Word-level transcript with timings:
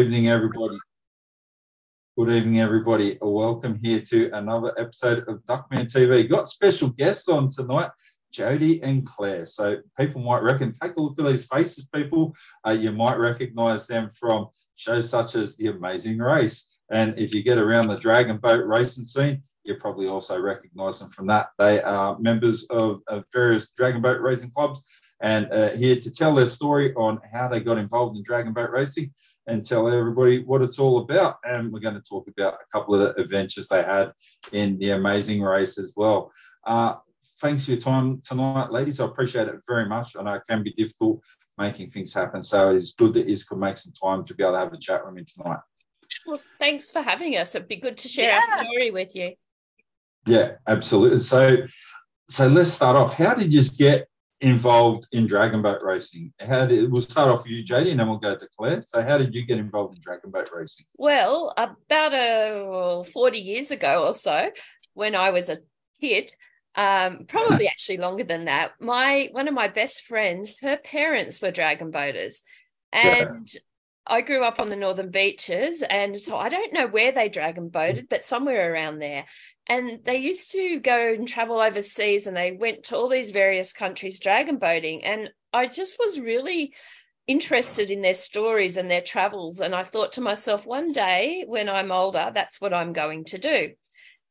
evening, 0.00 0.28
everybody. 0.28 0.78
Good 2.16 2.30
evening, 2.30 2.60
everybody. 2.60 3.18
A 3.20 3.28
Welcome 3.28 3.78
here 3.82 4.00
to 4.00 4.30
another 4.30 4.72
episode 4.78 5.28
of 5.28 5.44
Duckman 5.44 5.92
TV. 5.92 6.26
Got 6.26 6.48
special 6.48 6.88
guests 6.88 7.28
on 7.28 7.50
tonight, 7.50 7.90
Jodie 8.32 8.80
and 8.82 9.04
Claire. 9.04 9.44
So 9.44 9.76
people 9.98 10.22
might 10.22 10.42
reckon, 10.42 10.72
take 10.72 10.96
a 10.96 11.00
look 11.02 11.20
at 11.20 11.26
these 11.26 11.44
faces, 11.44 11.86
people. 11.94 12.34
Uh, 12.66 12.70
you 12.70 12.92
might 12.92 13.18
recognise 13.18 13.86
them 13.86 14.08
from 14.08 14.46
shows 14.76 15.10
such 15.10 15.34
as 15.34 15.58
The 15.58 15.66
Amazing 15.66 16.16
Race. 16.16 16.80
And 16.90 17.18
if 17.18 17.34
you 17.34 17.42
get 17.42 17.58
around 17.58 17.88
the 17.88 17.96
dragon 17.96 18.38
boat 18.38 18.64
racing 18.64 19.04
scene, 19.04 19.42
you 19.64 19.74
probably 19.74 20.08
also 20.08 20.40
recognise 20.40 20.98
them 20.98 21.10
from 21.10 21.26
that. 21.26 21.48
They 21.58 21.82
are 21.82 22.18
members 22.18 22.64
of, 22.70 23.02
of 23.06 23.24
various 23.34 23.72
dragon 23.72 24.00
boat 24.00 24.22
racing 24.22 24.52
clubs 24.52 24.82
and 25.20 25.50
uh, 25.52 25.70
here 25.70 25.96
to 25.96 26.10
tell 26.10 26.34
their 26.34 26.48
story 26.48 26.94
on 26.94 27.20
how 27.30 27.48
they 27.48 27.60
got 27.60 27.78
involved 27.78 28.16
in 28.16 28.22
dragon 28.22 28.52
boat 28.52 28.70
racing 28.70 29.12
and 29.46 29.64
tell 29.64 29.88
everybody 29.88 30.42
what 30.42 30.62
it's 30.62 30.78
all 30.78 30.98
about. 30.98 31.38
And 31.44 31.72
we're 31.72 31.80
going 31.80 31.94
to 31.94 32.00
talk 32.00 32.28
about 32.28 32.54
a 32.54 32.70
couple 32.72 32.94
of 32.94 33.00
the 33.00 33.20
adventures 33.20 33.68
they 33.68 33.82
had 33.82 34.12
in 34.52 34.78
the 34.78 34.90
amazing 34.90 35.42
race 35.42 35.78
as 35.78 35.92
well. 35.96 36.32
Uh, 36.64 36.94
thanks 37.40 37.64
for 37.64 37.72
your 37.72 37.80
time 37.80 38.20
tonight, 38.22 38.70
ladies. 38.70 39.00
I 39.00 39.06
appreciate 39.06 39.48
it 39.48 39.56
very 39.66 39.86
much. 39.86 40.16
I 40.16 40.22
know 40.22 40.34
it 40.34 40.42
can 40.48 40.62
be 40.62 40.72
difficult 40.72 41.22
making 41.58 41.90
things 41.90 42.14
happen. 42.14 42.42
So 42.42 42.74
it's 42.74 42.92
good 42.92 43.14
that 43.14 43.28
you 43.28 43.36
could 43.46 43.58
make 43.58 43.76
some 43.76 43.92
time 43.92 44.24
to 44.24 44.34
be 44.34 44.42
able 44.42 44.54
to 44.54 44.58
have 44.60 44.72
a 44.72 44.78
chat 44.78 45.04
with 45.04 45.14
me 45.14 45.24
tonight. 45.24 45.60
Well, 46.26 46.40
thanks 46.58 46.90
for 46.90 47.02
having 47.02 47.36
us. 47.36 47.54
It'd 47.54 47.68
be 47.68 47.76
good 47.76 47.96
to 47.98 48.08
share 48.08 48.30
yeah. 48.30 48.40
our 48.40 48.64
story 48.64 48.90
with 48.90 49.14
you. 49.14 49.34
Yeah, 50.26 50.52
absolutely. 50.66 51.20
So, 51.20 51.58
so 52.28 52.46
let's 52.46 52.72
start 52.72 52.96
off. 52.96 53.14
How 53.14 53.34
did 53.34 53.52
you 53.52 53.62
get 53.78 54.06
involved 54.40 55.06
in 55.12 55.26
dragon 55.26 55.62
boat 55.62 55.82
racing? 55.82 56.32
How 56.40 56.66
did 56.66 56.90
we'll 56.90 57.00
start 57.02 57.30
off 57.30 57.42
with 57.42 57.52
you, 57.52 57.64
JD, 57.64 57.90
and 57.90 58.00
then 58.00 58.08
we'll 58.08 58.18
go 58.18 58.36
to 58.36 58.48
Claire. 58.56 58.82
So, 58.82 59.02
how 59.02 59.18
did 59.18 59.34
you 59.34 59.44
get 59.44 59.58
involved 59.58 59.96
in 59.96 60.02
dragon 60.02 60.30
boat 60.30 60.50
racing? 60.54 60.86
Well, 60.98 61.52
about 61.56 62.14
uh, 62.14 63.02
forty 63.04 63.38
years 63.38 63.70
ago 63.70 64.06
or 64.06 64.14
so, 64.14 64.50
when 64.94 65.14
I 65.14 65.30
was 65.30 65.48
a 65.48 65.58
kid, 66.00 66.32
um, 66.74 67.26
probably 67.26 67.68
actually 67.68 67.98
longer 67.98 68.24
than 68.24 68.46
that. 68.46 68.72
My 68.80 69.28
one 69.32 69.48
of 69.48 69.54
my 69.54 69.68
best 69.68 70.02
friends, 70.02 70.56
her 70.62 70.76
parents 70.76 71.40
were 71.40 71.50
dragon 71.50 71.90
boaters, 71.90 72.42
and 72.92 73.48
yeah. 73.52 73.60
I 74.10 74.22
grew 74.22 74.42
up 74.42 74.58
on 74.58 74.68
the 74.68 74.76
northern 74.76 75.10
beaches, 75.10 75.82
and 75.88 76.20
so 76.20 76.36
I 76.36 76.48
don't 76.48 76.72
know 76.72 76.88
where 76.88 77.12
they 77.12 77.28
dragon 77.28 77.68
boated, 77.68 78.08
but 78.10 78.24
somewhere 78.24 78.72
around 78.72 78.98
there. 78.98 79.24
And 79.68 80.00
they 80.04 80.16
used 80.16 80.50
to 80.52 80.80
go 80.80 81.12
and 81.14 81.28
travel 81.28 81.60
overseas, 81.60 82.26
and 82.26 82.36
they 82.36 82.50
went 82.50 82.84
to 82.84 82.96
all 82.96 83.08
these 83.08 83.30
various 83.30 83.72
countries 83.72 84.18
dragon 84.18 84.58
boating. 84.58 85.04
And 85.04 85.30
I 85.52 85.68
just 85.68 85.96
was 86.00 86.18
really 86.18 86.74
interested 87.28 87.92
in 87.92 88.02
their 88.02 88.14
stories 88.14 88.76
and 88.76 88.90
their 88.90 89.00
travels. 89.00 89.60
And 89.60 89.76
I 89.76 89.84
thought 89.84 90.12
to 90.14 90.20
myself, 90.20 90.66
one 90.66 90.90
day 90.90 91.44
when 91.46 91.68
I'm 91.68 91.92
older, 91.92 92.32
that's 92.34 92.60
what 92.60 92.74
I'm 92.74 92.92
going 92.92 93.24
to 93.26 93.38
do. 93.38 93.70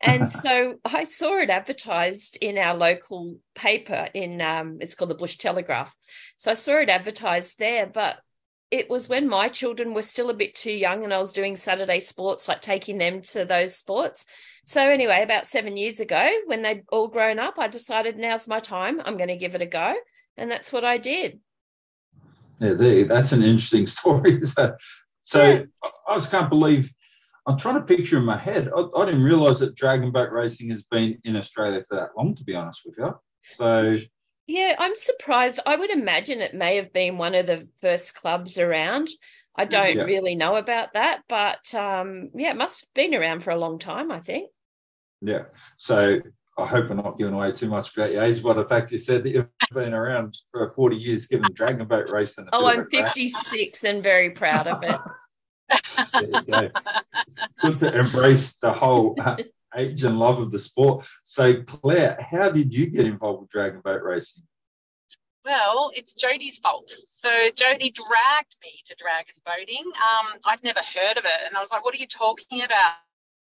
And 0.02 0.34
so 0.44 0.76
I 0.84 1.06
saw 1.06 1.38
it 1.38 1.50
advertised 1.50 2.38
in 2.42 2.58
our 2.58 2.76
local 2.76 3.38
paper 3.56 4.10
in 4.14 4.42
um, 4.42 4.80
it's 4.82 4.96
called 4.96 5.12
the 5.12 5.16
Bush 5.16 5.38
Telegraph. 5.38 5.96
So 6.36 6.52
I 6.52 6.56
saw 6.56 6.80
it 6.80 6.90
advertised 6.90 7.60
there, 7.60 7.88
but 7.88 8.20
it 8.72 8.90
was 8.90 9.10
when 9.10 9.28
my 9.28 9.48
children 9.48 9.94
were 9.94 10.04
still 10.04 10.30
a 10.30 10.34
bit 10.34 10.54
too 10.54 10.72
young 10.72 11.04
and 11.04 11.14
I 11.14 11.18
was 11.18 11.32
doing 11.32 11.56
Saturday 11.56 12.00
sports, 12.00 12.48
like 12.48 12.62
taking 12.62 13.00
them 13.00 13.22
to 13.24 13.44
those 13.44 13.76
sports. 13.76 14.26
So, 14.66 14.90
anyway, 14.90 15.24
about 15.24 15.48
seven 15.48 15.76
years 15.76 16.00
ago, 16.00 16.30
when 16.46 16.62
they'd 16.62 16.84
all 16.90 17.08
grown 17.08 17.40
up, 17.40 17.58
I 17.58 17.68
decided 17.68 18.18
now's 18.18 18.48
my 18.48 18.60
time. 18.60 19.02
I'm 19.04 19.18
going 19.18 19.30
to 19.30 19.36
give 19.36 19.56
it 19.56 19.64
a 19.64 19.66
go. 19.66 19.96
And 20.38 20.52
that's 20.52 20.72
what 20.72 20.86
I 20.86 20.98
did. 20.98 21.40
Yeah, 22.60 22.74
that's 23.04 23.32
an 23.32 23.44
interesting 23.44 23.88
story. 23.88 24.46
so, 24.46 24.76
so 25.22 25.44
yeah. 25.44 25.64
I 26.08 26.16
just 26.16 26.32
can't 26.32 26.50
believe. 26.50 26.94
I'm 27.48 27.58
trying 27.58 27.76
to 27.76 27.82
picture 27.82 28.18
in 28.18 28.26
my 28.26 28.38
head. 28.38 28.70
I, 28.76 28.86
I 28.96 29.06
didn't 29.06 29.24
realize 29.24 29.60
that 29.60 29.76
dragon 29.76 30.12
boat 30.12 30.32
racing 30.32 30.70
has 30.70 30.84
been 30.84 31.18
in 31.24 31.36
Australia 31.36 31.84
for 31.88 31.96
that 31.96 32.10
long, 32.16 32.36
to 32.36 32.44
be 32.44 32.54
honest 32.54 32.82
with 32.86 33.00
you. 33.00 33.18
So, 33.54 33.98
yeah, 34.50 34.76
I'm 34.80 34.96
surprised. 34.96 35.60
I 35.68 35.76
would 35.76 35.92
imagine 35.92 36.42
it 36.42 36.56
may 36.56 36.78
have 36.78 36.92
been 36.92 37.20
one 37.20 37.36
of 37.36 37.46
the 37.46 37.70
first 37.80 38.16
clubs 38.16 38.58
around. 38.58 39.08
I 39.56 39.66
don't 39.66 39.96
yeah. 39.96 40.06
really 40.06 40.34
know 40.34 40.56
about 40.56 40.94
that, 40.94 41.22
but 41.30 41.72
um, 41.76 42.32
yeah, 42.34 42.50
it 42.50 42.58
must 42.58 42.82
have 42.82 42.94
been 42.96 43.14
around 43.14 43.44
for 43.44 43.52
a 43.52 43.58
long 43.60 43.78
time, 43.78 44.12
I 44.12 44.20
think. 44.20 44.50
Yeah. 45.22 45.44
So 45.78 46.20
I 46.58 46.66
hope 46.66 46.90
I'm 46.90 46.98
not 46.98 47.20
giving 47.20 47.36
away 47.36 47.52
too 47.52 47.70
much 47.70 47.96
about 47.96 48.12
your 48.12 48.24
age 48.24 48.42
by 48.42 48.54
the 48.54 48.66
fact 48.66 48.92
you 48.92 48.98
said 48.98 49.24
that 49.24 49.30
you've 49.30 49.48
been 49.72 49.94
around 49.94 50.36
for 50.52 50.68
40 50.72 50.96
years 50.96 51.28
giving 51.28 51.52
dragon 51.54 51.88
boat 51.88 52.10
racing. 52.10 52.48
Oh, 52.52 52.66
I'm 52.66 52.86
56 52.86 53.84
and 53.84 54.02
very 54.02 54.32
proud 54.32 54.68
of 54.68 54.82
it. 54.82 55.00
go. 56.48 56.70
Good 57.62 57.78
to 57.78 58.00
embrace 58.00 58.56
the 58.56 58.74
whole 58.74 59.16
age 59.76 60.04
and 60.04 60.20
love 60.20 60.40
of 60.40 60.52
the 60.52 60.60
sport. 60.60 61.06
So, 61.24 61.62
Claire, 61.64 62.18
how 62.20 62.50
did 62.52 62.74
you 62.74 62.88
get 62.88 63.06
involved 63.06 63.42
with 63.42 63.50
dragon 63.50 63.82
boat 63.82 64.02
racing? 64.04 64.44
Well, 65.46 65.92
it's 65.96 66.14
Jodie's 66.14 66.58
fault. 66.58 66.94
So 67.06 67.30
Jodie 67.30 67.94
dragged 67.94 68.56
me 68.62 68.82
to 68.86 68.96
dragon 68.98 69.36
boating. 69.46 69.84
Um, 69.86 70.40
I'd 70.46 70.64
never 70.64 70.80
heard 70.80 71.18
of 71.18 71.26
it, 71.26 71.48
and 71.48 71.56
I 71.56 71.60
was 71.60 71.72
like, 71.72 71.84
"What 71.84 71.96
are 71.96 71.98
you 71.98 72.08
talking 72.08 72.62
about?" 72.62 72.94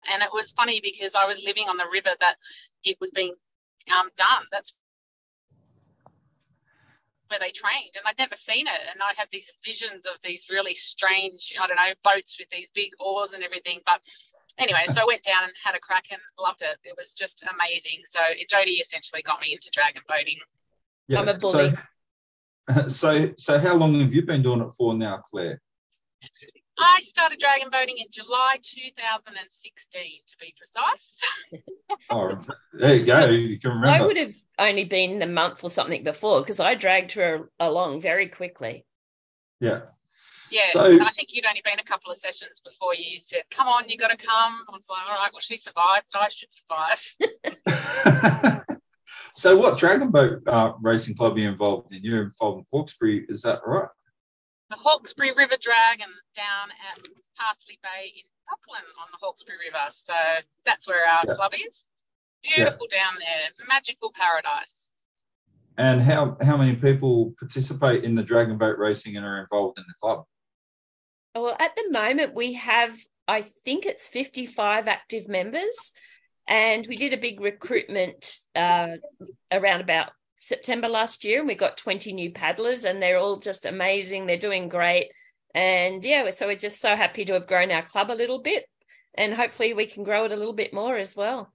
And 0.09 0.21
it 0.21 0.29
was 0.31 0.53
funny 0.53 0.79
because 0.81 1.15
I 1.15 1.25
was 1.25 1.43
living 1.43 1.67
on 1.67 1.77
the 1.77 1.87
river 1.91 2.11
that 2.19 2.37
it 2.83 2.97
was 3.01 3.11
being 3.11 3.33
um, 3.91 4.09
done. 4.15 4.45
That's 4.51 4.73
where 7.29 7.39
they 7.39 7.51
trained, 7.51 7.95
and 7.95 8.05
I'd 8.05 8.17
never 8.17 8.35
seen 8.35 8.67
it. 8.67 8.81
And 8.91 9.01
I 9.01 9.13
had 9.17 9.27
these 9.31 9.51
visions 9.65 10.05
of 10.05 10.21
these 10.21 10.49
really 10.49 10.75
strange, 10.75 11.53
I 11.59 11.67
don't 11.67 11.75
know, 11.75 11.93
boats 12.03 12.37
with 12.39 12.49
these 12.49 12.71
big 12.71 12.91
oars 12.99 13.31
and 13.33 13.43
everything. 13.43 13.81
But 13.85 14.01
anyway, 14.57 14.85
so 14.87 15.01
I 15.01 15.05
went 15.05 15.23
down 15.23 15.43
and 15.43 15.53
had 15.63 15.75
a 15.75 15.79
crack 15.79 16.05
and 16.11 16.21
loved 16.39 16.61
it. 16.61 16.77
It 16.83 16.95
was 16.97 17.13
just 17.13 17.43
amazing. 17.53 18.01
So 18.05 18.19
Jodie 18.51 18.79
essentially 18.81 19.21
got 19.21 19.41
me 19.41 19.53
into 19.53 19.69
dragon 19.71 20.01
boating. 20.07 20.37
Yeah, 21.07 21.21
I'm 21.21 21.27
a 21.27 21.35
bully. 21.35 21.73
So, 22.69 22.87
so, 22.87 23.33
so 23.37 23.59
how 23.59 23.75
long 23.75 23.99
have 23.99 24.13
you 24.13 24.23
been 24.23 24.41
doing 24.41 24.61
it 24.61 24.71
for 24.77 24.93
now, 24.93 25.17
Claire? 25.17 25.61
I 26.79 26.99
started 27.01 27.39
dragon 27.39 27.69
boating 27.71 27.97
in 27.97 28.05
July 28.11 28.57
2016, 28.61 30.01
to 30.27 30.37
be 30.39 30.53
precise. 30.57 31.19
oh, 32.11 32.39
there 32.73 32.95
you 32.95 33.05
go. 33.05 33.25
You 33.29 33.59
can 33.59 33.71
remember. 33.71 34.03
I 34.03 34.05
would 34.05 34.17
have 34.17 34.35
only 34.59 34.83
been 34.83 35.21
a 35.23 35.27
month 35.27 35.63
or 35.63 35.71
something 35.71 36.03
before 36.03 36.41
because 36.41 36.59
I 36.59 36.75
dragged 36.75 37.13
her 37.13 37.49
along 37.59 38.01
very 38.01 38.27
quickly. 38.27 38.85
Yeah. 39.59 39.81
Yeah, 40.49 40.63
so, 40.71 40.85
and 40.85 41.01
I 41.01 41.11
think 41.11 41.29
you'd 41.31 41.45
only 41.45 41.61
been 41.63 41.79
a 41.79 41.83
couple 41.83 42.11
of 42.11 42.17
sessions 42.17 42.61
before 42.63 42.95
you 42.95 43.19
said, 43.19 43.43
"Come 43.51 43.67
on, 43.67 43.89
you 43.89 43.97
got 43.97 44.09
to 44.09 44.17
come." 44.17 44.63
I 44.67 44.71
was 44.71 44.87
like, 44.89 45.03
"All 45.07 45.15
right, 45.15 45.31
well, 45.31 45.41
she 45.41 45.57
survived. 45.57 46.07
I 46.13 46.29
should 46.29 46.53
survive." 46.53 47.15
so, 49.33 49.57
what 49.57 49.77
dragon 49.77 50.09
boat 50.09 50.41
uh, 50.47 50.73
racing 50.81 51.15
club 51.15 51.35
are 51.35 51.39
you 51.39 51.49
involved 51.49 51.91
in? 51.91 52.03
You're 52.03 52.23
involved 52.23 52.59
in 52.59 52.65
Hawkesbury, 52.71 53.25
is 53.29 53.41
that 53.41 53.59
right? 53.65 53.89
The 54.69 54.75
Hawkesbury 54.75 55.31
River 55.31 55.55
Dragon 55.59 56.09
down 56.35 56.69
at 56.91 56.99
Parsley 57.37 57.79
Bay 57.81 58.11
in 58.15 58.23
Upland 58.51 58.87
on 58.99 59.07
the 59.11 59.17
Hawkesbury 59.21 59.57
River. 59.67 59.85
So 59.89 60.13
that's 60.65 60.87
where 60.87 61.07
our 61.07 61.23
yeah. 61.27 61.35
club 61.35 61.53
is. 61.53 61.89
Beautiful 62.43 62.87
yeah. 62.91 62.99
down 62.99 63.13
there, 63.19 63.67
magical 63.67 64.11
paradise. 64.13 64.91
And 65.77 66.01
how 66.01 66.37
how 66.41 66.57
many 66.57 66.75
people 66.75 67.33
participate 67.37 68.03
in 68.03 68.15
the 68.15 68.23
dragon 68.23 68.57
boat 68.57 68.77
racing 68.77 69.15
and 69.15 69.25
are 69.25 69.39
involved 69.39 69.77
in 69.77 69.85
the 69.87 69.93
club? 70.01 70.25
Well, 71.41 71.55
at 71.59 71.75
the 71.75 71.99
moment, 71.99 72.33
we 72.35 72.53
have, 72.53 72.97
I 73.27 73.41
think 73.41 73.85
it's 73.85 74.07
55 74.07 74.87
active 74.87 75.27
members. 75.27 75.93
And 76.47 76.85
we 76.87 76.95
did 76.95 77.13
a 77.13 77.17
big 77.17 77.41
recruitment 77.41 78.39
uh, 78.55 78.95
around 79.51 79.81
about 79.81 80.11
September 80.37 80.87
last 80.87 81.23
year, 81.23 81.39
and 81.39 81.47
we 81.47 81.55
got 81.55 81.77
20 81.77 82.13
new 82.13 82.31
paddlers, 82.31 82.85
and 82.85 83.01
they're 83.01 83.17
all 83.17 83.37
just 83.37 83.65
amazing. 83.65 84.25
They're 84.25 84.37
doing 84.37 84.69
great. 84.69 85.11
And 85.53 86.03
yeah, 86.05 86.29
so 86.29 86.47
we're 86.47 86.55
just 86.55 86.79
so 86.79 86.95
happy 86.95 87.25
to 87.25 87.33
have 87.33 87.47
grown 87.47 87.71
our 87.71 87.85
club 87.85 88.11
a 88.11 88.13
little 88.13 88.41
bit, 88.41 88.65
and 89.15 89.33
hopefully 89.33 89.73
we 89.73 89.87
can 89.87 90.03
grow 90.03 90.25
it 90.25 90.31
a 90.31 90.37
little 90.37 90.53
bit 90.53 90.73
more 90.73 90.95
as 90.95 91.15
well. 91.15 91.51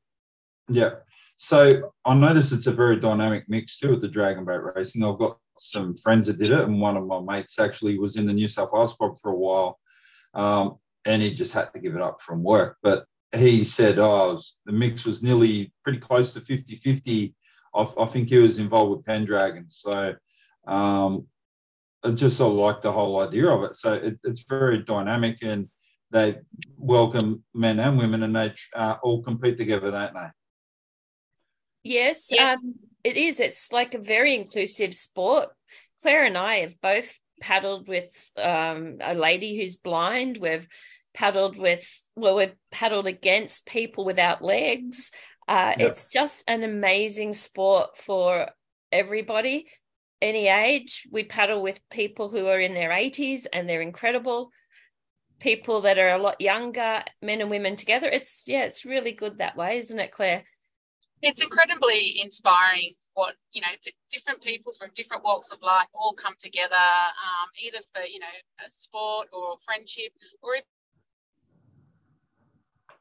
Yeah. 0.69 0.96
So 1.37 1.90
I 2.05 2.14
notice 2.14 2.52
it's 2.52 2.67
a 2.67 2.73
very 2.73 3.00
dynamic 3.00 3.44
mix 3.49 3.78
too 3.78 3.90
with 3.90 4.02
the 4.02 4.08
dragon 4.08 4.44
boat 4.44 4.62
racing. 4.76 5.02
I've 5.02 5.19
got 5.19 5.38
some 5.58 5.96
friends 5.96 6.26
that 6.26 6.38
did 6.38 6.50
it, 6.50 6.60
and 6.60 6.81
one 6.81 6.96
of 6.96 7.06
my 7.06 7.20
mates 7.20 7.58
actually 7.58 7.99
was 7.99 8.16
in 8.16 8.26
the 8.26 8.32
New 8.32 8.49
South 8.49 8.70
Wales 8.72 8.94
club 8.94 9.19
for 9.20 9.31
a 9.31 9.37
while, 9.37 9.78
um, 10.34 10.76
and 11.04 11.22
he 11.22 11.32
just 11.32 11.52
had 11.52 11.72
to 11.72 11.81
give 11.81 11.94
it 11.94 12.02
up 12.02 12.20
from 12.20 12.43
work. 12.43 12.78
But 12.82 13.04
he 13.34 13.64
said, 13.64 13.99
"Oh, 13.99 14.31
was, 14.31 14.60
the 14.66 14.72
mix 14.72 15.04
was 15.04 15.22
nearly 15.22 15.72
pretty 15.82 15.99
close 15.99 16.32
to 16.34 16.40
50-50. 16.40 17.34
I, 17.75 17.87
I 17.99 18.04
think 18.06 18.28
he 18.28 18.38
was 18.38 18.58
involved 18.58 18.96
with 18.96 19.06
Pendragon, 19.06 19.69
so 19.69 20.14
um, 20.66 21.26
I 22.04 22.10
just 22.10 22.37
sort 22.37 22.52
of 22.52 22.58
like 22.58 22.82
the 22.82 22.93
whole 22.93 23.22
idea 23.22 23.49
of 23.49 23.64
it. 23.64 23.76
So 23.76 23.94
it, 23.94 24.19
it's 24.25 24.44
very 24.44 24.82
dynamic, 24.82 25.38
and 25.43 25.69
they 26.10 26.38
welcome 26.76 27.43
men 27.54 27.78
and 27.78 27.99
women, 27.99 28.22
and 28.22 28.37
they 28.37 28.52
uh, 28.75 28.96
all 29.02 29.22
compete 29.22 29.56
together, 29.56 29.90
don't 29.90 30.14
they? 30.14 30.28
Yes, 31.84 32.28
yes. 32.31 32.58
Um, 32.62 32.75
it 33.04 33.16
is. 33.16 33.40
It's 33.40 33.72
like 33.72 33.94
a 33.94 33.99
very 33.99 34.34
inclusive 34.34 34.94
sport. 34.94 35.49
Claire 36.00 36.25
and 36.25 36.37
I 36.37 36.56
have 36.56 36.81
both 36.81 37.19
paddled 37.40 37.88
with 37.88 38.31
um, 38.37 38.99
a 39.00 39.14
lady 39.14 39.56
who's 39.56 39.76
blind. 39.76 40.38
We've 40.38 40.69
paddled 41.14 41.58
with 41.58 41.88
well, 42.14 42.37
we've 42.37 42.54
paddled 42.70 43.06
against 43.06 43.66
people 43.66 44.04
without 44.04 44.43
legs. 44.43 45.10
Uh, 45.49 45.75
yep. 45.78 45.90
It's 45.90 46.10
just 46.10 46.44
an 46.46 46.62
amazing 46.62 47.32
sport 47.32 47.96
for 47.96 48.50
everybody, 48.93 49.66
any 50.20 50.49
age. 50.49 51.06
We 51.10 51.25
paddle 51.25 51.62
with 51.62 51.81
people 51.90 52.28
who 52.28 52.46
are 52.46 52.60
in 52.60 52.75
their 52.75 52.90
80s 52.90 53.46
and 53.52 53.69
they're 53.69 53.81
incredible. 53.81 54.50
People 55.40 55.81
that 55.81 55.99
are 55.99 56.10
a 56.10 56.22
lot 56.22 56.40
younger, 56.40 57.02
men 57.20 57.40
and 57.40 57.50
women 57.50 57.75
together. 57.75 58.08
It's 58.08 58.44
yeah, 58.46 58.64
it's 58.64 58.84
really 58.84 59.12
good 59.12 59.38
that 59.38 59.56
way, 59.56 59.78
isn't 59.78 59.99
it, 59.99 60.12
Claire? 60.12 60.44
It's 61.22 61.40
incredibly 61.40 62.20
inspiring 62.20 62.94
what 63.14 63.34
you 63.52 63.60
know 63.60 63.69
different 64.10 64.42
people 64.42 64.72
from 64.72 64.90
different 64.94 65.22
walks 65.22 65.50
of 65.50 65.62
life 65.62 65.86
all 65.94 66.14
come 66.14 66.34
together 66.38 66.74
um, 66.74 67.48
either 67.62 67.78
for 67.94 68.02
you 68.02 68.19
know 68.19 68.36
a 68.64 68.69
sport 68.69 69.28
or 69.32 69.56
friendship 69.64 70.12
or 70.42 70.56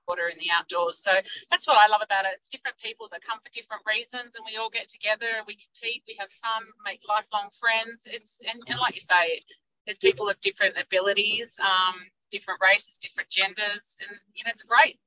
water 0.08 0.28
in 0.28 0.38
the 0.40 0.52
outdoors. 0.52 1.00
So 1.00 1.12
that's 1.50 1.68
what 1.68 1.78
I 1.80 1.88
love 1.88 2.02
about 2.04 2.26
it. 2.26 2.32
It's 2.36 2.48
different 2.48 2.78
people 2.78 3.08
that 3.12 3.22
come 3.24 3.40
for 3.40 3.50
different 3.54 3.84
reasons, 3.88 4.36
and 4.36 4.44
we 4.46 4.58
all 4.58 4.70
get 4.70 4.90
together, 4.90 5.42
we 5.48 5.56
compete, 5.56 6.04
we 6.08 6.16
have 6.20 6.30
fun, 6.44 6.64
make 6.86 7.02
lifelong 7.08 7.50
friends. 7.58 8.04
It's 8.06 8.42
and, 8.44 8.62
and 8.68 8.80
like 8.80 8.96
you 8.96 9.02
say, 9.02 9.42
there's 9.86 9.98
people 9.98 10.30
of 10.30 10.40
different 10.42 10.76
abilities, 10.78 11.58
um, 11.62 11.96
different 12.30 12.60
races, 12.62 12.98
different 12.98 13.30
genders, 13.30 13.98
and 14.02 14.18
you 14.36 14.44
know 14.44 14.52
it's 14.54 14.64
great. 14.64 15.00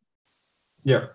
Yeah. 0.83 1.07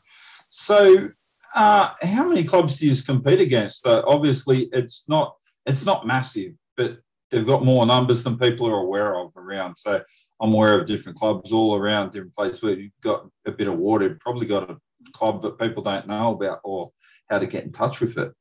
So, 0.49 1.09
uh, 1.55 1.93
how 2.01 2.27
many 2.27 2.43
clubs 2.43 2.77
do 2.77 2.87
you 2.87 3.03
compete 3.03 3.39
against? 3.39 3.85
Uh, 3.85 4.03
obviously, 4.07 4.69
it's 4.71 5.07
not 5.07 5.35
it's 5.65 5.85
not 5.85 6.07
massive, 6.07 6.53
but 6.77 6.99
they've 7.29 7.45
got 7.45 7.65
more 7.65 7.85
numbers 7.85 8.23
than 8.23 8.37
people 8.37 8.67
are 8.67 8.81
aware 8.81 9.17
of 9.17 9.35
around. 9.35 9.75
So 9.77 10.01
I'm 10.41 10.53
aware 10.53 10.79
of 10.79 10.87
different 10.87 11.17
clubs 11.17 11.51
all 11.51 11.75
around 11.75 12.11
different 12.11 12.35
places 12.35 12.61
where 12.61 12.73
you've 12.73 12.91
got 13.01 13.27
a 13.45 13.51
bit 13.51 13.67
of 13.67 13.77
water, 13.77 14.07
you've 14.07 14.19
probably 14.19 14.47
got 14.47 14.69
a 14.69 14.77
club 15.13 15.41
that 15.41 15.59
people 15.59 15.83
don't 15.83 16.07
know 16.07 16.31
about 16.31 16.59
or 16.63 16.91
how 17.29 17.39
to 17.39 17.47
get 17.47 17.63
in 17.63 17.71
touch 17.71 17.99
with 17.99 18.17
it. 18.17 18.31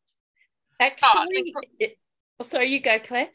Actually, 0.80 1.52
oh, 1.56 1.60
it, 1.78 1.98
sorry, 2.42 2.68
you 2.68 2.80
go, 2.80 2.98
Claire. 2.98 3.28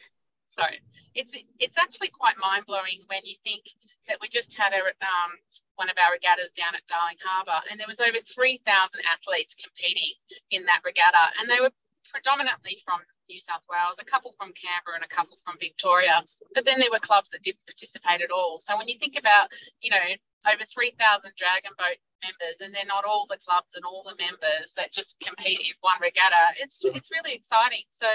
Sorry, 0.47 0.79
it's 1.15 1.36
it's 1.60 1.77
actually 1.77 2.10
quite 2.10 2.36
mind 2.39 2.65
blowing 2.65 3.01
when 3.07 3.21
you 3.24 3.36
think 3.44 3.63
that 4.07 4.18
we 4.21 4.27
just 4.30 4.56
had 4.57 4.74
a 4.74 4.81
um, 4.81 5.31
one 5.75 5.89
of 5.89 5.98
our 5.98 6.13
regattas 6.13 6.51
down 6.54 6.75
at 6.75 6.86
Darling 6.88 7.18
Harbour, 7.24 7.60
and 7.69 7.80
there 7.80 7.88
was 7.88 8.00
over 8.01 8.19
three 8.19 8.62
thousand 8.65 9.01
athletes 9.12 9.56
competing 9.56 10.13
in 10.51 10.65
that 10.65 10.81
regatta, 10.86 11.33
and 11.39 11.50
they 11.50 11.62
were 11.62 11.71
predominantly 12.13 12.77
from 12.86 13.01
New 13.27 13.39
South 13.39 13.65
Wales, 13.65 13.98
a 14.00 14.06
couple 14.06 14.31
from 14.38 14.54
Canberra, 14.54 15.01
and 15.01 15.04
a 15.04 15.10
couple 15.10 15.42
from 15.44 15.57
Victoria. 15.60 16.21
But 16.54 16.65
then 16.65 16.80
there 16.80 16.94
were 16.94 17.01
clubs 17.01 17.31
that 17.31 17.42
didn't 17.42 17.65
participate 17.65 18.21
at 18.21 18.31
all. 18.31 18.62
So 18.62 18.77
when 18.77 18.88
you 18.88 18.98
think 19.00 19.18
about, 19.18 19.50
you 19.81 19.89
know, 19.89 20.06
over 20.45 20.63
3,000 20.63 20.94
Dragon 21.36 21.74
Boat 21.77 21.98
members, 22.21 22.62
and 22.62 22.69
they're 22.75 22.88
not 22.88 23.04
all 23.04 23.25
the 23.27 23.42
clubs 23.42 23.74
and 23.75 23.83
all 23.83 24.06
the 24.06 24.15
members 24.21 24.77
that 24.77 24.94
just 24.94 25.18
compete 25.19 25.60
in 25.60 25.74
one 25.81 25.98
regatta, 26.00 26.54
it's 26.62 26.83
it's 26.86 27.10
really 27.12 27.33
exciting. 27.33 27.83
So 27.92 28.07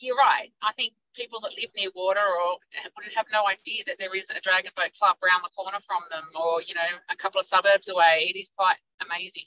you're 0.00 0.16
right. 0.16 0.50
I 0.62 0.72
think 0.74 0.92
people 1.14 1.40
that 1.44 1.54
live 1.54 1.70
near 1.76 1.94
water 1.94 2.24
or 2.24 2.58
would 2.96 3.14
have 3.14 3.30
no 3.30 3.46
idea 3.46 3.84
that 3.86 3.96
there 4.00 4.14
is 4.16 4.28
a 4.30 4.40
Dragon 4.40 4.72
Boat 4.74 4.92
club 4.98 5.16
around 5.22 5.44
the 5.44 5.54
corner 5.54 5.78
from 5.86 6.02
them, 6.10 6.24
or 6.34 6.60
you 6.62 6.74
know, 6.74 6.90
a 7.12 7.16
couple 7.16 7.38
of 7.38 7.46
suburbs 7.46 7.88
away. 7.88 8.32
It 8.34 8.38
is 8.38 8.50
quite 8.56 8.80
amazing. 9.04 9.46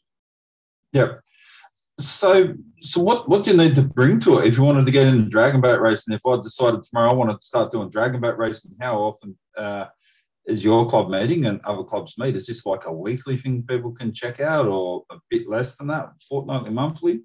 Yep 0.94 1.20
so 2.00 2.54
so 2.82 3.02
what 3.02 3.28
what 3.28 3.44
do 3.44 3.52
you 3.52 3.58
need 3.58 3.76
to 3.76 3.82
bring 3.82 4.20
to 4.20 4.40
it 4.40 4.46
if 4.46 4.58
you 4.58 4.64
wanted 4.64 4.86
to 4.86 4.92
get 4.92 5.08
into 5.08 5.30
dragon 5.30 5.62
boat 5.62 5.82
racing? 5.82 6.14
If 6.14 6.26
i 6.28 6.38
decided 6.38 6.84
tomorrow 6.84 7.10
i 7.10 7.14
want 7.14 7.32
to 7.32 7.46
start 7.46 7.72
doing 7.72 7.90
dragon 7.90 8.22
boat 8.22 8.38
racing 8.38 8.76
how 8.80 8.98
often 9.00 9.38
uh, 9.58 9.86
is 10.46 10.64
your 10.64 10.90
club 10.90 11.10
meeting 11.10 11.46
and 11.46 11.60
other 11.66 11.84
clubs 11.84 12.18
meet? 12.18 12.36
Is 12.36 12.48
this 12.48 12.66
like 12.66 12.86
a 12.86 12.94
weekly 12.94 13.36
thing 13.36 13.64
people 13.64 13.92
can 13.92 14.14
check 14.14 14.40
out 14.40 14.68
or 14.68 15.04
a 15.10 15.18
bit 15.30 15.50
less 15.50 15.76
than 15.76 15.88
that 15.88 16.10
fortnightly 16.28 16.70
monthly 16.70 17.22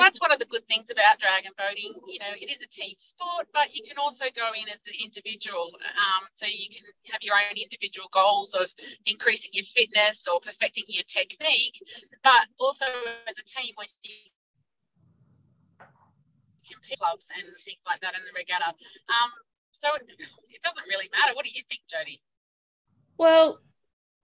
that's 0.00 0.20
one 0.20 0.32
of 0.32 0.38
the 0.38 0.46
good 0.46 0.66
things 0.68 0.90
about 0.90 1.18
dragon 1.18 1.52
boating. 1.56 1.94
You 2.08 2.18
know, 2.18 2.32
it 2.34 2.50
is 2.50 2.60
a 2.62 2.68
team 2.68 2.96
sport, 2.98 3.46
but 3.52 3.74
you 3.74 3.82
can 3.86 3.98
also 3.98 4.26
go 4.34 4.50
in 4.56 4.68
as 4.72 4.80
an 4.86 4.94
individual. 4.98 5.70
Um, 5.76 6.26
so 6.32 6.46
you 6.46 6.68
can 6.72 6.84
have 7.12 7.22
your 7.22 7.36
own 7.36 7.56
individual 7.56 8.08
goals 8.12 8.54
of 8.54 8.72
increasing 9.06 9.50
your 9.52 9.64
fitness 9.64 10.26
or 10.26 10.40
perfecting 10.40 10.84
your 10.88 11.04
technique, 11.04 11.82
but 12.22 12.48
also 12.58 12.86
as 13.28 13.36
a 13.38 13.44
team 13.44 13.74
when 13.76 13.88
you 14.02 14.30
compete 16.66 16.98
clubs 16.98 17.26
and 17.36 17.46
things 17.62 17.82
like 17.86 18.00
that 18.00 18.14
in 18.14 18.22
the 18.24 18.32
regatta. 18.34 18.72
Um, 19.10 19.30
so 19.72 19.94
it, 19.94 20.02
it 20.48 20.62
doesn't 20.62 20.86
really 20.88 21.08
matter. 21.12 21.34
What 21.34 21.44
do 21.44 21.50
you 21.50 21.62
think, 21.68 21.82
Jodie? 21.90 22.20
Well, 23.18 23.60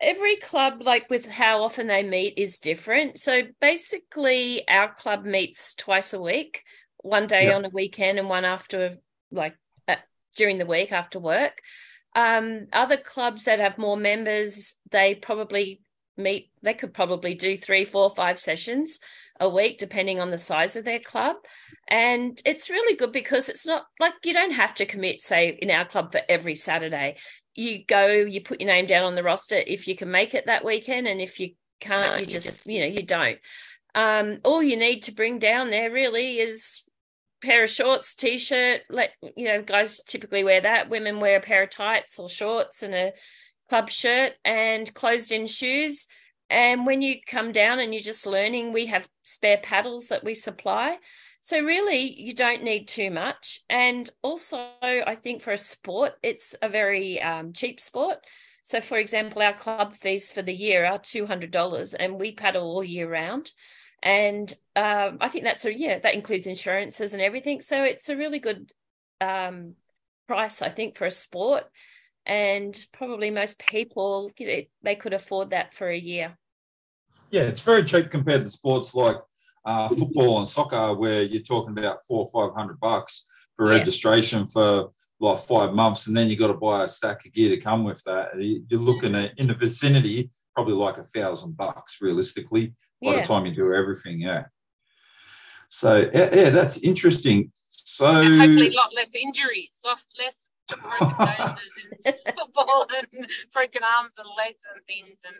every 0.00 0.36
club 0.36 0.82
like 0.82 1.08
with 1.08 1.26
how 1.26 1.62
often 1.62 1.86
they 1.86 2.02
meet 2.02 2.34
is 2.36 2.58
different. 2.58 3.18
So 3.18 3.42
basically 3.60 4.66
our 4.68 4.92
club 4.94 5.24
meets 5.24 5.74
twice 5.74 6.12
a 6.12 6.20
week 6.20 6.64
one 6.98 7.26
day 7.26 7.44
yep. 7.44 7.56
on 7.56 7.64
a 7.64 7.70
weekend 7.70 8.18
and 8.18 8.28
one 8.28 8.44
after 8.44 8.98
like 9.30 9.54
uh, 9.88 9.96
during 10.36 10.58
the 10.58 10.66
week 10.66 10.92
after 10.92 11.18
work. 11.18 11.60
Um, 12.14 12.66
other 12.72 12.96
clubs 12.96 13.44
that 13.44 13.60
have 13.60 13.78
more 13.78 13.96
members 13.96 14.74
they 14.90 15.14
probably 15.14 15.80
meet 16.18 16.50
they 16.62 16.72
could 16.72 16.94
probably 16.94 17.34
do 17.34 17.58
three 17.58 17.84
four 17.84 18.08
five 18.08 18.38
sessions 18.38 19.00
a 19.38 19.46
week 19.46 19.76
depending 19.76 20.18
on 20.18 20.30
the 20.30 20.38
size 20.38 20.74
of 20.76 20.84
their 20.84 20.98
club. 20.98 21.36
And 21.88 22.40
it's 22.44 22.70
really 22.70 22.96
good 22.96 23.12
because 23.12 23.48
it's 23.48 23.66
not 23.66 23.84
like 24.00 24.14
you 24.24 24.32
don't 24.32 24.52
have 24.52 24.74
to 24.76 24.86
commit 24.86 25.20
say 25.20 25.58
in 25.60 25.70
our 25.70 25.84
club 25.84 26.12
for 26.12 26.22
every 26.28 26.54
saturday 26.54 27.16
you 27.56 27.84
go, 27.84 28.06
you 28.06 28.40
put 28.40 28.60
your 28.60 28.68
name 28.68 28.86
down 28.86 29.04
on 29.04 29.14
the 29.14 29.22
roster 29.22 29.56
if 29.56 29.88
you 29.88 29.96
can 29.96 30.10
make 30.10 30.34
it 30.34 30.46
that 30.46 30.64
weekend, 30.64 31.06
and 31.06 31.20
if 31.20 31.40
you 31.40 31.50
can't, 31.80 32.14
no, 32.14 32.20
you, 32.20 32.26
just, 32.26 32.46
just, 32.46 32.66
you 32.66 32.80
know 32.80 32.86
you 32.86 33.02
don't. 33.02 33.38
Um, 33.94 34.38
all 34.44 34.62
you 34.62 34.76
need 34.76 35.04
to 35.04 35.12
bring 35.12 35.38
down 35.38 35.70
there 35.70 35.90
really 35.90 36.38
is 36.38 36.82
pair 37.42 37.64
of 37.64 37.70
shorts, 37.70 38.14
t-shirt. 38.14 38.82
Let 38.90 39.10
you 39.36 39.44
know, 39.44 39.62
guys 39.62 40.02
typically 40.04 40.44
wear 40.44 40.60
that. 40.60 40.90
Women 40.90 41.20
wear 41.20 41.38
a 41.38 41.40
pair 41.40 41.62
of 41.62 41.70
tights 41.70 42.18
or 42.18 42.28
shorts 42.28 42.82
and 42.82 42.94
a 42.94 43.12
club 43.68 43.90
shirt 43.90 44.34
and 44.44 44.92
closed-in 44.94 45.46
shoes. 45.46 46.06
And 46.48 46.86
when 46.86 47.02
you 47.02 47.16
come 47.26 47.52
down 47.52 47.78
and 47.78 47.92
you're 47.92 48.00
just 48.00 48.26
learning, 48.26 48.72
we 48.72 48.86
have 48.86 49.08
spare 49.22 49.58
paddles 49.58 50.08
that 50.08 50.24
we 50.24 50.34
supply. 50.34 50.98
So, 51.46 51.60
really, 51.60 52.20
you 52.20 52.34
don't 52.34 52.64
need 52.64 52.88
too 52.88 53.08
much. 53.08 53.60
And 53.70 54.10
also, 54.20 54.66
I 54.82 55.14
think 55.14 55.42
for 55.42 55.52
a 55.52 55.58
sport, 55.58 56.14
it's 56.20 56.56
a 56.60 56.68
very 56.68 57.22
um, 57.22 57.52
cheap 57.52 57.78
sport. 57.78 58.18
So, 58.64 58.80
for 58.80 58.98
example, 58.98 59.40
our 59.42 59.52
club 59.52 59.94
fees 59.94 60.32
for 60.32 60.42
the 60.42 60.52
year 60.52 60.84
are 60.84 60.98
$200 60.98 61.94
and 62.00 62.18
we 62.18 62.32
paddle 62.32 62.64
all 62.64 62.82
year 62.82 63.08
round. 63.08 63.52
And 64.02 64.52
um, 64.74 65.18
I 65.20 65.28
think 65.28 65.44
that's 65.44 65.64
a, 65.64 65.72
yeah, 65.72 66.00
that 66.00 66.16
includes 66.16 66.48
insurances 66.48 67.12
and 67.12 67.22
everything. 67.22 67.60
So, 67.60 67.84
it's 67.84 68.08
a 68.08 68.16
really 68.16 68.40
good 68.40 68.72
um, 69.20 69.74
price, 70.26 70.62
I 70.62 70.68
think, 70.68 70.96
for 70.96 71.04
a 71.04 71.12
sport. 71.12 71.62
And 72.26 72.76
probably 72.90 73.30
most 73.30 73.60
people, 73.60 74.32
you 74.36 74.48
know, 74.48 74.62
they 74.82 74.96
could 74.96 75.14
afford 75.14 75.50
that 75.50 75.74
for 75.74 75.88
a 75.88 75.96
year. 75.96 76.36
Yeah, 77.30 77.42
it's 77.42 77.62
very 77.62 77.84
cheap 77.84 78.10
compared 78.10 78.42
to 78.42 78.50
sports 78.50 78.96
like 78.96 79.18
uh, 79.66 79.88
football 79.88 80.38
and 80.38 80.48
soccer 80.48 80.94
where 80.94 81.22
you're 81.22 81.42
talking 81.42 81.76
about 81.76 82.06
four 82.06 82.26
or 82.26 82.48
five 82.48 82.56
hundred 82.56 82.80
bucks 82.80 83.28
for 83.56 83.70
yeah. 83.70 83.78
registration 83.78 84.46
for 84.46 84.90
like 85.18 85.38
five 85.38 85.74
months, 85.74 86.06
and 86.06 86.16
then 86.16 86.28
you 86.28 86.36
got 86.36 86.48
to 86.48 86.54
buy 86.54 86.84
a 86.84 86.88
stack 86.88 87.26
of 87.26 87.32
gear 87.32 87.50
to 87.50 87.60
come 87.60 87.84
with 87.84 88.02
that. 88.04 88.30
You're 88.40 88.80
looking 88.80 89.14
at 89.14 89.38
in 89.38 89.48
the 89.48 89.54
vicinity 89.54 90.30
probably 90.54 90.74
like 90.74 90.96
a 90.96 91.04
thousand 91.04 91.56
bucks 91.56 91.98
realistically 92.00 92.74
by 93.02 93.12
yeah. 93.12 93.20
the 93.20 93.26
time 93.26 93.44
you 93.44 93.54
do 93.54 93.74
everything. 93.74 94.20
Yeah. 94.20 94.44
So 95.68 96.10
yeah, 96.14 96.34
yeah 96.34 96.50
that's 96.50 96.78
interesting. 96.78 97.52
So 97.68 98.06
and 98.06 98.40
hopefully 98.40 98.68
a 98.68 98.76
lot 98.76 98.94
less 98.94 99.14
injuries, 99.14 99.80
lost 99.84 100.14
less 100.18 100.48
broken 100.68 101.16
noses 101.18 102.00
in 102.04 102.34
football 102.34 102.86
and 102.96 103.26
broken 103.52 103.82
arms 103.82 104.14
and 104.18 104.28
legs 104.36 104.60
and 104.74 104.84
things, 104.86 105.18
and 105.26 105.36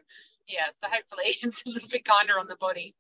yeah. 0.49 0.66
So 0.80 0.88
hopefully 0.90 1.37
it's 1.42 1.62
a 1.66 1.71
little 1.71 1.88
bit 1.88 2.04
kinder 2.04 2.38
on 2.38 2.47
the 2.47 2.56
body. 2.56 2.95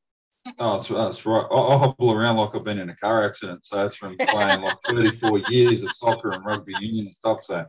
Oh, 0.58 0.76
that's, 0.76 0.88
that's 0.88 1.26
right. 1.26 1.44
I, 1.50 1.54
I, 1.54 1.78
hobble 1.78 2.12
around 2.12 2.36
like 2.36 2.54
I've 2.54 2.64
been 2.64 2.78
in 2.78 2.90
a 2.90 2.96
car 2.96 3.24
accident. 3.24 3.64
So 3.64 3.76
that's 3.76 3.96
from 3.96 4.16
playing 4.28 4.62
like 4.62 4.76
34 4.88 5.40
years 5.48 5.82
of 5.82 5.92
soccer 5.92 6.32
and 6.32 6.44
rugby 6.44 6.74
union 6.80 7.06
and 7.06 7.14
stuff. 7.14 7.42
So, 7.42 7.64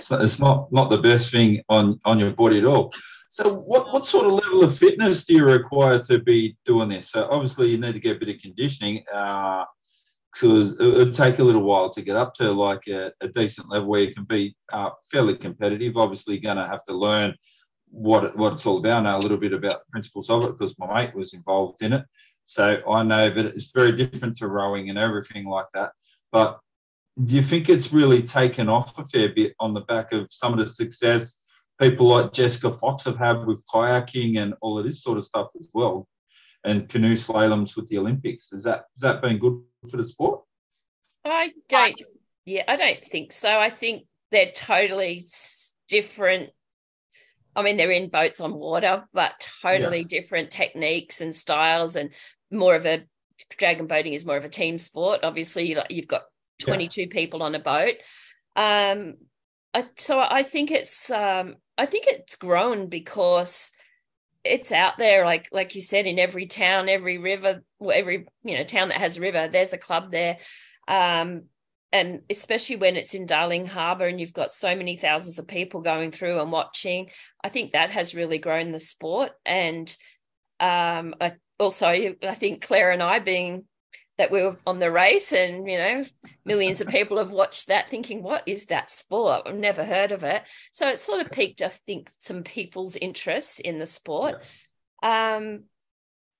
so 0.00 0.20
it's 0.20 0.40
not 0.40 0.70
not 0.72 0.90
the 0.90 0.98
best 0.98 1.30
thing 1.32 1.62
on 1.68 1.98
on 2.04 2.18
your 2.18 2.32
body 2.32 2.58
at 2.58 2.64
all. 2.64 2.92
So, 3.30 3.54
what, 3.54 3.92
what 3.92 4.06
sort 4.06 4.26
of 4.26 4.32
level 4.32 4.64
of 4.64 4.76
fitness 4.76 5.26
do 5.26 5.34
you 5.34 5.44
require 5.44 6.02
to 6.04 6.18
be 6.18 6.56
doing 6.64 6.88
this? 6.88 7.10
So, 7.10 7.28
obviously, 7.30 7.68
you 7.68 7.78
need 7.78 7.92
to 7.92 8.00
get 8.00 8.16
a 8.16 8.18
bit 8.18 8.34
of 8.34 8.40
conditioning 8.40 9.04
because 9.04 10.80
uh, 10.80 10.84
it 10.84 10.96
would 10.96 11.14
take 11.14 11.38
a 11.38 11.44
little 11.44 11.62
while 11.62 11.90
to 11.90 12.02
get 12.02 12.16
up 12.16 12.34
to 12.34 12.50
like 12.50 12.86
a, 12.88 13.12
a 13.20 13.28
decent 13.28 13.68
level 13.68 13.88
where 13.88 14.02
you 14.02 14.14
can 14.14 14.24
be 14.24 14.56
uh, 14.72 14.90
fairly 15.12 15.36
competitive. 15.36 15.96
Obviously, 15.96 16.34
you're 16.34 16.54
going 16.54 16.64
to 16.64 16.70
have 16.70 16.84
to 16.84 16.94
learn 16.94 17.34
what 17.90 18.24
it, 18.24 18.36
what 18.36 18.54
it's 18.54 18.66
all 18.66 18.78
about. 18.78 19.00
I 19.00 19.10
know 19.10 19.18
a 19.18 19.20
little 19.20 19.36
bit 19.36 19.52
about 19.52 19.80
the 19.80 19.90
principles 19.90 20.30
of 20.30 20.44
it 20.44 20.58
because 20.58 20.78
my 20.78 20.92
mate 20.94 21.14
was 21.14 21.34
involved 21.34 21.82
in 21.82 21.92
it. 21.92 22.04
So 22.44 22.80
I 22.88 23.02
know 23.02 23.30
that 23.30 23.46
it's 23.46 23.72
very 23.72 23.92
different 23.92 24.36
to 24.38 24.48
rowing 24.48 24.88
and 24.88 24.98
everything 24.98 25.46
like 25.46 25.66
that. 25.74 25.92
But 26.32 26.58
do 27.24 27.34
you 27.34 27.42
think 27.42 27.68
it's 27.68 27.92
really 27.92 28.22
taken 28.22 28.68
off 28.68 28.98
a 28.98 29.04
fair 29.04 29.28
bit 29.28 29.54
on 29.60 29.74
the 29.74 29.80
back 29.82 30.12
of 30.12 30.28
some 30.30 30.52
of 30.52 30.58
the 30.58 30.66
success 30.66 31.40
people 31.78 32.08
like 32.08 32.32
Jessica 32.32 32.72
Fox 32.72 33.04
have 33.04 33.16
had 33.16 33.46
with 33.46 33.64
kayaking 33.72 34.38
and 34.38 34.54
all 34.60 34.78
of 34.78 34.84
this 34.84 35.02
sort 35.02 35.18
of 35.18 35.24
stuff 35.24 35.48
as 35.58 35.68
well, 35.72 36.08
and 36.64 36.88
canoe 36.88 37.14
slaloms 37.14 37.76
with 37.76 37.88
the 37.88 37.98
Olympics? 37.98 38.50
Has 38.50 38.64
that 38.64 38.84
has 38.94 39.02
that 39.02 39.22
been 39.22 39.38
good 39.38 39.62
for 39.90 39.96
the 39.96 40.04
sport? 40.04 40.42
I 41.24 41.52
don't. 41.68 42.00
Yeah, 42.46 42.64
I 42.66 42.76
don't 42.76 43.04
think 43.04 43.32
so. 43.32 43.58
I 43.58 43.70
think 43.70 44.04
they're 44.30 44.52
totally 44.52 45.22
different. 45.88 46.50
I 47.58 47.62
mean, 47.62 47.76
they're 47.76 47.90
in 47.90 48.08
boats 48.08 48.40
on 48.40 48.54
water, 48.54 49.04
but 49.12 49.48
totally 49.62 49.98
yeah. 49.98 50.06
different 50.08 50.52
techniques 50.52 51.20
and 51.20 51.34
styles, 51.34 51.96
and 51.96 52.10
more 52.52 52.76
of 52.76 52.86
a 52.86 53.04
dragon 53.56 53.88
boating 53.88 54.12
is 54.12 54.24
more 54.24 54.36
of 54.36 54.44
a 54.44 54.48
team 54.48 54.78
sport. 54.78 55.20
Obviously, 55.24 55.76
you've 55.90 56.06
got 56.06 56.22
22 56.60 57.00
yeah. 57.00 57.06
people 57.10 57.42
on 57.42 57.56
a 57.56 57.58
boat. 57.58 57.96
Um, 58.54 59.14
I, 59.74 59.84
so 59.96 60.20
I 60.20 60.44
think 60.44 60.70
it's 60.70 61.10
um, 61.10 61.56
I 61.76 61.86
think 61.86 62.06
it's 62.06 62.36
grown 62.36 62.88
because 62.88 63.72
it's 64.44 64.70
out 64.70 64.96
there 64.96 65.24
like 65.24 65.48
like 65.50 65.74
you 65.74 65.80
said 65.80 66.06
in 66.06 66.18
every 66.18 66.46
town 66.46 66.88
every 66.88 67.18
river 67.18 67.60
every 67.92 68.24
you 68.44 68.56
know 68.56 68.62
town 68.62 68.88
that 68.88 68.96
has 68.96 69.16
a 69.16 69.20
river 69.20 69.48
there's 69.48 69.72
a 69.72 69.78
club 69.78 70.12
there 70.12 70.38
um, 70.86 71.42
and 71.92 72.20
especially 72.28 72.76
when 72.76 72.96
it's 72.96 73.14
in 73.14 73.26
Darling 73.26 73.66
Harbour 73.66 74.06
and 74.06 74.20
you've 74.20 74.34
got 74.34 74.52
so 74.52 74.76
many 74.76 74.96
thousands 74.96 75.38
of 75.38 75.48
people 75.48 75.80
going 75.80 76.10
through 76.10 76.40
and 76.40 76.52
watching 76.52 77.10
I 77.42 77.48
think 77.48 77.72
that 77.72 77.90
has 77.90 78.14
really 78.14 78.38
grown 78.38 78.72
the 78.72 78.78
sport. 78.78 79.32
And 79.46 79.94
um, 80.60 81.14
I 81.20 81.34
also 81.58 81.86
I 81.86 82.34
think 82.34 82.66
Claire 82.66 82.90
and 82.90 83.02
I 83.02 83.18
being 83.20 83.64
that 84.18 84.32
we 84.32 84.42
were 84.42 84.58
on 84.66 84.80
the 84.80 84.90
race 84.90 85.32
and 85.32 85.70
you 85.70 85.78
know 85.78 86.04
millions 86.44 86.80
of 86.80 86.88
people 86.96 87.18
have 87.18 87.30
watched 87.30 87.68
that 87.68 87.88
thinking 87.88 88.22
what 88.22 88.42
is 88.46 88.66
that 88.66 88.90
sport? 88.90 89.42
I've 89.46 89.54
never 89.54 89.84
heard 89.84 90.12
of 90.12 90.24
it. 90.24 90.42
So 90.72 90.88
it 90.88 90.98
sort 90.98 91.24
of 91.24 91.30
piqued 91.30 91.62
i 91.62 91.68
think 91.68 92.10
some 92.18 92.42
people's 92.42 92.96
interest 92.96 93.60
in 93.60 93.78
the 93.78 93.86
sport. 93.86 94.42
Yeah. 95.02 95.36
um 95.36 95.64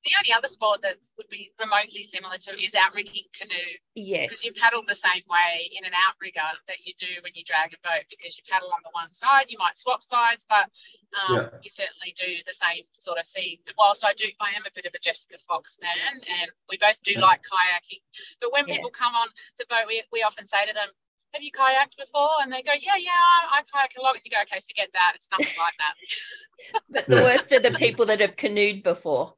the 0.04 0.14
only 0.14 0.30
other 0.30 0.46
sport 0.46 0.82
that 0.82 0.94
would 1.18 1.28
be 1.28 1.50
remotely 1.58 2.02
similar 2.02 2.38
to 2.38 2.54
is 2.54 2.74
outrigging 2.74 3.26
canoe. 3.34 3.72
Yes. 3.94 4.30
Because 4.30 4.44
you 4.44 4.52
paddle 4.54 4.82
the 4.86 4.94
same 4.94 5.26
way 5.26 5.66
in 5.74 5.82
an 5.84 5.90
outrigger 6.06 6.46
that 6.70 6.86
you 6.86 6.94
do 6.94 7.18
when 7.26 7.34
you 7.34 7.42
dragon 7.42 7.82
boat 7.82 8.06
because 8.06 8.38
you 8.38 8.46
paddle 8.46 8.70
on 8.70 8.78
the 8.86 8.94
one 8.94 9.10
side, 9.12 9.50
you 9.50 9.58
might 9.58 9.76
swap 9.76 10.06
sides, 10.06 10.46
but 10.46 10.70
um, 11.18 11.34
yeah. 11.34 11.48
you 11.62 11.70
certainly 11.70 12.14
do 12.14 12.30
the 12.46 12.54
same 12.54 12.86
sort 12.98 13.18
of 13.18 13.26
thing. 13.26 13.58
Whilst 13.74 14.06
I 14.06 14.14
do, 14.14 14.30
I 14.38 14.54
am 14.54 14.62
a 14.62 14.74
bit 14.74 14.86
of 14.86 14.94
a 14.94 15.02
Jessica 15.02 15.38
Fox 15.42 15.78
man 15.82 16.22
and 16.22 16.50
we 16.70 16.78
both 16.78 17.02
do 17.02 17.18
yeah. 17.18 17.26
like 17.26 17.42
kayaking. 17.42 18.02
But 18.40 18.54
when 18.54 18.70
yeah. 18.70 18.78
people 18.78 18.94
come 18.94 19.18
on 19.18 19.28
the 19.58 19.66
boat, 19.66 19.90
we, 19.90 20.02
we 20.14 20.22
often 20.22 20.46
say 20.46 20.62
to 20.62 20.74
them, 20.74 20.94
have 21.34 21.42
you 21.42 21.52
kayaked 21.52 21.98
before? 21.98 22.38
And 22.40 22.52
they 22.52 22.62
go, 22.62 22.72
yeah, 22.72 22.96
yeah, 22.96 23.10
I, 23.52 23.58
I 23.58 23.62
kayak 23.66 23.92
a 23.98 24.02
lot. 24.02 24.14
And 24.14 24.22
you 24.24 24.30
go, 24.30 24.40
okay, 24.42 24.60
forget 24.62 24.88
that. 24.94 25.12
It's 25.16 25.28
nothing 25.30 25.58
like 25.58 25.74
that. 25.76 26.82
but 26.90 27.06
the 27.06 27.22
worst 27.22 27.52
are 27.52 27.60
the 27.60 27.72
people 27.72 28.06
that 28.06 28.20
have 28.20 28.36
canoed 28.36 28.82
before. 28.82 29.34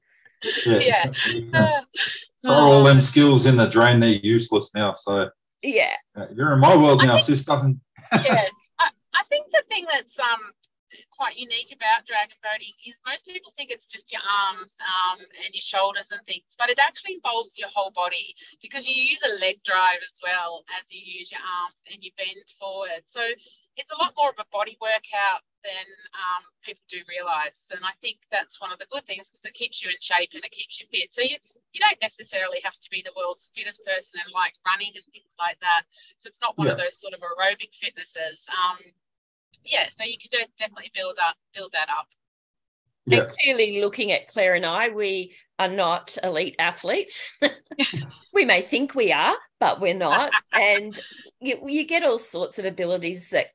Yeah. 0.66 1.10
yeah. 1.26 1.80
Throw 2.42 2.54
all 2.54 2.84
them 2.84 3.02
skills 3.02 3.44
in 3.44 3.56
the 3.56 3.66
drain, 3.66 4.00
they're 4.00 4.20
useless 4.22 4.70
now. 4.74 4.94
So 4.94 5.28
yeah, 5.62 5.94
you're 6.34 6.54
in 6.54 6.60
my 6.60 6.74
world 6.74 7.02
now, 7.02 7.18
sister. 7.18 7.52
yeah, 8.12 8.46
I, 8.78 8.88
I 9.12 9.22
think 9.28 9.46
the 9.52 9.62
thing 9.68 9.84
that's 9.92 10.18
um 10.18 10.40
quite 11.10 11.36
unique 11.36 11.72
about 11.74 12.06
dragon 12.06 12.36
boating 12.42 12.74
is 12.86 12.98
most 13.06 13.26
people 13.26 13.52
think 13.56 13.70
it's 13.70 13.86
just 13.86 14.12
your 14.12 14.22
arms 14.24 14.74
um, 14.82 15.18
and 15.20 15.54
your 15.54 15.62
shoulders 15.62 16.10
and 16.10 16.20
things, 16.26 16.56
but 16.58 16.70
it 16.70 16.78
actually 16.80 17.14
involves 17.14 17.58
your 17.58 17.68
whole 17.68 17.92
body 17.94 18.34
because 18.62 18.88
you 18.88 18.94
use 18.94 19.22
a 19.22 19.38
leg 19.40 19.62
drive 19.64 20.00
as 20.02 20.18
well 20.22 20.64
as 20.80 20.90
you 20.90 21.00
use 21.00 21.30
your 21.30 21.40
arms 21.40 21.78
and 21.92 22.02
you 22.02 22.10
bend 22.16 22.42
forward. 22.58 23.02
So 23.08 23.22
it's 23.80 23.90
a 23.90 23.96
lot 23.96 24.12
more 24.16 24.28
of 24.28 24.36
a 24.38 24.44
body 24.52 24.76
workout 24.80 25.40
than 25.64 25.86
um, 26.12 26.44
people 26.60 26.84
do 26.88 27.00
realise. 27.08 27.72
And 27.72 27.80
I 27.80 27.96
think 28.00 28.20
that's 28.28 28.60
one 28.60 28.72
of 28.72 28.78
the 28.78 28.88
good 28.92 29.04
things 29.08 29.32
because 29.32 29.44
it 29.44 29.56
keeps 29.56 29.80
you 29.80 29.88
in 29.88 29.96
shape 30.00 30.36
and 30.36 30.44
it 30.44 30.52
keeps 30.52 30.80
you 30.80 30.86
fit. 30.92 31.12
So 31.12 31.24
you, 31.24 31.36
you 31.72 31.80
don't 31.80 32.00
necessarily 32.00 32.60
have 32.64 32.76
to 32.76 32.88
be 32.92 33.00
the 33.00 33.16
world's 33.16 33.48
fittest 33.56 33.84
person 33.84 34.20
and 34.20 34.32
like 34.36 34.52
running 34.68 34.92
and 34.94 35.04
things 35.12 35.32
like 35.40 35.56
that. 35.60 35.88
So 36.20 36.28
it's 36.28 36.40
not 36.40 36.56
one 36.56 36.68
yeah. 36.68 36.76
of 36.76 36.78
those 36.78 37.00
sort 37.00 37.16
of 37.16 37.20
aerobic 37.20 37.72
fitnesses. 37.72 38.44
Um, 38.52 38.78
yeah, 39.64 39.88
so 39.88 40.04
you 40.04 40.16
can 40.20 40.48
definitely 40.56 40.92
build 40.94 41.18
up 41.20 41.36
build 41.54 41.72
that 41.72 41.88
up. 41.88 42.08
Yeah. 43.06 43.20
And 43.20 43.28
clearly, 43.28 43.80
looking 43.80 44.12
at 44.12 44.26
Claire 44.26 44.54
and 44.54 44.64
I, 44.64 44.88
we 44.88 45.34
are 45.58 45.68
not 45.68 46.16
elite 46.22 46.56
athletes. 46.58 47.22
we 48.32 48.44
may 48.44 48.62
think 48.62 48.94
we 48.94 49.12
are, 49.12 49.36
but 49.58 49.80
we're 49.80 49.94
not. 49.94 50.30
and 50.52 50.98
you, 51.40 51.58
you 51.66 51.84
get 51.84 52.04
all 52.04 52.18
sorts 52.18 52.58
of 52.58 52.64
abilities 52.64 53.30
that 53.30 53.48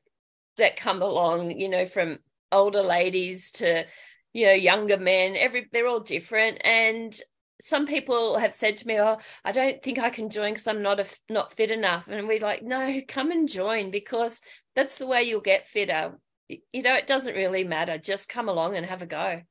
that 0.56 0.76
come 0.76 1.02
along. 1.02 1.58
You 1.58 1.68
know, 1.68 1.86
from 1.86 2.18
older 2.52 2.82
ladies 2.82 3.50
to 3.52 3.84
you 4.32 4.46
know 4.46 4.52
younger 4.52 4.98
men. 4.98 5.36
Every 5.36 5.68
they're 5.72 5.86
all 5.86 6.00
different, 6.00 6.60
and 6.64 7.18
some 7.60 7.86
people 7.86 8.38
have 8.38 8.52
said 8.52 8.76
to 8.78 8.86
me, 8.86 9.00
"Oh, 9.00 9.18
I 9.44 9.52
don't 9.52 9.82
think 9.82 9.98
I 9.98 10.10
can 10.10 10.30
join 10.30 10.52
because 10.52 10.66
I'm 10.66 10.82
not 10.82 11.00
a, 11.00 11.06
not 11.30 11.52
fit 11.52 11.70
enough." 11.70 12.08
And 12.08 12.28
we're 12.28 12.38
like, 12.38 12.62
"No, 12.62 13.00
come 13.08 13.30
and 13.30 13.48
join 13.48 13.90
because 13.90 14.40
that's 14.74 14.98
the 14.98 15.06
way 15.06 15.22
you'll 15.22 15.40
get 15.40 15.68
fitter." 15.68 16.18
You 16.48 16.82
know, 16.82 16.94
it 16.94 17.06
doesn't 17.06 17.34
really 17.34 17.64
matter. 17.64 17.98
Just 17.98 18.28
come 18.28 18.48
along 18.48 18.76
and 18.76 18.86
have 18.86 19.02
a 19.02 19.06
go. 19.06 19.42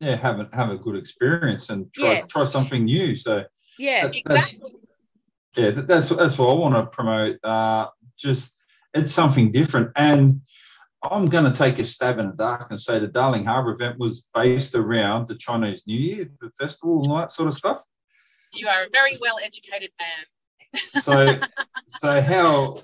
Yeah, 0.00 0.16
have 0.16 0.40
a 0.40 0.48
have 0.52 0.70
a 0.70 0.76
good 0.76 0.96
experience 0.96 1.70
and 1.70 1.92
try 1.92 2.14
yeah. 2.14 2.22
try 2.22 2.44
something 2.44 2.84
new. 2.84 3.14
So 3.14 3.44
yeah, 3.78 4.06
that, 4.06 4.16
exactly. 4.16 4.70
Yeah, 5.56 5.70
that's 5.70 6.08
that's 6.08 6.38
what 6.38 6.48
I 6.48 6.54
want 6.54 6.74
to 6.74 6.86
promote. 6.86 7.44
Uh, 7.44 7.88
just 8.16 8.56
it's 8.94 9.12
something 9.12 9.52
different 9.52 9.90
and 9.96 10.40
I'm 11.10 11.26
going 11.26 11.50
to 11.50 11.56
take 11.56 11.78
a 11.78 11.84
stab 11.84 12.18
in 12.18 12.28
the 12.28 12.36
dark 12.36 12.70
and 12.70 12.78
say 12.78 12.98
the 12.98 13.08
Darling 13.08 13.44
Harbour 13.44 13.72
event 13.72 13.98
was 13.98 14.28
based 14.34 14.74
around 14.74 15.26
the 15.26 15.34
Chinese 15.34 15.84
New 15.86 15.98
Year, 15.98 16.30
the 16.40 16.50
festival, 16.50 17.02
and 17.02 17.10
all 17.10 17.18
that 17.18 17.32
sort 17.32 17.48
of 17.48 17.54
stuff. 17.54 17.82
You 18.52 18.68
are 18.68 18.84
a 18.84 18.88
very 18.92 19.12
well 19.20 19.38
educated 19.42 19.90
man. 19.98 20.80
so, 21.02 21.40
so 21.98 22.20
how 22.20 22.76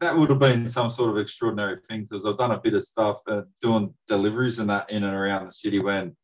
that 0.00 0.16
would 0.16 0.30
have 0.30 0.38
been 0.38 0.68
some 0.68 0.88
sort 0.88 1.10
of 1.10 1.18
extraordinary 1.18 1.78
thing 1.88 2.02
because 2.02 2.26
I've 2.26 2.38
done 2.38 2.52
a 2.52 2.60
bit 2.60 2.74
of 2.74 2.84
stuff 2.84 3.20
uh, 3.26 3.42
doing 3.60 3.92
deliveries 4.06 4.58
and 4.60 4.70
that 4.70 4.90
in 4.90 5.04
and 5.04 5.14
around 5.14 5.46
the 5.46 5.52
city 5.52 5.78
when 5.78 6.16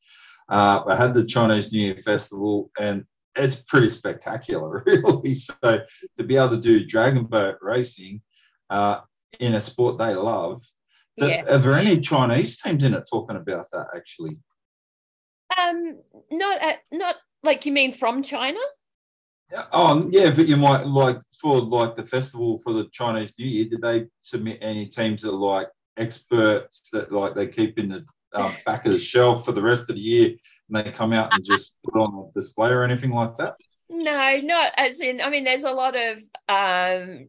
uh, 0.49 0.82
I 0.87 0.97
had 0.97 1.14
the 1.14 1.25
Chinese 1.25 1.73
New 1.73 1.80
Year 1.80 1.97
festival 1.97 2.70
and 2.78 3.04
it's 3.37 3.56
pretty 3.56 3.90
spectacular, 3.90 4.82
really. 4.87 5.35
So 5.35 5.80
to 6.18 6.25
be 6.25 6.37
able 6.37 6.50
to 6.50 6.61
do 6.61 6.87
dragon 6.87 7.25
boat 7.25 7.56
racing 7.61 8.23
uh, 8.70 9.00
in 9.39 9.55
a 9.55 9.61
sport 9.61 9.99
they 9.99 10.15
love 10.15 10.63
yeah. 11.29 11.45
Are 11.49 11.59
there 11.59 11.77
any 11.77 12.01
Chinese 12.01 12.61
teams 12.61 12.85
in 12.85 12.95
it 12.95 13.09
talking 13.11 13.37
about 13.37 13.71
that 13.73 13.89
actually? 13.95 14.39
Um, 15.61 15.99
not 16.31 16.63
at, 16.63 16.79
not 16.93 17.17
like 17.43 17.67
you 17.67 17.73
mean 17.73 17.93
from 17.93 18.23
China. 18.23 18.61
Yeah. 19.51 19.65
Oh, 19.73 20.09
yeah, 20.11 20.31
but 20.31 20.47
you 20.47 20.57
might 20.57 20.87
like 20.87 21.19
for 21.41 21.61
like 21.61 21.97
the 21.97 22.07
festival 22.07 22.59
for 22.59 22.73
the 22.73 22.89
Chinese 22.93 23.35
New 23.39 23.47
Year. 23.47 23.67
Did 23.67 23.83
they 23.83 24.07
submit 24.23 24.59
any 24.63 24.87
teams 24.87 25.23
that 25.23 25.31
are 25.31 25.33
like 25.33 25.69
experts 25.97 26.89
that 26.93 27.11
like 27.11 27.35
they 27.35 27.49
keep 27.49 27.79
in 27.79 27.89
the 27.89 28.05
um, 28.33 28.55
back 28.67 28.87
of 28.87 28.93
the 28.93 28.99
shelf 28.99 29.45
for 29.45 29.53
the 29.53 29.63
rest 29.63 29.91
of 29.91 29.97
the 29.97 30.03
year, 30.03 30.29
and 30.29 30.87
they 30.87 30.91
come 30.93 31.13
out 31.13 31.35
and 31.35 31.45
just 31.45 31.77
put 31.85 32.01
on 32.01 32.29
a 32.29 32.33
display 32.33 32.71
or 32.71 32.85
anything 32.85 33.11
like 33.11 33.37
that? 33.37 33.57
No, 33.89 34.41
not 34.41 34.73
as 34.77 35.01
in. 35.01 35.21
I 35.21 35.31
mean, 35.31 35.43
there's 35.43 35.65
a 35.65 35.73
lot 35.73 35.97
of 35.97 36.19
um, 36.49 37.27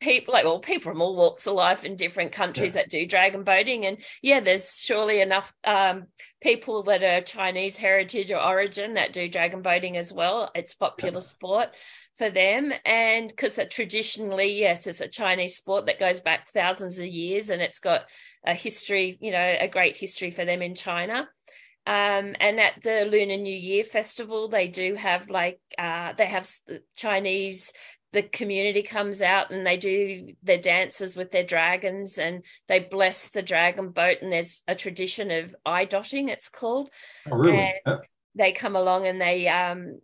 people 0.00 0.32
like 0.32 0.44
well 0.44 0.58
people 0.58 0.90
from 0.90 1.02
all 1.02 1.14
walks 1.14 1.46
of 1.46 1.54
life 1.54 1.84
in 1.84 1.94
different 1.94 2.32
countries 2.32 2.74
yeah. 2.74 2.82
that 2.82 2.90
do 2.90 3.06
dragon 3.06 3.44
boating 3.44 3.84
and 3.84 3.98
yeah 4.22 4.40
there's 4.40 4.78
surely 4.78 5.20
enough 5.20 5.52
um, 5.64 6.06
people 6.40 6.82
that 6.82 7.02
are 7.02 7.20
chinese 7.20 7.76
heritage 7.76 8.30
or 8.30 8.42
origin 8.42 8.94
that 8.94 9.12
do 9.12 9.28
dragon 9.28 9.62
boating 9.62 9.96
as 9.96 10.12
well 10.12 10.50
it's 10.54 10.74
popular 10.74 11.14
yeah. 11.14 11.20
sport 11.20 11.68
for 12.14 12.30
them 12.30 12.72
and 12.84 13.28
because 13.28 13.58
traditionally 13.70 14.58
yes 14.58 14.86
it's 14.86 15.02
a 15.02 15.08
chinese 15.08 15.56
sport 15.56 15.86
that 15.86 16.00
goes 16.00 16.20
back 16.20 16.48
thousands 16.48 16.98
of 16.98 17.06
years 17.06 17.50
and 17.50 17.60
it's 17.60 17.78
got 17.78 18.04
a 18.44 18.54
history 18.54 19.18
you 19.20 19.30
know 19.30 19.56
a 19.60 19.68
great 19.68 19.96
history 19.96 20.30
for 20.30 20.44
them 20.44 20.62
in 20.62 20.74
china 20.74 21.28
um, 21.86 22.36
and 22.38 22.60
at 22.60 22.82
the 22.82 23.08
Lunar 23.10 23.38
New 23.38 23.56
Year 23.56 23.82
festival, 23.82 24.48
they 24.48 24.68
do 24.68 24.94
have 24.94 25.30
like 25.30 25.60
uh, 25.78 26.12
they 26.12 26.26
have 26.26 26.48
Chinese 26.94 27.72
the 28.12 28.22
community 28.22 28.82
comes 28.82 29.22
out 29.22 29.50
and 29.50 29.66
they 29.66 29.76
do 29.76 30.32
their 30.42 30.58
dances 30.58 31.16
with 31.16 31.30
their 31.30 31.44
dragons 31.44 32.18
and 32.18 32.44
they 32.68 32.80
bless 32.80 33.30
the 33.30 33.42
dragon 33.42 33.90
boat 33.90 34.18
and 34.20 34.32
there's 34.32 34.62
a 34.66 34.74
tradition 34.74 35.30
of 35.30 35.54
eye 35.64 35.84
dotting 35.84 36.28
it's 36.28 36.48
called. 36.48 36.90
Oh, 37.30 37.36
really? 37.36 37.74
And 37.86 38.00
they 38.34 38.52
come 38.52 38.76
along 38.76 39.06
and 39.06 39.20
they 39.20 39.48
um 39.48 40.00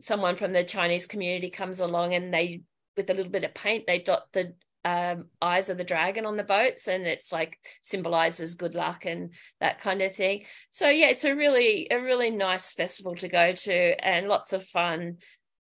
someone 0.00 0.36
from 0.36 0.52
the 0.52 0.62
chinese 0.62 1.08
community 1.08 1.50
comes 1.50 1.80
along 1.80 2.14
and 2.14 2.32
they 2.32 2.62
with 2.96 3.10
a 3.10 3.14
little 3.14 3.32
bit 3.32 3.44
of 3.44 3.52
paint 3.52 3.84
they 3.86 3.98
dot 3.98 4.22
the 4.32 4.54
um, 4.84 5.26
eyes 5.42 5.68
of 5.70 5.76
the 5.76 5.84
dragon 5.84 6.24
on 6.24 6.36
the 6.36 6.44
boats 6.44 6.88
and 6.88 7.04
it's 7.06 7.32
like 7.32 7.58
symbolizes 7.82 8.54
good 8.54 8.74
luck 8.74 9.04
and 9.04 9.34
that 9.60 9.80
kind 9.80 10.00
of 10.00 10.14
thing. 10.14 10.44
So 10.70 10.88
yeah 10.88 11.08
it's 11.08 11.24
a 11.24 11.34
really 11.34 11.88
a 11.90 11.98
really 11.98 12.30
nice 12.30 12.72
festival 12.72 13.14
to 13.16 13.28
go 13.28 13.52
to 13.52 13.72
and 13.72 14.28
lots 14.28 14.52
of 14.52 14.64
fun 14.64 15.18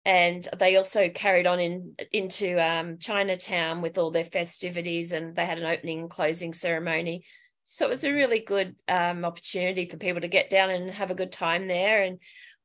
and 0.08 0.48
they 0.58 0.76
also 0.76 1.10
carried 1.10 1.46
on 1.46 1.60
in 1.60 1.94
into 2.12 2.58
um, 2.58 2.96
Chinatown 2.96 3.82
with 3.82 3.98
all 3.98 4.10
their 4.10 4.24
festivities, 4.24 5.12
and 5.12 5.36
they 5.36 5.44
had 5.44 5.58
an 5.58 5.66
opening 5.66 5.98
and 6.00 6.10
closing 6.10 6.54
ceremony. 6.54 7.24
So 7.64 7.84
it 7.84 7.90
was 7.90 8.04
a 8.04 8.12
really 8.12 8.40
good 8.40 8.74
um, 8.88 9.26
opportunity 9.26 9.86
for 9.86 9.98
people 9.98 10.22
to 10.22 10.28
get 10.28 10.48
down 10.48 10.70
and 10.70 10.90
have 10.90 11.10
a 11.10 11.14
good 11.14 11.30
time 11.30 11.68
there. 11.68 12.00
And 12.00 12.20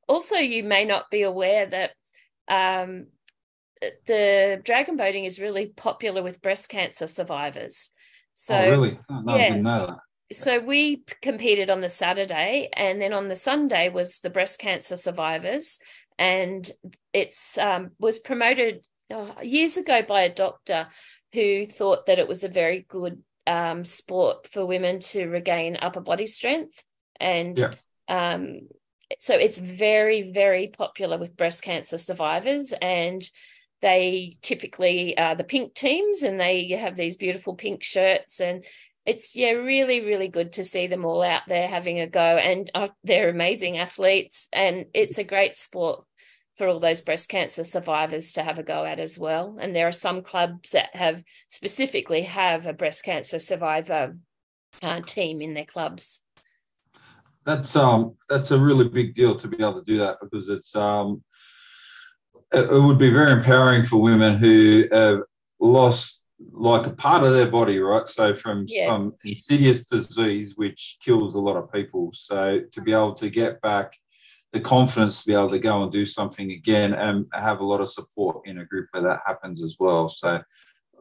also, 0.08 0.38
you 0.38 0.64
may 0.64 0.86
not 0.86 1.12
be 1.12 1.24
aware 1.24 1.66
that 1.66 1.92
um, 2.48 3.08
the 4.08 4.62
dragon 4.64 4.96
boating 4.96 5.26
is 5.26 5.38
really 5.38 5.66
popular 5.66 6.24
with 6.24 6.42
breast 6.42 6.70
cancer 6.70 7.08
survivors. 7.08 7.90
So, 8.34 8.56
oh, 8.56 8.70
really? 8.70 9.00
Oh, 9.10 9.20
no, 9.20 9.36
yeah. 9.36 9.44
I 9.44 9.50
didn't 9.50 9.64
know 9.64 9.88
that 9.88 9.98
so 10.34 10.60
we 10.60 11.04
competed 11.22 11.70
on 11.70 11.82
the 11.82 11.90
Saturday, 11.90 12.70
and 12.74 13.02
then 13.02 13.14
on 13.14 13.28
the 13.28 13.36
Sunday 13.36 13.90
was 13.90 14.20
the 14.20 14.30
breast 14.30 14.60
cancer 14.60 14.96
survivors, 14.96 15.80
and 16.18 16.70
it's 17.14 17.58
um, 17.58 17.92
was 18.00 18.20
promoted 18.20 18.82
oh, 19.12 19.36
years 19.42 19.78
ago 19.78 20.02
by 20.02 20.24
a 20.24 20.34
doctor 20.34 20.88
who 21.34 21.66
thought 21.66 22.06
that 22.06 22.20
it 22.20 22.28
was 22.28 22.44
a 22.44 22.50
very 22.50 22.86
good 22.88 23.22
um, 23.48 23.84
sport 23.84 24.48
for 24.48 24.66
women 24.66 25.00
to 25.00 25.28
regain 25.28 25.78
upper 25.82 26.02
body 26.02 26.28
strength, 26.28 26.84
and 27.20 27.60
yeah. 27.60 27.74
um, 28.08 28.62
so 29.20 29.36
it's 29.36 29.58
very 29.58 30.32
very 30.32 30.68
popular 30.68 31.18
with 31.18 31.38
breast 31.38 31.64
cancer 31.64 31.98
survivors 31.98 32.74
and 32.82 33.30
they 33.82 34.38
typically 34.42 35.16
are 35.18 35.36
the 35.36 35.44
pink 35.44 35.74
teams 35.74 36.24
and 36.24 36.40
they 36.40 36.70
have 36.70 36.96
these 36.96 37.18
beautiful 37.18 37.54
pink 37.54 37.84
shirts 37.84 38.40
and 38.40 38.64
it's 39.06 39.36
yeah 39.36 39.52
really 39.52 40.02
really 40.02 40.28
good 40.28 40.54
to 40.54 40.64
see 40.64 40.88
them 40.88 41.06
all 41.06 41.22
out 41.22 41.44
there 41.48 41.68
having 41.68 42.00
a 42.00 42.08
go 42.08 42.20
and 42.20 42.72
uh, 42.74 42.88
they're 43.04 43.30
amazing 43.30 43.78
athletes 43.78 44.48
and 44.54 44.86
it's 44.94 45.18
a 45.18 45.24
great 45.24 45.56
sport 45.56 46.06
for 46.56 46.68
all 46.68 46.80
those 46.80 47.02
breast 47.02 47.30
cancer 47.30 47.64
survivors 47.64 48.34
to 48.34 48.44
have 48.44 48.60
a 48.60 48.64
go 48.64 48.86
at 48.86 49.00
as 49.00 49.18
well 49.18 49.58
and 49.60 49.76
there 49.76 49.88
are 49.88 49.92
some 49.92 50.22
clubs 50.22 50.72
that 50.72 50.96
have 50.96 51.24
specifically 51.50 52.22
have 52.22 52.66
a 52.66 52.74
breast 52.74 53.04
cancer 53.04 53.40
survivor 53.40 54.16
uh, 54.82 55.02
team 55.02 55.42
in 55.42 55.54
their 55.54 55.66
clubs. 55.66 56.22
That's 57.46 57.76
um 57.76 58.16
that's 58.30 58.52
a 58.52 58.60
really 58.60 58.88
big 58.88 59.16
deal 59.16 59.36
to 59.36 59.48
be 59.50 59.58
able 59.58 59.74
to 59.74 59.86
do 59.86 59.98
that 59.98 60.18
because 60.22 60.48
it's 60.48 60.76
um 60.76 61.22
it, 62.54 62.70
it 62.72 62.80
would 62.80 62.98
be 62.98 63.10
very 63.10 63.34
empowering 63.34 63.84
for 63.84 64.02
women 64.02 64.38
who 64.38 64.86
have 64.92 65.20
lost 65.60 66.23
like 66.52 66.88
a 66.88 66.92
part 66.92 67.24
of 67.24 67.34
their 67.34 67.50
body, 67.50 67.80
right? 67.80 68.08
So 68.08 68.34
from 68.34 68.66
yeah. 68.68 68.88
some 68.88 69.16
insidious 69.24 69.86
disease 69.86 70.58
which 70.58 70.98
kills 71.04 71.36
a 71.36 71.42
lot 71.42 71.58
of 71.58 71.72
people. 71.72 72.12
So 72.14 72.62
to 72.72 72.82
be 72.82 72.94
able 72.94 73.16
to 73.16 73.30
get 73.30 73.62
back 73.62 73.94
the 74.54 74.60
confidence 74.60 75.22
to 75.22 75.28
be 75.28 75.34
able 75.34 75.50
to 75.50 75.60
go 75.60 75.82
and 75.82 75.92
do 75.92 76.06
something 76.06 76.52
again 76.52 76.94
and 76.94 77.26
have 77.34 77.60
a 77.60 77.66
lot 77.66 77.82
of 77.82 77.92
support 77.92 78.46
in 78.46 78.60
a 78.60 78.66
group 78.66 78.88
where 78.92 79.02
that 79.02 79.22
happens 79.26 79.64
as 79.64 79.78
well. 79.80 80.08
So 80.08 80.42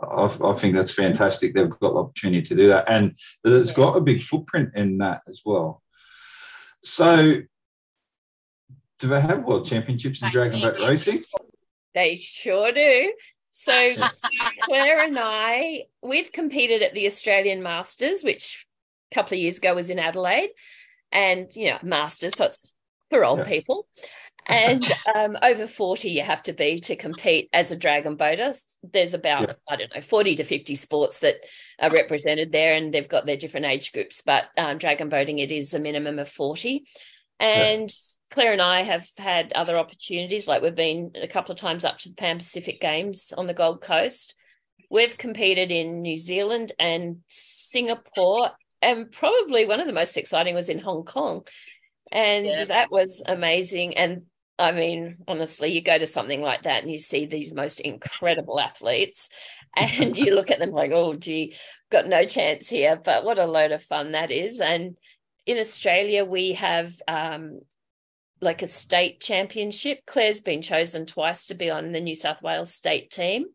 I, 0.03 0.39
I 0.43 0.53
think 0.55 0.75
that's 0.75 0.95
fantastic. 0.95 1.55
They've 1.55 1.69
got 1.69 1.81
the 1.81 1.95
opportunity 1.95 2.43
to 2.43 2.55
do 2.55 2.69
that, 2.69 2.87
and 2.89 3.15
that 3.45 3.53
it's 3.53 3.75
got 3.75 3.97
a 3.97 4.01
big 4.01 4.23
footprint 4.23 4.71
in 4.75 4.99
that 4.99 5.21
as 5.29 5.43
well. 5.45 5.83
So, 6.83 7.43
do 8.99 9.09
they 9.09 9.21
have 9.21 9.45
world 9.45 9.67
championships 9.67 10.23
in 10.23 10.31
dragon 10.31 10.61
boat 10.61 10.77
racing? 10.81 11.23
They 11.95 12.17
sure 12.17 12.73
do. 12.73 13.13
So 13.53 13.95
Claire 14.63 15.05
and 15.05 15.17
I, 15.19 15.85
we've 16.03 16.33
competed 16.33 16.83
at 16.83 16.95
the 16.95 17.07
Australian 17.07 17.63
Masters, 17.63 18.25
which 18.25 18.67
a 19.13 19.15
couple 19.15 19.35
of 19.35 19.41
years 19.41 19.59
ago 19.59 19.75
was 19.75 19.91
in 19.91 19.99
Adelaide, 19.99 20.51
and 21.13 21.55
you 21.55 21.71
know, 21.71 21.79
Masters, 21.83 22.33
so 22.37 22.47
it's 22.47 22.75
for 23.11 23.25
old 23.25 23.41
yeah. 23.41 23.45
people. 23.45 23.87
And 24.47 24.85
um, 25.15 25.37
over 25.43 25.67
40 25.67 26.11
you 26.11 26.23
have 26.23 26.43
to 26.45 26.53
be 26.53 26.81
to 26.81 26.97
compete 26.97 27.49
as 27.53 27.71
a 27.71 27.77
dragon 27.77 28.17
boater. 28.17 28.55
There's 28.83 29.15
about, 29.15 29.49
yeah. 29.49 29.55
I 29.69 29.77
don't 29.77 29.95
know, 29.95 30.01
40 30.01 30.37
to 30.37 30.45
50 30.45 30.75
sports 30.75 31.21
that 31.21 31.37
are 31.79 31.91
represented 31.91 32.51
there, 32.53 32.75
and 32.75 32.93
they've 32.93 33.09
got 33.09 33.27
their 33.27 33.37
different 33.37 33.67
age 33.67 33.93
groups. 33.93 34.23
But 34.23 34.47
um, 34.57 34.79
dragon 34.79 35.09
boating, 35.09 35.39
it 35.39 35.53
is 35.53 35.75
a 35.75 35.79
minimum 35.79 36.19
of 36.19 36.29
40. 36.29 36.85
And 37.39 37.91
yeah. 37.91 37.97
Claire 38.33 38.53
and 38.53 38.63
I 38.63 38.83
have 38.83 39.07
had 39.19 39.53
other 39.53 39.77
opportunities, 39.77 40.49
like 40.49 40.63
we've 40.63 40.75
been 40.75 41.13
a 41.21 41.29
couple 41.29 41.53
of 41.53 41.59
times 41.59 41.85
up 41.85 41.99
to 41.99 42.09
the 42.09 42.15
Pan 42.15 42.39
Pacific 42.39 42.81
Games 42.81 43.33
on 43.37 43.47
the 43.47 43.55
Gold 43.55 43.83
Coast. 43.83 44.35
We've 44.91 45.17
competed 45.19 45.71
in 45.71 46.01
New 46.01 46.17
Zealand 46.17 46.73
and 46.79 47.19
Singapore, 47.29 48.53
and 48.81 49.11
probably 49.11 49.67
one 49.67 49.81
of 49.81 49.87
the 49.87 49.93
most 49.93 50.17
exciting 50.17 50.55
was 50.55 50.71
in 50.71 50.79
Hong 50.79 51.05
Kong. 51.05 51.47
And 52.11 52.47
yeah. 52.47 52.65
that 52.65 52.91
was 52.91 53.23
amazing. 53.27 53.99
And 53.99 54.23
I 54.59 54.73
mean, 54.73 55.19
honestly, 55.29 55.73
you 55.73 55.83
go 55.83 55.99
to 55.99 56.07
something 56.07 56.41
like 56.41 56.63
that 56.63 56.83
and 56.83 56.91
you 56.91 56.99
see 56.99 57.27
these 57.27 57.55
most 57.55 57.81
incredible 57.81 58.59
athletes, 58.59 59.29
and 59.77 60.17
you 60.17 60.35
look 60.35 60.51
at 60.51 60.59
them 60.59 60.71
like, 60.71 60.91
oh, 60.93 61.15
gee, 61.15 61.55
got 61.91 62.07
no 62.07 62.25
chance 62.25 62.69
here. 62.71 62.97
But 62.97 63.25
what 63.25 63.39
a 63.39 63.45
load 63.45 63.73
of 63.73 63.83
fun 63.83 64.13
that 64.13 64.31
is. 64.31 64.59
And 64.59 64.97
in 65.45 65.59
Australia, 65.59 66.25
we 66.25 66.53
have 66.53 66.95
um, 67.07 67.61
like 68.43 68.61
a 68.61 68.67
state 68.67 69.21
championship. 69.21 70.01
Claire's 70.07 70.41
been 70.41 70.61
chosen 70.61 71.07
twice 71.07 71.47
to 71.47 71.55
be 71.55 71.71
on 71.71 71.93
the 71.93 72.01
New 72.01 72.15
South 72.15 72.43
Wales 72.43 72.75
state 72.75 73.11
team. 73.11 73.47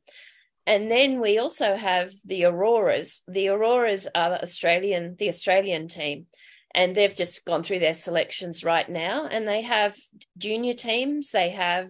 And 0.66 0.90
then 0.90 1.20
we 1.20 1.38
also 1.38 1.76
have 1.76 2.12
the 2.26 2.46
Auroras. 2.46 3.24
The 3.28 3.50
Auroras 3.50 4.08
are 4.16 4.32
the 4.32 4.42
Australian, 4.42 5.16
the 5.20 5.30
Australian 5.30 5.88
team. 5.88 6.26
And 6.74 6.96
they've 6.96 7.16
just 7.16 7.46
gone 7.46 7.64
through 7.64 7.80
their 7.80 7.94
selections 7.94 8.64
right 8.64 8.88
now. 8.90 9.28
And 9.28 9.48
they 9.48 9.62
have 9.62 9.96
junior 10.38 10.74
teams. 10.74 11.32
They 11.32 11.50
have 11.50 11.90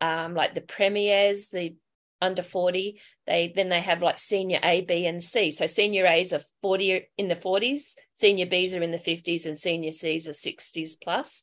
um, 0.00 0.34
like 0.34 0.54
the 0.54 0.60
premiers, 0.60 1.48
the 1.48 1.76
under 2.22 2.42
40 2.42 3.00
they 3.26 3.52
then 3.54 3.68
they 3.68 3.80
have 3.80 4.00
like 4.00 4.18
senior 4.18 4.58
a 4.62 4.80
b 4.80 5.04
and 5.04 5.22
c 5.22 5.50
so 5.50 5.66
senior 5.66 6.06
a's 6.06 6.32
are 6.32 6.40
40 6.62 7.06
in 7.18 7.28
the 7.28 7.36
40s 7.36 7.96
senior 8.14 8.46
b's 8.46 8.74
are 8.74 8.82
in 8.82 8.92
the 8.92 8.98
50s 8.98 9.44
and 9.44 9.58
senior 9.58 9.90
c's 9.90 10.26
are 10.26 10.32
60s 10.32 10.92
plus 11.02 11.42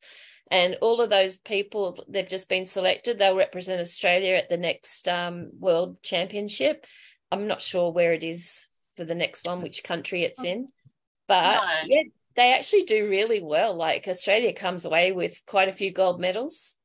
and 0.51 0.75
all 0.81 1.01
of 1.01 1.09
those 1.09 1.37
people 1.37 2.03
they've 2.07 2.27
just 2.27 2.49
been 2.49 2.65
selected 2.65 3.17
they'll 3.17 3.35
represent 3.35 3.81
australia 3.81 4.35
at 4.35 4.49
the 4.49 4.57
next 4.57 5.07
um, 5.07 5.49
world 5.59 6.01
championship 6.03 6.85
i'm 7.31 7.47
not 7.47 7.61
sure 7.61 7.91
where 7.91 8.13
it 8.13 8.23
is 8.23 8.67
for 8.97 9.05
the 9.05 9.15
next 9.15 9.47
one 9.47 9.61
which 9.61 9.83
country 9.83 10.23
it's 10.23 10.43
in 10.43 10.67
but 11.27 11.55
no. 11.55 11.61
yeah 11.87 12.03
they 12.35 12.53
actually 12.53 12.83
do 12.83 13.09
really 13.09 13.41
well 13.41 13.73
like 13.73 14.07
australia 14.07 14.53
comes 14.53 14.85
away 14.85 15.11
with 15.11 15.41
quite 15.47 15.69
a 15.69 15.73
few 15.73 15.91
gold 15.91 16.19
medals 16.19 16.75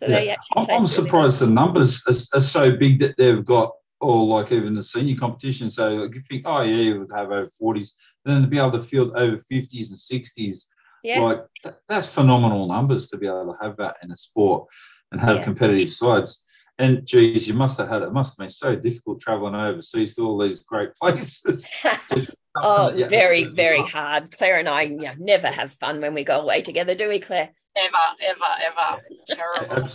so 0.00 0.06
yeah. 0.06 0.36
I'm, 0.56 0.66
I'm 0.70 0.86
surprised 0.86 1.40
the 1.40 1.46
numbers 1.46 2.04
are, 2.06 2.38
are, 2.38 2.40
so 2.40 2.76
big 2.76 3.00
that 3.00 3.16
they've 3.18 3.44
got, 3.44 3.72
or 4.00 4.24
like 4.26 4.52
even 4.52 4.74
the 4.74 4.82
senior 4.82 5.16
competition. 5.16 5.70
So 5.70 5.88
like 5.90 6.14
you 6.14 6.20
think, 6.20 6.42
oh 6.46 6.62
yeah, 6.62 6.76
you 6.76 7.00
would 7.00 7.10
have 7.12 7.32
over 7.32 7.48
40s, 7.60 7.90
and 8.24 8.34
then 8.34 8.42
to 8.42 8.48
be 8.48 8.58
able 8.58 8.72
to 8.72 8.82
field 8.82 9.12
over 9.16 9.36
50s 9.36 9.88
and 9.88 10.22
60s, 10.22 10.66
yeah. 11.02 11.20
like 11.20 11.44
that's 11.88 12.12
phenomenal 12.12 12.66
numbers 12.66 13.08
to 13.10 13.18
be 13.18 13.26
able 13.26 13.54
to 13.54 13.64
have 13.64 13.76
that 13.76 13.96
in 14.02 14.10
a 14.10 14.16
sport 14.16 14.68
and 15.12 15.20
have 15.20 15.36
yeah. 15.36 15.42
competitive 15.44 15.90
sides. 15.90 16.44
And 16.80 17.04
geez, 17.04 17.48
you 17.48 17.54
must 17.54 17.76
have 17.78 17.88
had 17.88 18.02
it 18.02 18.12
must 18.12 18.32
have 18.32 18.44
been 18.44 18.50
so 18.50 18.76
difficult 18.76 19.20
traveling 19.20 19.54
overseas 19.54 20.14
to 20.14 20.22
all 20.22 20.38
these 20.38 20.60
great 20.60 20.94
places. 21.00 21.68
oh, 22.56 22.92
very, 23.08 23.44
very 23.44 23.82
hard. 23.82 24.30
Claire 24.36 24.58
and 24.58 24.68
I 24.68 24.82
you 24.82 24.96
know, 24.96 25.14
never 25.18 25.48
have 25.48 25.72
fun 25.72 26.00
when 26.00 26.14
we 26.14 26.24
go 26.24 26.40
away 26.40 26.62
together, 26.62 26.94
do 26.94 27.08
we, 27.08 27.18
Claire? 27.18 27.50
ever, 27.76 27.96
ever, 28.22 28.44
ever. 28.66 29.02
It's 29.08 29.22
terrible. 29.22 29.88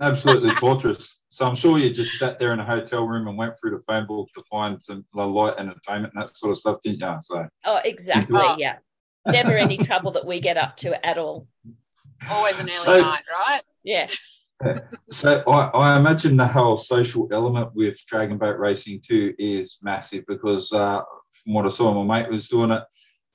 Absolutely 0.00 0.54
torturous. 0.56 1.22
So 1.28 1.46
I'm 1.46 1.54
sure 1.54 1.78
you 1.78 1.90
just 1.92 2.14
sat 2.14 2.38
there 2.38 2.52
in 2.52 2.60
a 2.60 2.64
hotel 2.64 3.06
room 3.06 3.28
and 3.28 3.36
went 3.36 3.54
through 3.58 3.72
the 3.72 3.82
phone 3.82 4.06
book 4.06 4.28
to 4.34 4.42
find 4.42 4.82
some 4.82 5.04
light 5.14 5.54
entertainment 5.58 6.12
and 6.14 6.22
that 6.22 6.36
sort 6.36 6.52
of 6.52 6.58
stuff, 6.58 6.78
didn't 6.82 7.00
you? 7.00 7.16
So 7.20 7.46
oh, 7.64 7.80
exactly, 7.84 8.40
yeah. 8.58 8.76
Never 9.26 9.56
any 9.56 9.76
trouble 9.78 10.10
that 10.12 10.26
we 10.26 10.40
get 10.40 10.56
up 10.56 10.76
to 10.78 11.04
at 11.06 11.18
all. 11.18 11.48
Always 12.30 12.58
an 12.58 12.66
early 12.66 12.72
so, 12.72 13.00
night, 13.00 13.22
right? 13.30 13.62
Yeah. 13.82 14.06
So 15.10 15.42
I, 15.46 15.66
I, 15.66 15.98
imagine 15.98 16.36
the 16.36 16.46
whole 16.46 16.76
social 16.76 17.28
element 17.32 17.74
with 17.74 17.98
dragon 18.06 18.38
boat 18.38 18.58
racing 18.58 19.02
too 19.06 19.34
is 19.38 19.78
massive 19.82 20.24
because 20.26 20.72
uh, 20.72 21.00
from 21.32 21.54
what 21.54 21.66
I 21.66 21.68
saw, 21.68 22.02
my 22.02 22.22
mate 22.22 22.30
was 22.30 22.48
doing 22.48 22.70
it. 22.70 22.82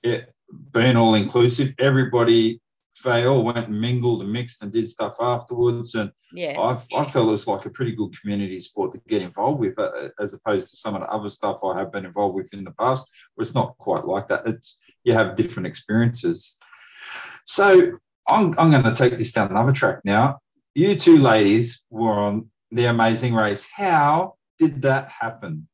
It 0.02 0.34
being 0.72 0.96
all 0.96 1.16
inclusive, 1.16 1.74
everybody 1.78 2.62
they 3.04 3.26
all 3.26 3.44
went 3.44 3.58
and 3.58 3.80
mingled 3.80 4.22
and 4.22 4.32
mixed 4.32 4.62
and 4.62 4.72
did 4.72 4.88
stuff 4.88 5.18
afterwards. 5.22 5.96
And 5.96 6.12
yeah, 6.34 6.60
I, 6.60 6.78
I 6.96 7.06
felt 7.06 7.34
it's 7.34 7.48
like 7.48 7.66
a 7.66 7.70
pretty 7.70 7.94
good 7.94 8.20
community 8.20 8.60
sport 8.60 8.94
to 8.94 9.02
get 9.08 9.22
involved 9.22 9.60
with, 9.60 9.78
uh, 9.80 10.10
as 10.20 10.34
opposed 10.34 10.72
to 10.72 10.78
some 10.78 10.96
of 10.96 11.02
the 11.02 11.10
other 11.10 11.30
stuff 11.30 11.64
I 11.64 11.78
have 11.78 11.92
been 11.92 12.06
involved 12.06 12.36
with 12.36 12.54
in 12.54 12.64
the 12.64 12.72
past, 12.72 13.10
where 13.36 13.44
it's 13.44 13.56
not 13.56 13.78
quite 13.78 14.06
like 14.06 14.28
that. 14.28 14.48
It's 14.48 14.80
you 15.04 15.14
have 15.14 15.36
different 15.36 15.68
experiences. 15.68 16.58
So 17.46 17.94
I'm, 18.28 18.54
I'm 18.60 18.72
going 18.72 18.84
to 18.84 18.96
take 18.96 19.18
this 19.18 19.32
down 19.32 19.50
another 19.50 19.72
track 19.72 20.00
now. 20.04 20.40
You 20.76 20.96
two 20.96 21.18
ladies 21.18 21.86
were 21.90 22.12
on 22.12 22.50
the 22.72 22.86
Amazing 22.86 23.34
Race. 23.34 23.68
How 23.74 24.36
did 24.60 24.82
that 24.84 25.10
happen? 25.10 25.68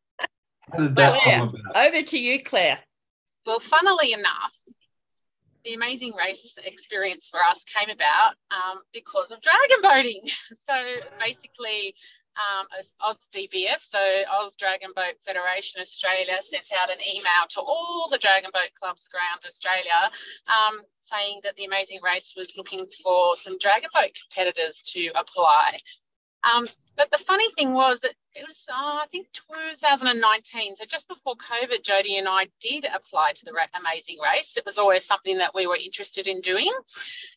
How 0.71 0.77
did 0.77 0.95
that 0.95 1.19
well, 1.25 1.53
yeah. 1.75 1.87
Over 1.87 2.01
to 2.01 2.17
you, 2.17 2.41
Claire. 2.41 2.79
Well, 3.45 3.59
funnily 3.59 4.13
enough, 4.13 4.53
the 5.65 5.73
amazing 5.73 6.13
race 6.15 6.57
experience 6.63 7.27
for 7.27 7.43
us 7.43 7.65
came 7.65 7.89
about 7.89 8.35
um, 8.51 8.79
because 8.93 9.31
of 9.31 9.41
dragon 9.41 9.81
boating. 9.81 10.21
So 10.55 10.73
basically, 11.19 11.95
um, 12.35 12.67
AusDBF, 13.01 13.81
so 13.81 13.99
Oz 14.39 14.55
Dragon 14.55 14.89
Boat 14.95 15.15
Federation 15.25 15.81
Australia, 15.81 16.37
sent 16.41 16.71
out 16.79 16.91
an 16.91 16.97
email 17.07 17.45
to 17.49 17.61
all 17.61 18.07
the 18.11 18.17
dragon 18.17 18.49
boat 18.53 18.69
clubs 18.79 19.07
around 19.13 19.45
Australia 19.45 20.11
um, 20.47 20.81
saying 21.01 21.41
that 21.43 21.55
the 21.55 21.65
Amazing 21.65 21.99
Race 22.03 22.33
was 22.35 22.55
looking 22.57 22.85
for 23.03 23.35
some 23.35 23.57
dragon 23.57 23.89
boat 23.93 24.11
competitors 24.29 24.81
to 24.93 25.11
apply. 25.15 25.77
Um, 26.45 26.67
but 26.95 27.11
the 27.11 27.17
funny 27.17 27.49
thing 27.51 27.73
was 27.73 27.99
that 28.01 28.13
it 28.35 28.45
was, 28.45 28.67
uh, 28.69 28.99
I 29.01 29.05
think, 29.11 29.27
2019. 29.33 30.75
So 30.75 30.85
just 30.85 31.07
before 31.07 31.35
COVID, 31.35 31.81
Jodie 31.81 32.17
and 32.19 32.27
I 32.27 32.47
did 32.61 32.85
apply 32.85 33.33
to 33.33 33.45
the 33.45 33.51
Amazing 33.77 34.17
Race. 34.23 34.55
It 34.57 34.65
was 34.65 34.77
always 34.77 35.05
something 35.05 35.37
that 35.37 35.53
we 35.53 35.67
were 35.67 35.77
interested 35.77 36.27
in 36.27 36.41
doing. 36.41 36.71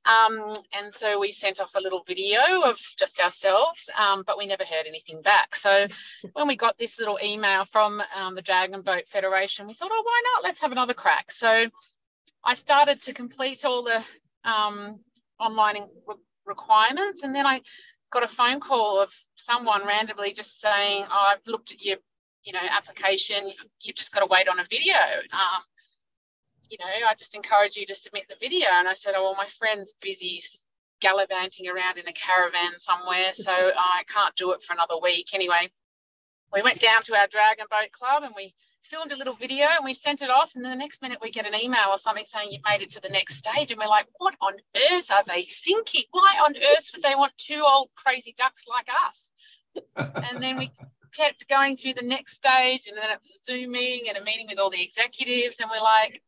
Um, 0.04 0.54
and 0.72 0.92
so 0.92 1.18
we 1.18 1.32
sent 1.32 1.60
off 1.60 1.74
a 1.74 1.80
little 1.80 2.04
video 2.06 2.40
of 2.64 2.78
just 2.98 3.20
ourselves, 3.20 3.90
um, 3.98 4.22
but 4.26 4.38
we 4.38 4.46
never 4.46 4.64
heard 4.64 4.86
anything 4.86 5.22
back. 5.22 5.56
So 5.56 5.86
when 6.34 6.46
we 6.46 6.56
got 6.56 6.78
this 6.78 6.98
little 6.98 7.18
email 7.22 7.64
from 7.64 8.02
um, 8.14 8.34
the 8.34 8.42
Dragon 8.42 8.82
Boat 8.82 9.04
Federation, 9.08 9.66
we 9.66 9.74
thought, 9.74 9.90
oh, 9.92 10.02
why 10.04 10.22
not? 10.34 10.44
Let's 10.44 10.60
have 10.60 10.72
another 10.72 10.94
crack. 10.94 11.32
So 11.32 11.66
I 12.44 12.54
started 12.54 13.02
to 13.02 13.12
complete 13.12 13.64
all 13.64 13.82
the 13.82 14.02
um, 14.48 15.00
online 15.40 15.86
requirements 16.44 17.22
and 17.22 17.34
then 17.34 17.46
I 17.46 17.60
got 18.10 18.22
a 18.22 18.28
phone 18.28 18.60
call 18.60 19.00
of 19.00 19.12
someone 19.36 19.86
randomly 19.86 20.32
just 20.32 20.60
saying, 20.60 21.04
oh, 21.10 21.26
I've 21.32 21.46
looked 21.46 21.72
at 21.72 21.82
your, 21.82 21.96
you 22.44 22.52
know, 22.52 22.60
application. 22.70 23.50
You've 23.80 23.96
just 23.96 24.12
got 24.12 24.20
to 24.20 24.26
wait 24.26 24.48
on 24.48 24.58
a 24.58 24.64
video. 24.64 24.94
Um, 25.32 25.62
you 26.68 26.76
know, 26.78 27.08
I 27.08 27.14
just 27.14 27.34
encourage 27.34 27.76
you 27.76 27.86
to 27.86 27.94
submit 27.94 28.24
the 28.28 28.36
video. 28.40 28.68
And 28.72 28.88
I 28.88 28.94
said, 28.94 29.14
oh, 29.16 29.22
well, 29.24 29.34
my 29.36 29.46
friend's 29.46 29.94
busy 30.00 30.42
gallivanting 31.00 31.68
around 31.68 31.98
in 31.98 32.08
a 32.08 32.12
caravan 32.12 32.78
somewhere, 32.78 33.32
so 33.32 33.52
I 33.52 34.02
can't 34.12 34.34
do 34.36 34.52
it 34.52 34.62
for 34.62 34.72
another 34.72 34.98
week. 35.02 35.28
Anyway, 35.32 35.70
we 36.52 36.62
went 36.62 36.80
down 36.80 37.02
to 37.04 37.14
our 37.14 37.26
Dragon 37.26 37.66
Boat 37.70 37.92
Club 37.92 38.22
and 38.24 38.34
we 38.37 38.54
filmed 38.82 39.12
a 39.12 39.16
little 39.16 39.34
video 39.34 39.66
and 39.66 39.84
we 39.84 39.92
sent 39.92 40.22
it 40.22 40.30
off 40.30 40.52
and 40.54 40.64
then 40.64 40.72
the 40.72 40.78
next 40.78 41.02
minute 41.02 41.18
we 41.20 41.30
get 41.30 41.46
an 41.46 41.54
email 41.54 41.88
or 41.90 41.98
something 41.98 42.24
saying 42.24 42.48
you've 42.50 42.62
made 42.64 42.82
it 42.82 42.90
to 42.90 43.00
the 43.00 43.08
next 43.08 43.37
stage 43.37 43.70
and 43.70 43.78
we're 43.78 43.87
like 43.87 44.06
what 44.16 44.34
on 44.40 44.54
earth 44.90 45.11
are 45.11 45.24
they 45.26 45.42
thinking? 45.42 46.04
Why 46.11 46.40
on 46.44 46.54
earth 46.56 46.90
would 46.94 47.02
they 47.02 47.14
want 47.14 47.32
two 47.37 47.62
old 47.66 47.90
crazy 47.94 48.34
ducks 48.38 48.64
like 48.66 48.88
us? 49.06 49.30
And 50.24 50.42
then 50.42 50.56
we 50.56 50.70
kept 51.14 51.48
going 51.48 51.76
through 51.76 51.94
the 51.94 52.06
next 52.06 52.34
stage 52.34 52.88
and 52.88 52.96
then 52.96 53.11
it 53.11 53.20
was 53.22 53.32
a 53.32 53.44
zoom 53.44 53.72
meeting 53.72 54.08
and 54.08 54.16
a 54.16 54.24
meeting 54.24 54.46
with 54.48 54.58
all 54.58 54.70
the 54.70 54.82
executives 54.82 55.58
and 55.61 55.70
we're 55.70 55.82
like 55.82 56.22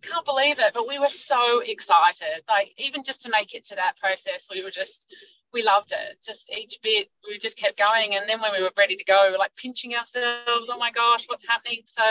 I 0.00 0.06
can't 0.06 0.24
believe 0.24 0.60
it. 0.60 0.72
But 0.74 0.86
we 0.86 1.00
were 1.00 1.08
so 1.08 1.58
excited. 1.58 2.44
Like 2.48 2.72
even 2.76 3.02
just 3.02 3.22
to 3.22 3.30
make 3.30 3.54
it 3.54 3.64
to 3.66 3.76
that 3.76 3.96
process 3.96 4.46
we 4.52 4.62
were 4.62 4.70
just 4.70 5.12
we 5.52 5.62
loved 5.62 5.92
it. 5.92 6.18
Just 6.24 6.52
each 6.52 6.78
bit, 6.82 7.08
we 7.26 7.38
just 7.38 7.58
kept 7.58 7.78
going. 7.78 8.14
And 8.14 8.28
then 8.28 8.40
when 8.40 8.52
we 8.52 8.62
were 8.62 8.70
ready 8.76 8.96
to 8.96 9.04
go, 9.04 9.24
we 9.26 9.32
were 9.32 9.38
like 9.38 9.54
pinching 9.56 9.94
ourselves. 9.94 10.68
Oh 10.70 10.78
my 10.78 10.90
gosh, 10.90 11.26
what's 11.26 11.46
happening? 11.48 11.82
So 11.86 12.02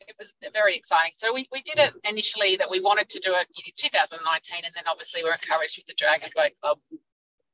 it 0.00 0.14
was 0.18 0.34
very 0.52 0.76
exciting. 0.76 1.12
So 1.16 1.32
we, 1.32 1.48
we 1.52 1.62
did 1.62 1.78
it 1.78 1.94
initially 2.04 2.56
that 2.56 2.70
we 2.70 2.80
wanted 2.80 3.08
to 3.10 3.20
do 3.20 3.32
it 3.32 3.46
in 3.66 3.72
2019, 3.76 4.62
and 4.64 4.74
then 4.74 4.84
obviously 4.86 5.22
we're 5.22 5.32
encouraged 5.32 5.78
with 5.78 5.86
the 5.86 5.94
Dragon 5.96 6.30
Boat 6.34 6.52
Club. 6.62 6.78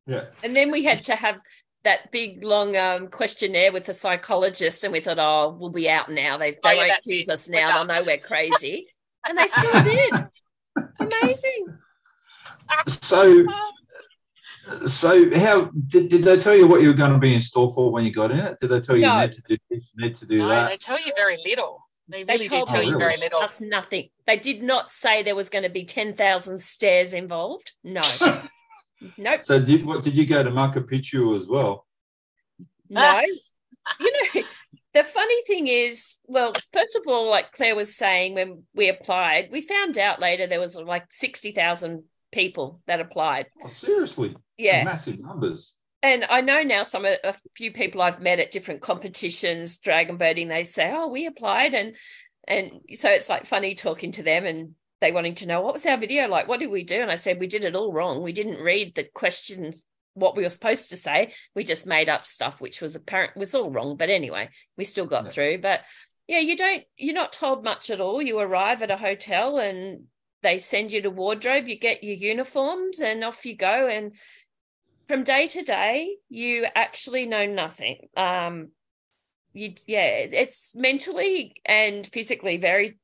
Yeah. 0.07 0.25
And 0.43 0.55
then 0.55 0.71
we 0.71 0.85
had 0.85 0.99
to 1.05 1.15
have 1.15 1.41
that 1.85 2.11
big 2.13 2.45
long 2.45 2.77
um, 2.77 3.09
questionnaire 3.09 3.73
with 3.73 3.87
the 3.87 3.95
psychologist, 3.95 4.85
and 4.85 4.93
we 4.93 5.01
thought, 5.01 5.19
oh, 5.19 5.57
we'll 5.59 5.71
be 5.71 5.89
out 5.89 6.11
now. 6.11 6.37
They, 6.37 6.53
they 6.53 6.59
oh, 6.65 6.71
yeah, 6.73 6.89
won't 6.89 7.03
choose 7.03 7.29
us 7.29 7.49
now. 7.49 7.69
They'll 7.69 7.85
know 7.85 8.05
we're 8.05 8.19
crazy. 8.19 8.89
and 9.29 9.39
they 9.39 9.47
still 9.47 9.85
did. 9.85 10.13
Amazing. 11.01 11.79
So 12.87 13.45
so 14.87 15.39
how 15.39 15.71
did, 15.87 16.09
did 16.09 16.23
they 16.23 16.37
tell 16.37 16.55
you 16.55 16.67
what 16.67 16.83
you 16.83 16.89
were 16.89 16.95
going 16.95 17.13
to 17.13 17.19
be 17.19 17.35
in 17.35 17.41
store 17.41 17.73
for 17.73 17.91
when 17.91 18.05
you 18.05 18.13
got 18.13 18.31
in 18.31 18.39
it? 18.39 18.59
Did 18.61 18.69
they 18.69 18.81
tell 18.81 18.97
you 18.97 19.03
no. 19.03 19.15
you 19.15 19.21
need 19.23 19.33
to 19.33 19.43
do 19.43 19.57
this, 19.71 19.91
you 19.95 20.07
need 20.07 20.15
to 20.17 20.27
do 20.27 20.39
no, 20.39 20.49
that? 20.49 20.69
They 20.69 20.77
tell 20.77 21.01
you 21.01 21.13
very 21.17 21.39
little. 21.45 21.83
They 22.09 22.25
really 22.25 22.49
they 22.49 22.61
do 22.61 22.65
tell 22.67 22.83
you 22.83 22.97
oh, 22.97 22.99
very 22.99 23.17
little. 23.17 23.41
Us 23.41 23.61
nothing. 23.61 24.09
They 24.27 24.37
did 24.37 24.63
not 24.63 24.91
say 24.91 25.23
there 25.23 25.35
was 25.35 25.49
going 25.49 25.63
to 25.63 25.71
be 25.71 25.85
ten 25.85 26.15
thousand 26.15 26.61
stairs 26.61 27.15
involved. 27.15 27.73
No. 27.83 28.03
nope. 29.17 29.41
So 29.41 29.61
did 29.61 29.87
what 29.87 30.03
did 30.03 30.15
you 30.15 30.27
go 30.27 30.43
to 30.43 30.51
Machu 30.51 30.85
Picchu 30.89 31.37
as 31.37 31.47
well? 31.47 31.87
No. 32.89 33.01
Ah. 33.01 33.23
you 34.01 34.13
know, 34.13 34.43
the 34.95 35.03
funny 35.03 35.43
thing 35.45 35.69
is, 35.69 36.19
well, 36.27 36.53
first 36.73 36.97
of 36.97 37.03
all, 37.07 37.31
like 37.31 37.53
Claire 37.53 37.75
was 37.75 37.97
saying, 37.97 38.35
when 38.35 38.65
we 38.75 38.89
applied, 38.89 39.49
we 39.51 39.63
found 39.63 39.97
out 39.97 40.21
later 40.21 40.47
there 40.47 40.61
was 40.61 40.77
like 40.77 41.11
sixty 41.11 41.53
thousand 41.53 42.05
people 42.33 42.81
that 42.87 43.01
applied. 43.01 43.47
Oh, 43.65 43.69
seriously? 43.69 44.37
Yeah. 44.59 44.85
Massive 44.85 45.21
numbers. 45.21 45.75
And 46.03 46.25
I 46.25 46.41
know 46.41 46.63
now 46.63 46.83
some 46.83 47.07
a 47.07 47.35
few 47.55 47.71
people 47.73 48.03
I've 48.03 48.21
met 48.21 48.41
at 48.41 48.51
different 48.51 48.81
competitions, 48.81 49.79
dragon 49.79 50.17
boating, 50.17 50.49
they 50.49 50.65
say, 50.65 50.91
"Oh, 50.93 51.07
we 51.07 51.27
applied," 51.27 51.75
and 51.75 51.95
and 52.49 52.81
so 52.95 53.09
it's 53.09 53.29
like 53.29 53.47
funny 53.47 53.77
talking 53.77 54.11
to 54.13 54.23
them 54.25 54.45
and 54.45 54.75
they 55.01 55.13
wanting 55.13 55.37
to 55.37 55.47
know 55.47 55.61
what 55.61 55.75
was 55.75 55.87
our 55.87 55.97
video 55.97 56.29
like. 56.29 56.49
What 56.49 56.61
did 56.61 56.71
we 56.71 56.83
do? 56.83 57.03
And 57.03 57.11
I 57.11 57.17
said 57.17 57.39
we 57.39 57.47
did 57.47 57.65
it 57.65 57.77
all 57.77 57.93
wrong. 57.93 58.23
We 58.23 58.33
didn't 58.33 58.63
read 58.63 58.95
the 58.95 59.05
questions 59.05 59.83
what 60.15 60.37
we 60.37 60.43
were 60.43 60.49
supposed 60.49 60.91
to 60.91 60.97
say. 60.97 61.33
We 61.55 61.65
just 61.65 61.87
made 61.87 62.09
up 62.09 62.27
stuff, 62.27 62.61
which 62.61 62.81
was 62.81 62.97
apparent 62.97 63.37
was 63.37 63.55
all 63.55 63.71
wrong. 63.71 63.97
But 63.97 64.11
anyway, 64.11 64.51
we 64.77 64.85
still 64.85 65.07
got 65.07 65.25
yeah. 65.25 65.31
through. 65.31 65.59
But 65.59 65.83
yeah, 66.27 66.39
you 66.41 66.57
don't 66.57 66.83
you're 66.97 67.15
not 67.15 67.33
told 67.33 67.65
much 67.65 67.91
at 67.91 68.01
all. 68.01 68.23
You 68.23 68.39
arrive 68.39 68.83
at 68.83 68.91
a 68.91 68.97
hotel 68.97 69.59
and 69.59 70.05
they 70.43 70.59
send 70.59 70.93
you 70.93 71.03
to 71.03 71.11
wardrobe, 71.11 71.69
you 71.69 71.79
get 71.79 72.05
your 72.05 72.17
uniforms, 72.17 73.01
and 73.01 73.25
off 73.25 73.47
you 73.47 73.57
go. 73.57 73.89
And 73.89 74.13
from 75.07 75.25
day 75.25 75.47
to 75.49 75.63
day, 75.63 76.17
you 76.29 76.67
actually 76.75 77.27
know 77.27 77.47
nothing. 77.47 78.09
Um, 78.17 78.71
you 79.53 79.75
yeah, 79.87 80.07
it's 80.07 80.75
mentally 80.75 81.55
and 81.65 82.07
physically 82.07 82.57
very 82.57 82.99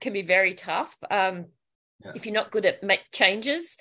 can 0.00 0.12
be 0.12 0.22
very 0.22 0.54
tough. 0.54 0.96
Um, 1.10 1.46
yeah. 2.04 2.12
If 2.14 2.26
you're 2.26 2.34
not 2.34 2.50
good 2.50 2.66
at 2.66 2.82
make 2.82 3.00
changes, 3.12 3.76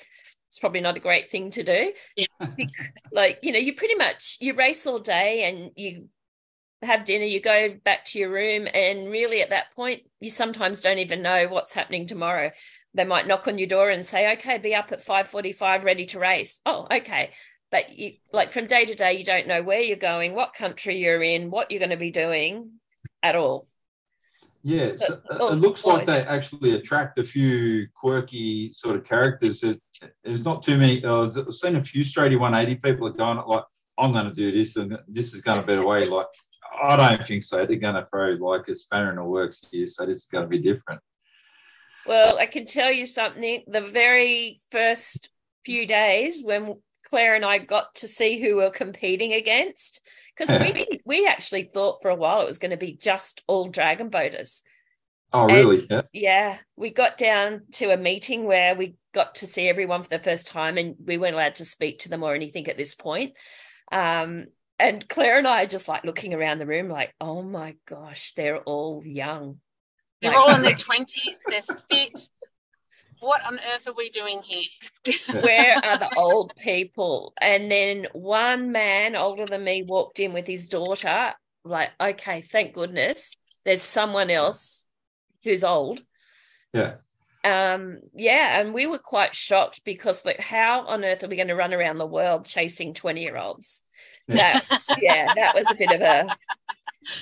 it's 0.48 0.60
probably 0.60 0.82
not 0.82 0.98
a 0.98 1.02
great 1.02 1.30
thing 1.32 1.52
to 1.52 1.64
do. 1.64 1.94
Yeah. 2.16 2.48
like 3.12 3.40
you 3.44 3.52
know, 3.52 3.60
you 3.60 3.76
pretty 3.76 3.96
much 3.96 4.38
you 4.40 4.54
race 4.54 4.88
all 4.88 5.00
day 5.00 5.44
and 5.44 5.72
you 5.76 6.10
have 6.82 7.06
dinner, 7.06 7.26
you 7.26 7.40
go 7.40 7.76
back 7.84 8.06
to 8.06 8.20
your 8.20 8.30
room, 8.30 8.68
and 8.74 9.10
really 9.10 9.42
at 9.42 9.50
that 9.52 9.74
point, 9.76 10.04
you 10.20 10.30
sometimes 10.30 10.82
don't 10.82 11.00
even 11.00 11.22
know 11.22 11.48
what's 11.48 11.74
happening 11.74 12.08
tomorrow 12.08 12.52
they 12.94 13.04
might 13.04 13.28
knock 13.28 13.48
on 13.48 13.58
your 13.58 13.68
door 13.68 13.90
and 13.90 14.06
say, 14.06 14.34
okay, 14.34 14.58
be 14.58 14.76
up 14.76 14.92
at 14.92 15.04
5.45, 15.04 15.84
ready 15.84 16.06
to 16.08 16.20
race. 16.20 16.62
Oh, 16.66 16.88
okay. 16.92 17.32
But 17.72 17.98
you 17.98 18.14
like 18.32 18.52
from 18.52 18.68
day 18.68 18.86
to 18.86 18.94
day, 18.94 19.14
you 19.14 19.24
don't 19.24 19.48
know 19.48 19.64
where 19.64 19.82
you're 19.82 19.98
going, 19.98 20.36
what 20.36 20.54
country 20.54 20.98
you're 20.98 21.24
in, 21.24 21.50
what 21.50 21.72
you're 21.72 21.80
going 21.80 21.90
to 21.90 21.98
be 21.98 22.12
doing 22.12 22.74
at 23.24 23.36
all. 23.36 23.68
Yeah, 24.66 24.96
so 24.96 25.50
it 25.50 25.56
looks 25.56 25.84
like 25.84 26.06
they 26.06 26.22
actually 26.22 26.76
attract 26.76 27.20
a 27.20 27.24
few 27.24 27.86
quirky 27.94 28.72
sort 28.74 28.96
of 28.96 29.04
characters. 29.04 29.62
there's 30.24 30.46
not 30.46 30.64
too 30.64 30.78
many. 30.78 31.04
Uh, 31.04 31.26
I've 31.26 31.54
seen 31.54 31.76
a 31.76 31.84
few 31.84 32.04
straighty 32.06 32.40
180 32.40 32.80
people 32.80 33.08
are 33.08 33.12
going 33.12 33.46
like, 33.46 33.66
I'm 33.98 34.14
going 34.14 34.30
to 34.30 34.34
do 34.34 34.52
this, 34.52 34.78
and 34.78 34.98
this 35.08 35.34
is 35.34 35.42
going 35.42 35.60
to 35.60 35.68
be 35.68 35.76
the 35.76 35.86
way. 35.86 36.08
Like, 36.14 36.28
I 36.82 36.96
don't 36.96 37.24
think 37.24 37.44
so. 37.44 37.66
They're 37.66 37.76
going 37.76 37.96
to 37.96 38.06
throw 38.06 38.30
like 38.32 38.68
a 38.68 38.74
spanner 38.74 39.10
in 39.10 39.18
the 39.18 39.24
works 39.24 39.68
here, 39.70 39.86
so 39.86 40.06
this 40.06 40.20
is 40.20 40.26
going 40.26 40.44
to 40.44 40.50
be 40.50 40.60
different. 40.60 41.02
Well, 42.06 42.38
I 42.38 42.46
can 42.46 42.66
tell 42.66 42.92
you 42.92 43.06
something. 43.06 43.64
The 43.68 43.82
very 43.82 44.60
first 44.72 45.30
few 45.66 45.88
days 45.88 46.42
when 46.44 46.76
Claire 47.06 47.36
and 47.36 47.46
I 47.46 47.60
got 47.60 47.96
to 47.96 48.08
see 48.08 48.42
who 48.42 48.58
we 48.58 48.64
are 48.64 48.72
competing 48.72 49.34
against, 49.34 50.02
because 50.36 50.60
we 50.60 51.00
we 51.06 51.28
actually 51.28 51.64
thought 51.64 52.02
for 52.02 52.10
a 52.10 52.16
while 52.16 52.42
it 52.42 52.48
was 52.48 52.58
going 52.58 52.72
to 52.72 52.78
be 52.78 52.94
just 52.94 53.44
all 53.48 53.70
dragon 53.70 54.10
boaters. 54.10 54.64
Oh, 55.32 55.48
really? 55.48 55.88
yeah. 55.90 56.02
Yeah. 56.14 56.58
We 56.76 56.92
got 56.92 57.18
down 57.18 57.64
to 57.74 57.92
a 57.92 57.98
meeting 57.98 58.46
where 58.46 58.76
we 58.76 58.96
got 59.14 59.36
to 59.36 59.48
see 59.48 59.68
everyone 59.68 60.04
for 60.04 60.10
the 60.10 60.20
first 60.20 60.48
time, 60.48 60.78
and 60.78 60.96
we 61.04 61.18
weren't 61.18 61.36
allowed 61.36 61.56
to 61.56 61.66
speak 61.66 62.00
to 62.00 62.10
them 62.10 62.24
or 62.24 62.36
anything 62.36 62.68
at 62.68 62.78
this 62.78 62.96
point. 62.96 63.34
Um, 63.92 64.48
and 64.80 65.08
Claire 65.08 65.38
and 65.38 65.48
I 65.48 65.64
are 65.64 65.68
just 65.68 65.88
like 65.88 66.04
looking 66.04 66.34
around 66.34 66.60
the 66.60 66.66
room, 66.66 66.90
like, 66.90 67.14
oh 67.22 67.42
my 67.42 67.76
gosh, 67.88 68.34
they're 68.34 68.60
all 68.60 69.02
young. 69.06 69.60
They're 70.24 70.36
all 70.36 70.56
in 70.56 70.62
their 70.64 70.74
20s, 70.74 71.40
they're 71.48 71.62
fit. 71.62 72.30
What 73.20 73.42
on 73.46 73.60
earth 73.74 73.88
are 73.88 73.94
we 73.94 74.10
doing 74.10 74.42
here? 74.42 74.64
Where 75.42 75.78
are 75.78 75.98
the 75.98 76.14
old 76.18 76.54
people? 76.58 77.34
And 77.40 77.72
then 77.72 78.08
one 78.14 78.72
man 78.72 79.16
older 79.16 79.46
than 79.46 79.64
me 79.64 79.84
walked 79.84 80.20
in 80.20 80.34
with 80.34 80.48
his 80.48 80.68
daughter, 80.68 81.34
like, 81.64 81.92
okay, 82.02 82.42
thank 82.42 82.74
goodness 82.74 83.38
there's 83.66 83.82
someone 83.82 84.30
else 84.30 84.88
who's 85.44 85.64
old. 85.64 86.02
Yeah. 86.74 86.96
Um, 87.46 88.00
yeah, 88.16 88.60
and 88.60 88.74
we 88.74 88.88
were 88.88 89.00
quite 89.00 89.36
shocked 89.36 89.82
because 89.84 90.24
like 90.24 90.40
how 90.40 90.86
on 90.88 91.04
earth 91.04 91.24
are 91.24 91.28
we 91.28 91.36
going 91.36 91.50
to 91.50 91.56
run 91.56 91.74
around 91.74 91.98
the 91.98 92.06
world 92.06 92.46
chasing 92.46 92.94
20 92.94 93.22
year 93.22 93.38
olds? 93.38 93.90
That 94.30 94.64
yeah, 95.02 95.34
that 95.36 95.54
was 95.54 95.70
a 95.70 95.76
bit 95.76 95.92
of 95.92 96.02
a 96.02 96.34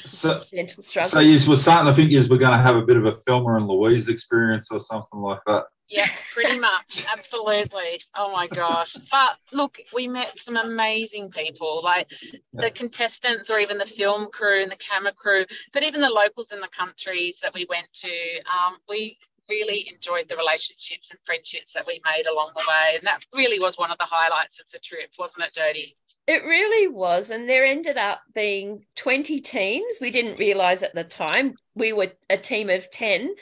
so, 0.05 0.43
mental 0.53 0.83
struggle. 0.83 1.09
So 1.09 1.19
you 1.19 1.39
were 1.49 1.57
starting 1.57 1.91
to 1.91 1.95
think 1.95 2.11
you 2.11 2.21
were 2.29 2.37
going 2.37 2.57
to 2.57 2.63
have 2.63 2.75
a 2.75 2.81
bit 2.81 2.97
of 2.97 3.05
a 3.05 3.13
Thelma 3.13 3.55
and 3.55 3.67
Louise 3.67 4.07
experience 4.07 4.69
or 4.71 4.79
something 4.79 5.19
like 5.19 5.39
that. 5.47 5.65
Yeah, 5.91 6.07
pretty 6.33 6.57
much. 6.57 7.05
Absolutely. 7.11 8.01
Oh 8.15 8.31
my 8.31 8.47
gosh. 8.47 8.95
But 9.11 9.37
look, 9.51 9.77
we 9.93 10.07
met 10.07 10.39
some 10.39 10.55
amazing 10.55 11.31
people, 11.31 11.81
like 11.83 12.09
yeah. 12.21 12.39
the 12.53 12.71
contestants 12.71 13.51
or 13.51 13.59
even 13.59 13.77
the 13.77 13.85
film 13.85 14.29
crew 14.31 14.61
and 14.61 14.71
the 14.71 14.77
camera 14.77 15.11
crew, 15.11 15.45
but 15.73 15.83
even 15.83 15.99
the 15.99 16.09
locals 16.09 16.53
in 16.53 16.61
the 16.61 16.69
countries 16.69 17.39
that 17.43 17.53
we 17.53 17.65
went 17.69 17.91
to. 17.91 18.07
Um, 18.07 18.77
we 18.87 19.17
really 19.49 19.91
enjoyed 19.93 20.29
the 20.29 20.37
relationships 20.37 21.11
and 21.11 21.19
friendships 21.23 21.73
that 21.73 21.85
we 21.85 22.01
made 22.05 22.25
along 22.25 22.51
the 22.55 22.63
way. 22.67 22.95
And 22.95 23.05
that 23.05 23.25
really 23.35 23.59
was 23.59 23.77
one 23.77 23.91
of 23.91 23.97
the 23.97 24.07
highlights 24.07 24.61
of 24.61 24.71
the 24.71 24.79
trip, 24.79 25.11
wasn't 25.19 25.45
it, 25.45 25.53
Jodie? 25.53 25.95
It 26.27 26.43
really 26.43 26.87
was. 26.87 27.29
And 27.29 27.49
there 27.49 27.65
ended 27.65 27.97
up 27.97 28.21
being 28.33 28.85
20 28.95 29.39
teams. 29.39 29.97
We 29.99 30.11
didn't 30.11 30.39
realize 30.39 30.83
at 30.83 30.95
the 30.95 31.03
time 31.03 31.55
we 31.75 31.93
were 31.93 32.07
a 32.29 32.37
team 32.37 32.69
of 32.69 32.89
10 32.89 33.33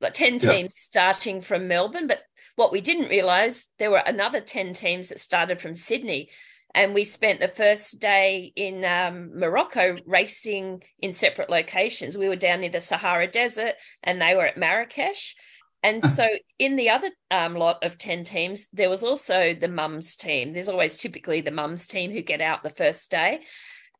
like 0.00 0.14
10 0.14 0.38
teams 0.38 0.44
yeah. 0.44 0.68
starting 0.68 1.40
from 1.40 1.68
Melbourne. 1.68 2.06
But 2.06 2.22
what 2.56 2.72
we 2.72 2.80
didn't 2.80 3.08
realize, 3.08 3.68
there 3.78 3.90
were 3.90 4.02
another 4.04 4.40
10 4.40 4.72
teams 4.72 5.08
that 5.08 5.20
started 5.20 5.60
from 5.60 5.76
Sydney. 5.76 6.30
And 6.74 6.94
we 6.94 7.04
spent 7.04 7.40
the 7.40 7.48
first 7.48 8.00
day 8.00 8.52
in 8.54 8.84
um, 8.84 9.38
Morocco 9.38 9.96
racing 10.06 10.82
in 11.00 11.12
separate 11.12 11.50
locations. 11.50 12.16
We 12.16 12.28
were 12.28 12.36
down 12.36 12.60
near 12.60 12.70
the 12.70 12.80
Sahara 12.80 13.26
Desert 13.26 13.74
and 14.02 14.22
they 14.22 14.34
were 14.34 14.46
at 14.46 14.56
Marrakesh. 14.56 15.34
And 15.82 16.04
so 16.04 16.28
in 16.58 16.76
the 16.76 16.90
other 16.90 17.08
um, 17.30 17.54
lot 17.54 17.82
of 17.82 17.96
10 17.96 18.24
teams, 18.24 18.68
there 18.72 18.90
was 18.90 19.02
also 19.02 19.54
the 19.54 19.68
mums 19.68 20.14
team. 20.14 20.52
There's 20.52 20.68
always 20.68 20.98
typically 20.98 21.40
the 21.40 21.50
mums 21.50 21.86
team 21.86 22.10
who 22.10 22.20
get 22.20 22.42
out 22.42 22.62
the 22.62 22.70
first 22.70 23.10
day. 23.10 23.40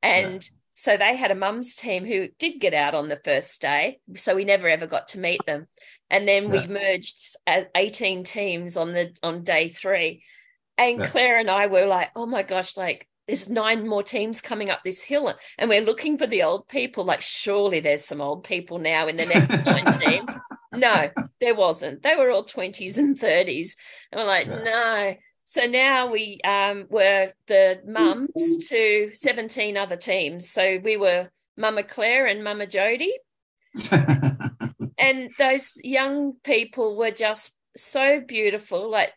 And 0.02 0.42
yeah. 0.42 0.50
so 0.74 0.96
they 0.96 1.16
had 1.16 1.30
a 1.30 1.34
mums 1.34 1.74
team 1.74 2.04
who 2.04 2.28
did 2.38 2.60
get 2.60 2.74
out 2.74 2.94
on 2.94 3.08
the 3.08 3.20
first 3.24 3.62
day. 3.62 3.98
So 4.14 4.36
we 4.36 4.44
never 4.44 4.68
ever 4.68 4.86
got 4.86 5.08
to 5.08 5.20
meet 5.20 5.40
them 5.46 5.68
and 6.10 6.26
then 6.26 6.52
yeah. 6.52 6.62
we 6.62 6.66
merged 6.66 7.36
18 7.74 8.24
teams 8.24 8.76
on 8.76 8.92
the 8.92 9.12
on 9.22 9.42
day 9.42 9.68
three 9.68 10.22
and 10.76 10.98
yeah. 10.98 11.06
claire 11.06 11.38
and 11.38 11.50
i 11.50 11.66
were 11.66 11.86
like 11.86 12.10
oh 12.16 12.26
my 12.26 12.42
gosh 12.42 12.76
like 12.76 13.06
there's 13.26 13.48
nine 13.48 13.86
more 13.86 14.02
teams 14.02 14.40
coming 14.40 14.70
up 14.70 14.80
this 14.84 15.02
hill 15.02 15.32
and 15.56 15.70
we're 15.70 15.80
looking 15.80 16.18
for 16.18 16.26
the 16.26 16.42
old 16.42 16.66
people 16.68 17.04
like 17.04 17.22
surely 17.22 17.80
there's 17.80 18.04
some 18.04 18.20
old 18.20 18.44
people 18.44 18.78
now 18.78 19.06
in 19.06 19.14
the 19.14 19.26
next 19.26 19.64
nine 19.64 19.98
teams 20.00 20.30
no 20.72 21.10
there 21.40 21.54
wasn't. 21.54 22.02
They 22.02 22.16
were 22.16 22.30
all 22.30 22.44
20s 22.44 22.98
and 22.98 23.18
30s 23.18 23.76
and 24.12 24.20
we're 24.20 24.26
like 24.26 24.46
yeah. 24.46 24.62
no. 24.62 25.14
So 25.44 25.66
now 25.66 26.12
we 26.12 26.38
um, 26.44 26.86
were 26.90 27.32
the 27.48 27.80
mums 27.84 28.68
to 28.68 29.10
17 29.12 29.76
other 29.76 29.96
teams. 29.96 30.48
So 30.48 30.78
we 30.82 30.96
were 30.96 31.28
mama 31.56 31.82
claire 31.82 32.26
and 32.26 32.44
mama 32.44 32.66
jodie. 32.66 33.10
And 35.00 35.30
those 35.38 35.78
young 35.82 36.34
people 36.44 36.94
were 36.94 37.10
just 37.10 37.56
so 37.76 38.20
beautiful. 38.20 38.90
Like 38.90 39.12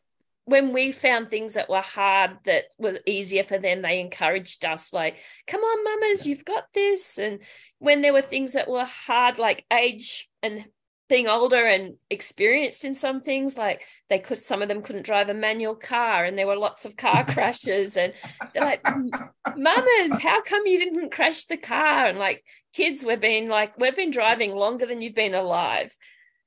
when 0.46 0.72
we 0.72 0.94
found 0.94 1.30
things 1.30 1.54
that 1.54 1.70
were 1.70 1.82
hard 1.82 2.38
that 2.46 2.66
were 2.78 3.00
easier 3.06 3.44
for 3.44 3.58
them 3.58 3.82
they 3.82 4.02
encouraged 4.02 4.66
us 4.66 4.92
like 4.92 5.16
come 5.48 5.62
on 5.62 5.84
mamas 5.84 6.26
you've 6.26 6.46
got 6.46 6.66
this. 6.74 7.18
And 7.18 7.40
when 7.80 8.02
there 8.02 8.14
were 8.14 8.22
things 8.22 8.54
that 8.54 8.70
were 8.70 8.86
hard 8.86 9.38
like 9.38 9.66
age 9.72 10.30
and 10.42 10.66
being 11.10 11.28
older 11.28 11.66
and 11.68 11.96
experienced 12.10 12.86
in 12.86 12.94
some 12.94 13.22
things 13.22 13.58
like 13.58 13.86
they 14.10 14.20
could 14.20 14.40
some 14.40 14.62
of 14.62 14.70
them 14.70 14.82
couldn't 14.82 15.06
drive 15.06 15.30
a 15.30 15.34
manual 15.34 15.76
car 15.76 16.24
and 16.24 16.38
there 16.38 16.48
were 16.48 16.56
lots 16.56 16.86
of 16.86 16.96
car 16.96 17.26
crashes 17.30 17.98
and 17.98 18.14
they're 18.54 18.64
like 18.64 18.84
mamas 19.56 20.20
how 20.20 20.42
come 20.42 20.66
you 20.66 20.80
didn't 20.80 21.12
crash 21.12 21.46
the 21.46 21.58
car? 21.58 22.08
And 22.08 22.18
like 22.18 22.44
kids 22.74 23.04
we've 23.04 23.20
been 23.20 23.50
like 23.50 23.78
we've 23.78 23.96
been 23.96 24.12
driving 24.12 24.56
longer 24.56 24.86
than 24.86 25.02
you've 25.02 25.16
been 25.16 25.36
alive. 25.36 25.96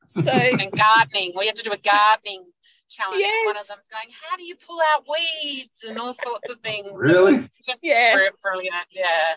So 0.09 0.33
and 0.33 0.73
gardening 0.73 1.33
we 1.37 1.47
had 1.47 1.57
to 1.57 1.63
do 1.63 1.73
a 1.73 1.79
gardening 1.79 2.45
challenge 2.89 3.21
yes. 3.21 3.47
one 3.47 3.57
of 3.57 3.67
them's 3.67 3.89
going 3.89 4.09
how 4.29 4.37
do 4.37 4.45
you 4.45 4.55
pull 4.55 4.79
out 4.93 5.05
weeds? 5.09 5.85
and 5.87 5.99
all 5.99 6.15
sorts 6.15 6.49
of 6.51 6.61
things. 6.61 6.89
Really? 6.95 7.39
Just 7.65 7.81
yeah. 7.83 8.17
brilliant 8.43 8.75
yeah. 8.91 9.35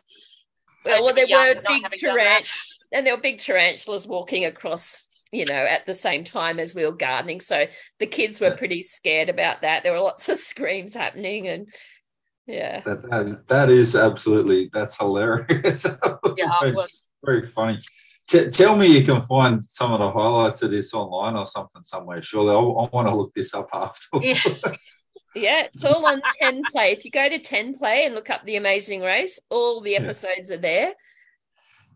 Well, 0.86 1.04
well 1.04 1.14
there 1.14 1.28
were 1.30 1.62
big 1.68 1.84
tarantulas 2.00 2.80
and 2.94 3.06
there 3.06 3.16
were 3.16 3.22
big 3.22 3.40
tarantulas 3.40 4.08
walking 4.08 4.46
across 4.46 5.09
you 5.32 5.46
know 5.46 5.56
at 5.56 5.86
the 5.86 5.94
same 5.94 6.24
time 6.24 6.60
as 6.60 6.76
we 6.76 6.86
were 6.86 6.92
gardening. 6.92 7.39
So 7.39 7.68
the 8.00 8.08
kids 8.08 8.39
were 8.39 8.56
pretty 8.56 8.82
scared 8.82 9.30
about 9.30 9.62
that. 9.62 9.84
There 9.84 9.94
were 9.94 10.00
lots 10.00 10.30
of 10.30 10.38
screams 10.38 10.94
happening 10.94 11.48
and 11.48 11.68
yeah. 12.48 12.82
That, 12.82 13.04
that, 13.04 13.48
that 13.48 13.70
is 13.70 13.96
absolutely 13.96 14.70
that's 14.74 14.98
hilarious. 14.98 15.86
Yeah 16.38 16.52
it 16.62 16.76
was. 16.76 17.10
very 17.24 17.46
funny. 17.46 17.80
T- 18.28 18.50
tell 18.50 18.78
me 18.78 18.88
you 18.88 19.04
can 19.04 19.22
find 19.24 19.63
some 19.65 19.92
of 19.92 20.00
the 20.00 20.12
highlights 20.12 20.62
of 20.62 20.72
this 20.72 20.94
online 20.94 21.36
or 21.36 21.46
something 21.46 21.84
somewhere. 21.84 22.22
Surely 22.22 22.52
i, 22.52 22.60
I 22.60 22.89
want 22.92 23.08
to 23.08 23.15
look 23.15 23.34
this 23.34 23.54
up 23.54 23.70
after. 23.74 24.20
Yeah. 24.22 24.39
yeah 25.36 25.63
it's 25.65 25.84
all 25.84 26.06
on 26.08 26.22
10 26.42 26.62
play. 26.72 26.92
If 26.92 27.06
you 27.06 27.12
go 27.12 27.28
to 27.28 27.39
10 27.39 27.78
play 27.78 28.06
and 28.06 28.15
look 28.15 28.30
up 28.30 28.46
the 28.46 28.56
amazing 28.56 29.02
race 29.02 29.39
all 29.50 29.82
the 29.82 29.96
episodes 29.96 30.50
yeah. 30.50 30.56
are 30.56 30.60
there 30.60 30.94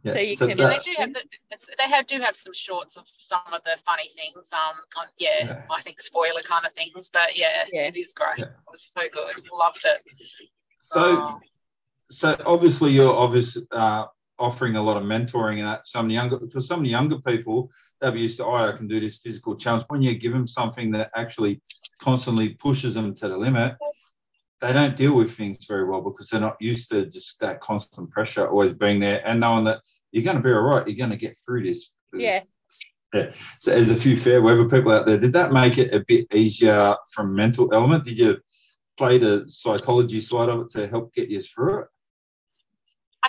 yeah. 0.04 0.14
So 0.14 0.20
you 0.20 0.36
so 0.36 0.48
can. 0.48 0.58
Yeah, 0.58 0.68
they 0.68 0.80
do 0.80 0.94
have 0.98 1.14
the, 1.14 1.22
they 1.78 1.90
have 1.90 2.08
do 2.08 2.20
have 2.20 2.36
some 2.36 2.54
shorts 2.54 2.98
of 2.98 3.06
some 3.18 3.42
of 3.52 3.64
the 3.64 3.78
funny 3.86 4.10
things. 4.10 4.50
Um, 4.52 4.76
on, 4.98 5.06
yeah, 5.18 5.30
yeah, 5.46 5.62
I 5.72 5.82
think 5.82 6.02
spoiler 6.02 6.42
kind 6.44 6.66
of 6.66 6.74
things, 6.74 7.10
but 7.12 7.38
yeah, 7.38 7.64
yeah. 7.72 7.88
it 7.88 7.96
is 7.96 8.14
great. 8.14 8.40
It 8.40 8.52
was 8.72 8.84
so 8.84 9.02
good. 9.12 9.34
Loved 9.52 9.86
it. 9.86 10.02
So, 10.80 11.22
um, 11.22 11.40
so 12.12 12.36
obviously 12.46 12.92
you're 12.92 13.16
obviously 13.16 13.64
uh, 13.72 14.06
offering 14.40 14.76
a 14.76 14.84
lot 14.84 14.98
of 14.98 15.04
mentoring 15.04 15.60
and 15.60 15.68
that 15.68 15.88
some 15.88 16.10
younger 16.10 16.40
for 16.52 16.60
some 16.60 16.84
younger 16.84 17.20
people 17.20 17.72
they'll 18.02 18.12
be 18.12 18.22
used 18.22 18.38
to 18.38 18.46
oh 18.46 18.56
I 18.56 18.74
can 18.74 18.88
do 18.88 19.00
this 19.00 19.20
physical 19.20 19.56
challenge. 19.56 19.86
When 19.88 20.02
you 20.02 20.16
give 20.16 20.34
them 20.34 20.48
something 20.48 20.92
that 20.92 21.12
actually 21.16 21.62
constantly 22.00 22.50
pushes 22.50 22.96
them 22.96 23.16
to 23.16 23.30
the 23.30 23.38
limit, 23.38 23.78
they 24.64 24.72
don't 24.72 24.96
deal 24.96 25.16
with 25.16 25.36
things 25.36 25.66
very 25.66 25.84
well 25.84 26.02
because 26.02 26.30
they're 26.30 26.40
not 26.40 26.56
used 26.62 26.90
to 26.90 27.06
just 27.06 27.40
that 27.42 27.60
constant 27.60 28.10
pressure 28.10 28.48
always 28.48 28.72
being 28.72 29.00
there 29.00 29.22
and 29.28 29.40
knowing 29.40 29.66
that 29.66 29.82
you're 30.12 30.24
going 30.24 30.38
to 30.38 30.44
be 30.44 30.52
all 30.52 30.62
right. 30.62 30.88
You're 30.88 30.98
going 30.98 31.10
to 31.10 31.18
get 31.18 31.38
through 31.46 31.64
this. 31.64 31.92
Yeah. 32.14 32.40
yeah. 33.14 33.32
So, 33.60 33.72
there's 33.72 33.92
a 33.92 33.96
few 33.96 34.16
fair 34.16 34.42
weather 34.42 34.70
people 34.70 34.94
out 34.94 35.06
there. 35.06 35.18
Did 35.18 35.34
that 35.34 35.52
make 35.52 35.78
it 35.78 35.94
a 35.94 36.06
bit 36.08 36.34
easier 36.34 36.96
from 37.12 37.36
mental 37.36 37.74
element? 37.74 38.06
Did 38.06 38.18
you 38.18 38.38
play 38.98 39.18
the 39.18 39.44
psychology 39.48 40.22
side 40.22 40.48
of 40.48 40.62
it 40.62 40.70
to 40.70 40.88
help 40.88 41.14
get 41.14 41.30
you 41.30 41.42
through 41.42 41.82
it? 41.82 41.88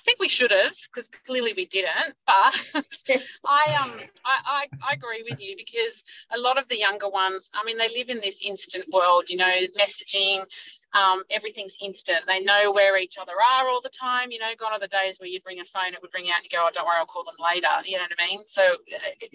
I 0.04 0.06
think 0.06 0.20
we 0.20 0.28
should 0.28 0.50
have, 0.50 0.74
because 0.92 1.08
clearly 1.08 1.54
we 1.56 1.64
didn't. 1.64 2.14
But 2.26 2.52
I 3.46 3.74
um 3.82 3.90
I, 4.22 4.36
I, 4.44 4.66
I 4.82 4.92
agree 4.92 5.24
with 5.28 5.40
you 5.40 5.54
because 5.56 6.04
a 6.30 6.38
lot 6.38 6.58
of 6.58 6.68
the 6.68 6.78
younger 6.78 7.08
ones, 7.08 7.50
I 7.54 7.64
mean, 7.64 7.78
they 7.78 7.88
live 7.88 8.10
in 8.10 8.20
this 8.20 8.42
instant 8.44 8.84
world, 8.92 9.30
you 9.30 9.38
know, 9.38 9.50
messaging, 9.78 10.44
um, 10.92 11.22
everything's 11.30 11.78
instant. 11.80 12.18
They 12.26 12.40
know 12.40 12.70
where 12.70 12.98
each 12.98 13.16
other 13.16 13.32
are 13.32 13.66
all 13.66 13.80
the 13.80 13.88
time. 13.88 14.30
You 14.30 14.40
know, 14.40 14.50
gone 14.58 14.72
are 14.72 14.78
the 14.78 14.88
days 14.88 15.18
where 15.18 15.28
you'd 15.28 15.42
ring 15.46 15.60
a 15.60 15.64
phone, 15.64 15.94
it 15.94 16.02
would 16.02 16.12
ring 16.14 16.28
out 16.28 16.42
and 16.42 16.44
you 16.44 16.50
go, 16.50 16.66
oh, 16.66 16.70
don't 16.74 16.84
worry, 16.84 16.96
I'll 16.98 17.06
call 17.06 17.24
them 17.24 17.40
later. 17.42 17.68
You 17.86 17.96
know 17.96 18.04
what 18.04 18.18
I 18.20 18.26
mean? 18.26 18.42
So 18.46 18.62
uh, 18.62 19.26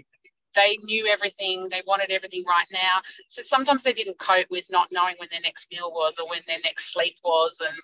they 0.53 0.77
knew 0.83 1.07
everything. 1.07 1.67
They 1.69 1.81
wanted 1.87 2.11
everything 2.11 2.43
right 2.47 2.67
now. 2.71 3.01
So 3.27 3.41
sometimes 3.41 3.81
they 3.81 3.93
didn't 3.93 4.19
cope 4.19 4.47
with 4.51 4.67
not 4.69 4.89
knowing 4.91 5.15
when 5.17 5.29
their 5.31 5.41
next 5.41 5.67
meal 5.71 5.91
was 5.91 6.19
or 6.19 6.29
when 6.29 6.41
their 6.47 6.59
next 6.63 6.93
sleep 6.93 7.17
was. 7.23 7.59
And, 7.59 7.75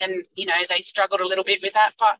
and 0.00 0.24
you 0.34 0.46
know, 0.46 0.60
they 0.68 0.80
struggled 0.80 1.20
a 1.20 1.26
little 1.26 1.44
bit 1.44 1.62
with 1.62 1.74
that. 1.74 1.92
But 1.98 2.18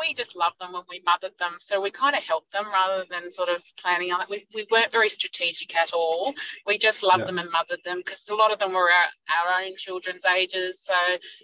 we 0.00 0.14
just 0.14 0.36
loved 0.36 0.58
them 0.60 0.72
when 0.72 0.82
we 0.88 1.02
mothered 1.04 1.36
them. 1.38 1.56
So 1.60 1.80
we 1.80 1.90
kind 1.90 2.16
of 2.16 2.22
helped 2.22 2.52
them 2.52 2.66
rather 2.72 3.04
than 3.10 3.30
sort 3.30 3.48
of 3.48 3.62
planning 3.76 4.12
on 4.12 4.22
it. 4.22 4.28
We, 4.30 4.46
we 4.54 4.66
weren't 4.70 4.92
very 4.92 5.10
strategic 5.10 5.76
at 5.76 5.92
all. 5.92 6.32
We 6.66 6.78
just 6.78 7.02
loved 7.02 7.20
yeah. 7.20 7.26
them 7.26 7.38
and 7.38 7.50
mothered 7.50 7.80
them 7.84 7.98
because 7.98 8.26
a 8.28 8.34
lot 8.34 8.52
of 8.52 8.58
them 8.58 8.72
were 8.72 8.90
our, 8.90 9.08
our 9.50 9.62
own 9.62 9.76
children's 9.76 10.24
ages. 10.24 10.82
So 10.82 10.94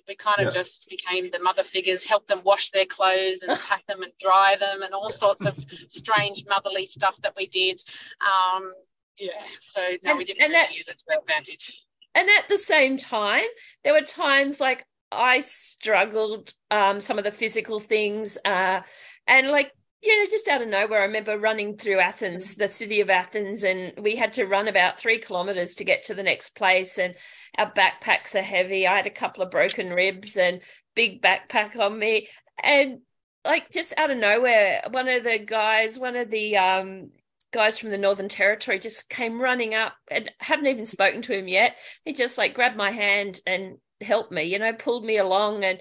we 0.08 0.16
kind 0.16 0.38
of 0.38 0.46
yeah. 0.46 0.62
just 0.62 0.88
became 0.88 1.30
the 1.30 1.38
mother 1.38 1.64
figures, 1.64 2.04
helped 2.04 2.28
them 2.28 2.40
wash 2.44 2.70
their 2.70 2.86
clothes 2.86 3.42
and 3.42 3.58
pack 3.60 3.86
them 3.86 4.02
and 4.02 4.12
dry 4.20 4.56
them 4.58 4.82
and 4.82 4.94
all 4.94 5.10
sorts 5.10 5.44
of 5.44 5.56
strange 5.88 6.44
motherly 6.48 6.86
stuff 6.86 7.20
that 7.22 7.34
we 7.36 7.46
did. 7.46 7.82
Um, 8.20 8.72
yeah, 9.18 9.30
so 9.60 9.80
no, 10.02 10.10
and, 10.10 10.18
we 10.18 10.24
didn't 10.24 10.42
really 10.42 10.54
that, 10.54 10.74
use 10.74 10.88
it 10.88 10.98
to 10.98 11.04
their 11.08 11.18
advantage. 11.18 11.84
And 12.14 12.28
at 12.38 12.48
the 12.48 12.58
same 12.58 12.96
time, 12.96 13.44
there 13.84 13.92
were 13.92 14.02
times 14.02 14.60
like 14.60 14.86
I 15.12 15.40
struggled 15.40 16.52
um, 16.70 17.00
some 17.00 17.18
of 17.18 17.24
the 17.24 17.30
physical 17.30 17.80
things, 17.80 18.38
uh, 18.44 18.80
and 19.26 19.48
like 19.48 19.72
you 20.02 20.16
know, 20.16 20.30
just 20.30 20.46
out 20.46 20.62
of 20.62 20.68
nowhere, 20.68 21.00
I 21.00 21.06
remember 21.06 21.38
running 21.38 21.76
through 21.76 21.98
Athens, 21.98 22.54
the 22.54 22.68
city 22.68 23.00
of 23.00 23.10
Athens, 23.10 23.64
and 23.64 23.92
we 23.98 24.14
had 24.14 24.34
to 24.34 24.44
run 24.44 24.68
about 24.68 25.00
three 25.00 25.18
kilometers 25.18 25.74
to 25.76 25.84
get 25.84 26.04
to 26.04 26.14
the 26.14 26.22
next 26.22 26.50
place. 26.50 26.98
And 26.98 27.14
our 27.58 27.70
backpacks 27.72 28.38
are 28.38 28.42
heavy. 28.42 28.86
I 28.86 28.96
had 28.96 29.06
a 29.06 29.10
couple 29.10 29.42
of 29.42 29.50
broken 29.50 29.90
ribs 29.90 30.36
and 30.36 30.60
big 30.94 31.22
backpack 31.22 31.76
on 31.78 31.98
me, 31.98 32.28
and 32.62 33.00
like 33.44 33.70
just 33.70 33.94
out 33.96 34.10
of 34.10 34.18
nowhere, 34.18 34.82
one 34.90 35.08
of 35.08 35.24
the 35.24 35.38
guys, 35.38 35.98
one 35.98 36.16
of 36.16 36.30
the 36.30 36.56
um, 36.56 37.10
guys 37.52 37.78
from 37.78 37.90
the 37.90 37.98
Northern 37.98 38.28
Territory 38.28 38.78
just 38.78 39.08
came 39.08 39.40
running 39.40 39.74
up 39.74 39.94
and 40.10 40.30
haven't 40.40 40.66
even 40.66 40.86
spoken 40.86 41.22
to 41.22 41.36
him 41.36 41.48
yet. 41.48 41.76
He 42.04 42.12
just 42.12 42.38
like 42.38 42.54
grabbed 42.54 42.76
my 42.76 42.90
hand 42.90 43.40
and 43.46 43.78
helped 44.00 44.32
me, 44.32 44.44
you 44.44 44.58
know, 44.58 44.72
pulled 44.72 45.04
me 45.04 45.18
along 45.18 45.64
and 45.64 45.78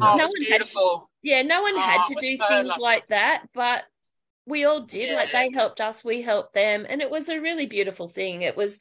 oh, 0.00 0.16
no 0.16 0.24
one 0.24 0.32
beautiful. 0.38 0.98
had 0.98 0.98
to, 1.00 1.06
yeah, 1.22 1.42
no 1.42 1.62
one 1.62 1.74
oh, 1.76 1.80
had 1.80 2.04
to 2.06 2.16
do 2.20 2.36
so 2.36 2.48
things 2.48 2.68
lovely. 2.68 2.82
like 2.82 3.06
that, 3.08 3.44
but 3.54 3.84
we 4.46 4.64
all 4.64 4.80
did. 4.80 5.10
Yeah. 5.10 5.16
Like 5.16 5.32
they 5.32 5.50
helped 5.52 5.80
us, 5.80 6.04
we 6.04 6.22
helped 6.22 6.54
them, 6.54 6.86
and 6.88 7.02
it 7.02 7.10
was 7.10 7.28
a 7.28 7.40
really 7.40 7.66
beautiful 7.66 8.08
thing. 8.08 8.42
It 8.42 8.56
was 8.56 8.78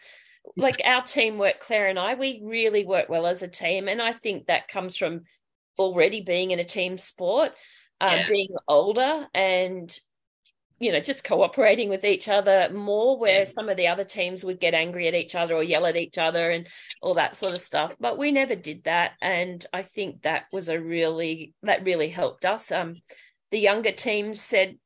like 0.56 0.82
our 0.86 1.01
teamwork, 1.01 1.60
Claire 1.60 1.88
and 1.88 1.97
I, 1.97 2.13
we 2.13 2.41
really 2.43 2.86
work 2.86 3.10
well 3.10 3.25
as 3.25 3.41
a 3.41 3.47
team, 3.47 3.88
and 3.88 4.01
I 4.01 4.13
think 4.13 4.47
that 4.47 4.67
comes 4.67 4.95
from 4.95 5.21
already 5.80 6.21
being 6.21 6.51
in 6.51 6.60
a 6.60 6.63
team 6.63 6.97
sport, 6.97 7.51
um, 7.99 8.12
Yeah. 8.12 8.30
being 8.30 8.56
older, 8.67 9.28
and 9.34 9.99
you 10.86 10.91
know 10.91 11.00
just 11.00 11.24
cooperating 11.24 11.89
with 11.89 12.06
each 12.06 12.28
other 12.30 12.69
more. 12.74 13.17
Where 13.17 13.39
Yeah. 13.39 13.43
some 13.45 13.69
of 13.69 13.78
the 13.78 13.88
other 13.88 14.04
teams 14.04 14.45
would 14.45 14.60
get 14.60 14.74
angry 14.74 15.08
at 15.08 15.15
each 15.15 15.36
other 15.36 15.56
or 15.56 15.63
yell 15.63 15.86
at 15.86 15.98
each 15.98 16.17
other 16.17 16.52
and 16.52 16.67
all 17.02 17.15
that 17.15 17.36
sort 17.36 17.54
of 17.54 17.60
stuff, 17.60 17.95
but 18.00 18.17
we 18.17 18.32
never 18.32 18.56
did 18.56 18.84
that, 18.86 19.13
and 19.21 19.65
I 19.74 19.82
think 19.84 20.21
that 20.21 20.45
was 20.52 20.69
a 20.69 20.80
really 20.80 21.54
that 21.63 21.84
really 21.86 22.10
helped 22.10 22.45
us. 22.45 22.71
Um, 22.71 23.02
the 23.52 23.60
younger 23.60 23.91
teams 23.91 24.41
said 24.41 24.78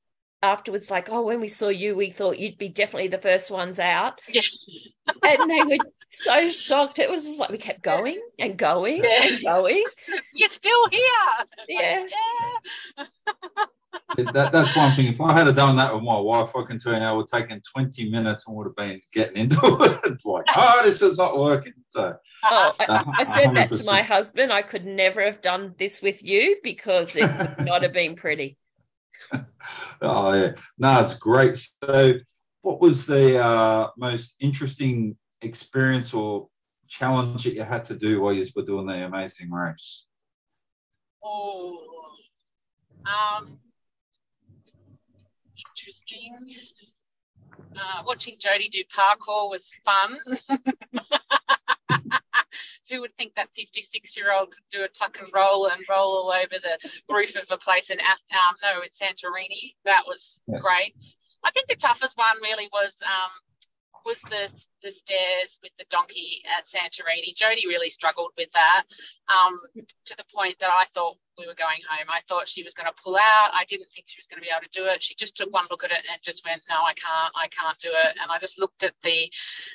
afterwards 0.41 0.89
like 0.89 1.09
oh 1.09 1.23
when 1.23 1.41
we 1.41 1.49
saw 1.49 1.67
you 1.67 1.95
we 1.97 2.09
thought 2.09 2.39
you'd 2.39 2.57
be 2.57 2.69
definitely 2.69 3.09
the 3.09 3.17
first 3.17 3.51
ones 3.51 3.77
out 3.77 4.21
Yeah. 4.29 4.41
and 5.23 5.49
they 5.49 5.63
were 5.63 5.83
so 6.09 6.49
shocked 6.49 6.99
it 6.99 7.09
was 7.09 7.25
just 7.25 7.39
like 7.39 7.49
we 7.49 7.57
kept 7.57 7.81
going 7.83 8.19
and 8.39 8.57
going 8.57 9.03
Yeah. 9.03 9.23
and 9.23 9.43
going 9.43 9.83
You're 10.33 10.49
still 10.49 10.89
here. 10.89 11.01
Yeah. 11.67 12.05
yeah. 12.97 13.05
that, 14.31 14.51
that's 14.51 14.75
one 14.75 14.91
thing. 14.93 15.07
If 15.07 15.21
I 15.21 15.33
had 15.33 15.55
done 15.55 15.75
that 15.77 15.93
with 15.93 16.03
my 16.03 16.17
wife, 16.19 16.55
I 16.55 16.63
can 16.63 16.79
tell 16.79 16.93
you 16.93 16.99
now, 16.99 17.13
it 17.13 17.17
would 17.17 17.27
have 17.31 17.41
taken 17.41 17.61
20 17.75 18.09
minutes 18.09 18.47
and 18.47 18.55
would 18.57 18.67
have 18.67 18.75
been 18.75 19.01
getting 19.13 19.37
into 19.37 19.59
it. 19.81 19.99
It's 20.05 20.25
like, 20.25 20.45
oh, 20.55 20.81
this 20.83 21.01
is 21.01 21.17
not 21.17 21.37
working. 21.37 21.73
So, 21.89 22.15
oh 22.45 22.75
I, 22.79 22.85
uh, 22.85 23.03
I 23.17 23.23
said 23.23 23.55
that 23.55 23.71
to 23.73 23.83
my 23.83 24.01
husband 24.01 24.53
i 24.53 24.61
could 24.61 24.85
never 24.85 25.21
have 25.21 25.41
done 25.41 25.73
this 25.77 26.01
with 26.01 26.23
you 26.23 26.57
because 26.63 27.15
it 27.15 27.23
would 27.23 27.65
not 27.65 27.81
have 27.83 27.91
been 27.91 28.15
pretty 28.15 28.57
Oh 30.01 30.33
yeah, 30.33 30.51
no, 30.77 31.01
it's 31.01 31.15
great. 31.15 31.57
So, 31.83 32.13
what 32.61 32.79
was 32.79 33.05
the 33.05 33.43
uh, 33.43 33.89
most 33.97 34.35
interesting 34.39 35.17
experience 35.41 36.13
or 36.13 36.49
challenge 36.88 37.43
that 37.43 37.54
you 37.54 37.63
had 37.63 37.86
to 37.86 37.95
do 37.95 38.21
while 38.21 38.34
you 38.34 38.45
were 38.56 38.63
doing 38.63 38.86
the 38.86 39.06
Amazing 39.06 39.52
Race? 39.52 40.06
Oh, 41.23 41.78
um, 43.06 43.60
interesting. 45.58 46.38
Uh, 47.75 48.04
watching 48.06 48.38
Jodie 48.38 48.71
do 48.71 48.84
parkour 48.95 49.49
was 49.49 49.73
fun. 49.86 50.17
Who 52.89 53.02
would 53.02 53.15
think 53.17 53.36
that 53.36 53.49
56 53.56 54.17
year 54.17 54.34
old 54.34 54.49
could 54.52 54.63
do 54.71 54.84
a 54.84 54.88
tuck 54.88 55.17
and 55.21 55.30
roll 55.34 55.67
and 55.67 55.84
roll 55.88 56.10
all 56.10 56.32
over 56.32 56.56
the 56.62 56.80
roof 57.13 57.36
of 57.36 57.45
a 57.52 57.58
place 57.58 57.91
in, 57.91 57.99
um, 57.99 58.56
no, 58.63 58.82
in 58.82 58.89
Santorini? 58.89 59.75
That 59.86 60.04
was 60.08 60.39
Yeah. 60.47 60.60
great. 60.60 60.95
I 61.43 61.52
think 61.52 61.67
the 61.67 61.75
toughest 61.75 62.17
one 62.17 62.41
really 62.41 62.67
was 62.73 62.95
um, 63.06 63.30
was 64.05 64.19
the 64.21 64.51
the 64.81 64.91
stairs 64.91 65.59
with 65.62 65.71
the 65.77 65.85
donkey 65.89 66.41
at 66.57 66.65
Santorini. 66.65 67.35
Jodie 67.35 67.67
really 67.67 67.89
struggled 67.89 68.31
with 68.38 68.51
that 68.51 68.83
um, 69.27 69.59
to 70.05 70.15
the 70.15 70.23
point 70.33 70.57
that 70.59 70.69
I 70.69 70.85
thought 70.93 71.17
we 71.38 71.47
were 71.47 71.55
going 71.55 71.79
home. 71.89 72.07
I 72.09 72.21
thought 72.27 72.47
she 72.47 72.63
was 72.63 72.73
going 72.73 72.88
to 72.88 73.01
pull 73.03 73.15
out. 73.15 73.51
I 73.53 73.65
didn't 73.65 73.88
think 73.93 74.07
she 74.07 74.19
was 74.19 74.27
going 74.27 74.41
to 74.41 74.45
be 74.45 74.51
able 74.51 74.63
to 74.63 74.77
do 74.77 74.85
it. 74.85 75.03
She 75.03 75.15
just 75.15 75.35
took 75.35 75.51
one 75.53 75.65
look 75.69 75.83
at 75.83 75.91
it 75.91 76.03
and 76.12 76.21
just 76.21 76.45
went, 76.45 76.62
"No, 76.69 76.75
I 76.75 76.93
can't. 76.93 77.33
I 77.35 77.47
can't 77.47 77.79
do 77.79 77.89
it." 77.89 78.17
And 78.21 78.31
I 78.31 78.38
just 78.39 78.59
looked 78.59 78.83
at 78.83 78.93
the 79.03 79.31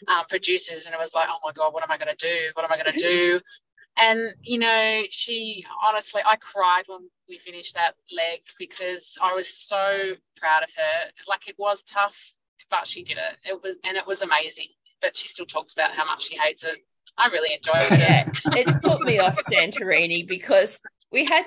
um, 0.08 0.24
producers 0.28 0.87
and 0.87 0.94
it 0.94 0.98
was 0.98 1.14
like, 1.14 1.28
"Oh 1.30 1.38
my 1.44 1.52
god, 1.52 1.72
what 1.72 1.82
am 1.82 1.90
I 1.90 1.98
going 1.98 2.14
to 2.14 2.26
do? 2.26 2.50
What 2.54 2.64
am 2.64 2.72
I 2.72 2.82
going 2.82 2.92
to 2.92 2.98
do?" 2.98 3.40
And 3.96 4.34
you 4.42 4.58
know, 4.58 5.02
she 5.10 5.64
honestly, 5.87 6.20
I 6.28 6.37
cried 6.37 6.82
when 6.88 7.08
we 7.28 7.38
finished 7.38 7.74
that 7.74 7.94
leg 8.10 8.40
because 8.58 9.16
I 9.22 9.34
was 9.34 9.48
so 9.48 10.14
proud 10.37 10.64
of 10.64 10.70
her. 10.76 11.10
Like 11.28 11.48
it 11.48 11.54
was 11.58 11.84
tough, 11.84 12.34
but 12.70 12.87
she 12.87 13.03
did 13.03 13.18
it. 13.18 13.38
It 13.48 13.62
was, 13.62 13.77
and 13.85 13.96
it 13.96 14.07
was 14.07 14.22
amazing. 14.22 14.68
But 15.00 15.16
she 15.16 15.29
still 15.29 15.46
talks 15.46 15.72
about 15.72 15.92
how 15.92 16.05
much 16.05 16.24
she 16.29 16.37
hates 16.37 16.64
it. 16.64 16.79
I 17.16 17.29
really 17.29 17.55
enjoyed 17.55 17.98
it. 17.98 18.00
yeah 18.00 18.24
it's 18.57 18.79
put 18.81 19.05
me 19.05 19.18
off 19.18 19.37
santorini 19.50 20.27
because 20.27 20.81
we 21.12 21.24
had 21.24 21.44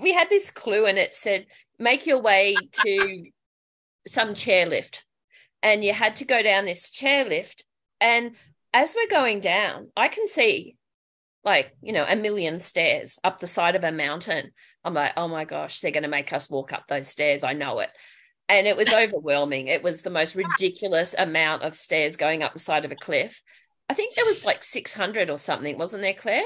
we 0.00 0.12
had 0.12 0.28
this 0.30 0.50
clue 0.50 0.86
and 0.86 0.98
it 0.98 1.14
said 1.14 1.46
make 1.78 2.06
your 2.06 2.20
way 2.20 2.56
to 2.84 3.24
some 4.06 4.30
chairlift 4.30 5.02
and 5.62 5.84
you 5.84 5.92
had 5.92 6.16
to 6.16 6.24
go 6.24 6.42
down 6.42 6.64
this 6.64 6.90
chairlift 6.90 7.62
and 8.00 8.32
as 8.72 8.94
we're 8.96 9.10
going 9.10 9.40
down 9.40 9.88
i 9.96 10.08
can 10.08 10.26
see 10.26 10.76
like 11.44 11.74
you 11.82 11.92
know 11.92 12.06
a 12.08 12.16
million 12.16 12.58
stairs 12.58 13.18
up 13.24 13.38
the 13.38 13.46
side 13.46 13.76
of 13.76 13.84
a 13.84 13.92
mountain 13.92 14.50
i'm 14.84 14.94
like 14.94 15.12
oh 15.16 15.28
my 15.28 15.44
gosh 15.44 15.80
they're 15.80 15.90
going 15.90 16.02
to 16.02 16.08
make 16.08 16.32
us 16.32 16.48
walk 16.48 16.72
up 16.72 16.84
those 16.88 17.08
stairs 17.08 17.44
i 17.44 17.52
know 17.52 17.80
it 17.80 17.90
and 18.50 18.66
it 18.66 18.76
was 18.76 18.92
overwhelming 18.92 19.68
it 19.68 19.82
was 19.82 20.02
the 20.02 20.10
most 20.10 20.34
ridiculous 20.34 21.14
amount 21.18 21.62
of 21.62 21.74
stairs 21.74 22.16
going 22.16 22.42
up 22.42 22.52
the 22.52 22.58
side 22.58 22.84
of 22.84 22.92
a 22.92 22.96
cliff 22.96 23.42
i 23.88 23.94
think 23.94 24.14
there 24.14 24.26
was 24.26 24.44
like 24.44 24.62
600 24.62 25.30
or 25.30 25.38
something 25.38 25.78
wasn't 25.78 26.02
there 26.02 26.14
claire 26.14 26.44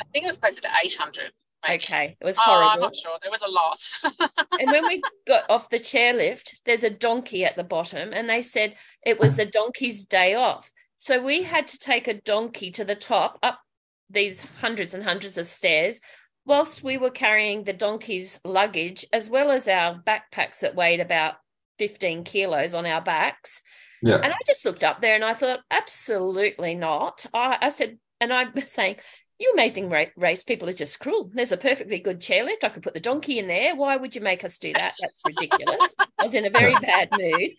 I 0.00 0.04
think 0.12 0.24
it 0.24 0.28
was 0.28 0.38
closer 0.38 0.60
to 0.60 0.68
800. 0.84 1.32
maybe. 1.66 1.82
okay 1.82 2.16
it 2.20 2.24
was 2.24 2.36
Oh, 2.38 2.68
I'm 2.72 2.80
not 2.80 2.96
sure. 2.96 3.16
There 3.20 3.30
was 3.30 3.42
a 3.42 3.48
lot. 3.48 4.30
and 4.60 4.70
when 4.70 4.86
we 4.86 5.02
got 5.26 5.48
off 5.50 5.70
the 5.70 5.78
chairlift, 5.78 6.62
there's 6.64 6.82
a 6.82 6.90
donkey 6.90 7.44
at 7.44 7.56
the 7.56 7.64
bottom, 7.64 8.12
and 8.12 8.28
they 8.28 8.42
said 8.42 8.76
it 9.04 9.18
was 9.18 9.36
the 9.36 9.46
donkey's 9.46 10.04
day 10.04 10.34
off. 10.34 10.70
So 10.96 11.22
we 11.22 11.42
had 11.42 11.66
to 11.68 11.78
take 11.78 12.08
a 12.08 12.20
donkey 12.20 12.70
to 12.72 12.84
the 12.84 12.94
top 12.94 13.38
up 13.42 13.60
these 14.08 14.46
hundreds 14.60 14.94
and 14.94 15.02
hundreds 15.02 15.38
of 15.38 15.46
stairs, 15.46 16.00
whilst 16.44 16.82
we 16.82 16.96
were 16.96 17.10
carrying 17.10 17.64
the 17.64 17.72
donkey's 17.72 18.40
luggage 18.44 19.04
as 19.12 19.30
well 19.30 19.50
as 19.50 19.68
our 19.68 20.02
backpacks 20.06 20.60
that 20.60 20.74
weighed 20.74 21.00
about 21.00 21.34
15 21.78 22.24
kilos 22.24 22.74
on 22.74 22.86
our 22.86 23.00
backs. 23.00 23.62
Yeah. 24.02 24.16
And 24.16 24.32
I 24.32 24.36
just 24.46 24.64
looked 24.64 24.82
up 24.84 25.00
there 25.00 25.14
and 25.14 25.24
I 25.24 25.34
thought, 25.34 25.60
absolutely 25.70 26.74
not. 26.74 27.24
I, 27.32 27.58
I 27.62 27.68
said, 27.68 27.98
and 28.20 28.32
I'm 28.32 28.56
saying, 28.66 28.96
you 29.38 29.50
amazing 29.54 29.88
ra- 29.88 30.04
race 30.16 30.44
people 30.44 30.68
are 30.68 30.72
just 30.74 31.00
cruel. 31.00 31.30
There's 31.32 31.50
a 31.52 31.56
perfectly 31.56 31.98
good 32.00 32.20
chairlift. 32.20 32.62
I 32.64 32.68
could 32.68 32.82
put 32.82 32.94
the 32.94 33.00
donkey 33.00 33.38
in 33.38 33.48
there. 33.48 33.74
Why 33.74 33.96
would 33.96 34.14
you 34.14 34.20
make 34.20 34.44
us 34.44 34.58
do 34.58 34.72
that? 34.72 34.94
That's 35.00 35.20
ridiculous. 35.26 35.94
I 36.18 36.24
was 36.24 36.34
in 36.34 36.44
a 36.46 36.50
very 36.50 36.74
bad 36.74 37.08
mood. 37.12 37.50
she 37.50 37.56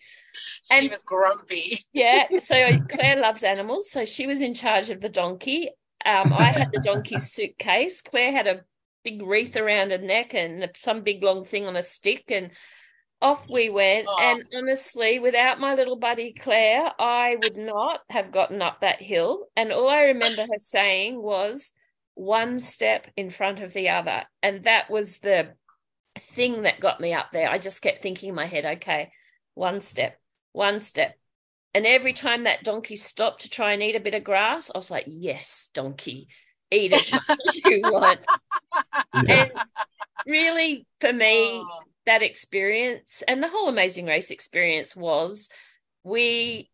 And- 0.70 0.90
was 0.90 1.02
grumpy. 1.02 1.84
Yeah. 1.92 2.26
So 2.40 2.78
Claire 2.90 3.20
loves 3.20 3.44
animals. 3.44 3.90
So 3.90 4.04
she 4.04 4.26
was 4.26 4.40
in 4.42 4.54
charge 4.54 4.90
of 4.90 5.00
the 5.00 5.08
donkey. 5.08 5.70
Um, 6.06 6.32
I 6.34 6.44
had 6.44 6.70
the 6.72 6.80
donkey's 6.82 7.32
suitcase. 7.32 8.02
Claire 8.02 8.32
had 8.32 8.46
a 8.46 8.60
big 9.04 9.22
wreath 9.22 9.56
around 9.56 9.90
her 9.90 9.98
neck 9.98 10.34
and 10.34 10.68
some 10.76 11.02
big 11.02 11.22
long 11.22 11.44
thing 11.44 11.66
on 11.66 11.76
a 11.76 11.82
stick. 11.82 12.24
And 12.28 12.50
off 13.22 13.48
we 13.48 13.70
went. 13.70 14.06
Oh. 14.08 14.16
And 14.20 14.44
honestly, 14.54 15.18
without 15.18 15.60
my 15.60 15.74
little 15.74 15.96
buddy 15.96 16.32
Claire, 16.32 16.92
I 16.98 17.36
would 17.42 17.56
not 17.56 18.00
have 18.10 18.32
gotten 18.32 18.60
up 18.62 18.80
that 18.80 19.00
hill. 19.00 19.46
And 19.56 19.72
all 19.72 19.88
I 19.88 20.04
remember 20.04 20.42
her 20.42 20.58
saying 20.58 21.20
was 21.20 21.72
one 22.14 22.58
step 22.58 23.06
in 23.16 23.30
front 23.30 23.60
of 23.60 23.72
the 23.72 23.90
other. 23.90 24.24
And 24.42 24.64
that 24.64 24.90
was 24.90 25.18
the 25.18 25.54
thing 26.18 26.62
that 26.62 26.80
got 26.80 27.00
me 27.00 27.12
up 27.12 27.30
there. 27.32 27.50
I 27.50 27.58
just 27.58 27.82
kept 27.82 28.02
thinking 28.02 28.28
in 28.28 28.34
my 28.34 28.46
head, 28.46 28.64
okay, 28.64 29.10
one 29.54 29.80
step, 29.80 30.18
one 30.52 30.80
step. 30.80 31.16
And 31.74 31.86
every 31.86 32.12
time 32.12 32.44
that 32.44 32.62
donkey 32.62 32.94
stopped 32.94 33.42
to 33.42 33.50
try 33.50 33.72
and 33.72 33.82
eat 33.82 33.96
a 33.96 34.00
bit 34.00 34.14
of 34.14 34.22
grass, 34.22 34.70
I 34.72 34.78
was 34.78 34.92
like, 34.92 35.06
yes, 35.08 35.70
donkey, 35.74 36.28
eat 36.74 36.92
as 36.92 37.12
much 37.12 37.22
as 37.46 37.64
you 37.64 37.82
want. 37.84 38.20
Yeah. 39.14 39.34
And 39.34 39.52
really, 40.26 40.86
for 41.00 41.12
me, 41.12 41.60
Oh, 41.62 41.80
that 42.06 42.22
experience 42.22 43.22
and 43.26 43.42
the 43.42 43.48
whole 43.48 43.68
amazing 43.68 44.04
race 44.06 44.30
experience 44.30 44.94
was 44.94 45.48
we 46.02 46.70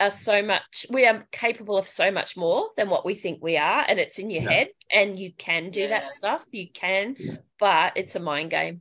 are 0.00 0.10
so 0.10 0.42
much 0.42 0.84
we 0.90 1.06
are 1.06 1.24
capable 1.30 1.78
of 1.78 1.86
so 1.86 2.10
much 2.10 2.36
more 2.36 2.70
than 2.76 2.90
what 2.90 3.06
we 3.06 3.14
think 3.14 3.38
we 3.42 3.56
are 3.56 3.84
and 3.86 4.00
it's 4.00 4.18
in 4.18 4.28
your 4.28 4.42
Yeah. 4.42 4.50
head 4.50 4.68
and 4.90 5.18
you 5.18 5.32
can 5.32 5.70
do 5.70 5.86
that 5.86 6.10
stuff 6.10 6.44
you 6.50 6.68
can 6.68 7.14
Yeah. 7.16 7.36
but 7.60 7.92
it's 7.96 8.16
a 8.16 8.20
mind 8.20 8.50
game 8.50 8.78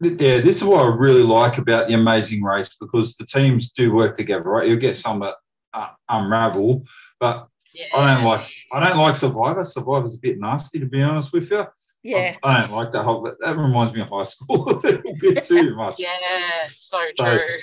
Yeah, 0.00 0.40
this 0.40 0.56
is 0.56 0.64
what 0.64 0.80
I 0.82 0.88
really 0.88 1.22
like 1.22 1.58
about 1.58 1.88
the 1.88 1.94
Amazing 1.94 2.42
Race 2.42 2.74
because 2.80 3.14
the 3.16 3.26
teams 3.26 3.70
do 3.70 3.94
work 3.94 4.16
together, 4.16 4.44
right? 4.44 4.66
You'll 4.66 4.78
get 4.78 4.96
some 4.96 5.20
that 5.20 5.34
uh, 5.74 5.90
unravel, 6.08 6.86
but 7.20 7.48
yeah. 7.74 7.86
I 7.94 8.14
don't 8.14 8.24
like 8.24 8.46
I 8.72 8.88
don't 8.88 8.98
like 8.98 9.16
Survivor. 9.16 9.64
Survivor's 9.64 10.16
a 10.16 10.20
bit 10.20 10.38
nasty, 10.38 10.78
to 10.80 10.86
be 10.86 11.02
honest 11.02 11.32
with 11.32 11.50
you. 11.50 11.66
yeah 12.02 12.36
I, 12.42 12.56
I 12.56 12.60
don't 12.62 12.72
like 12.76 12.92
that 12.92 13.02
whole. 13.04 13.30
That 13.40 13.56
reminds 13.56 13.94
me 13.94 14.00
of 14.02 14.08
high 14.10 14.24
school 14.24 14.68
a 14.70 14.74
little 14.80 15.14
bit 15.20 15.42
too 15.42 15.74
much. 15.82 15.96
Yeah, 15.98 16.08
so 16.72 16.98
So- 17.16 17.24
true. 17.38 17.58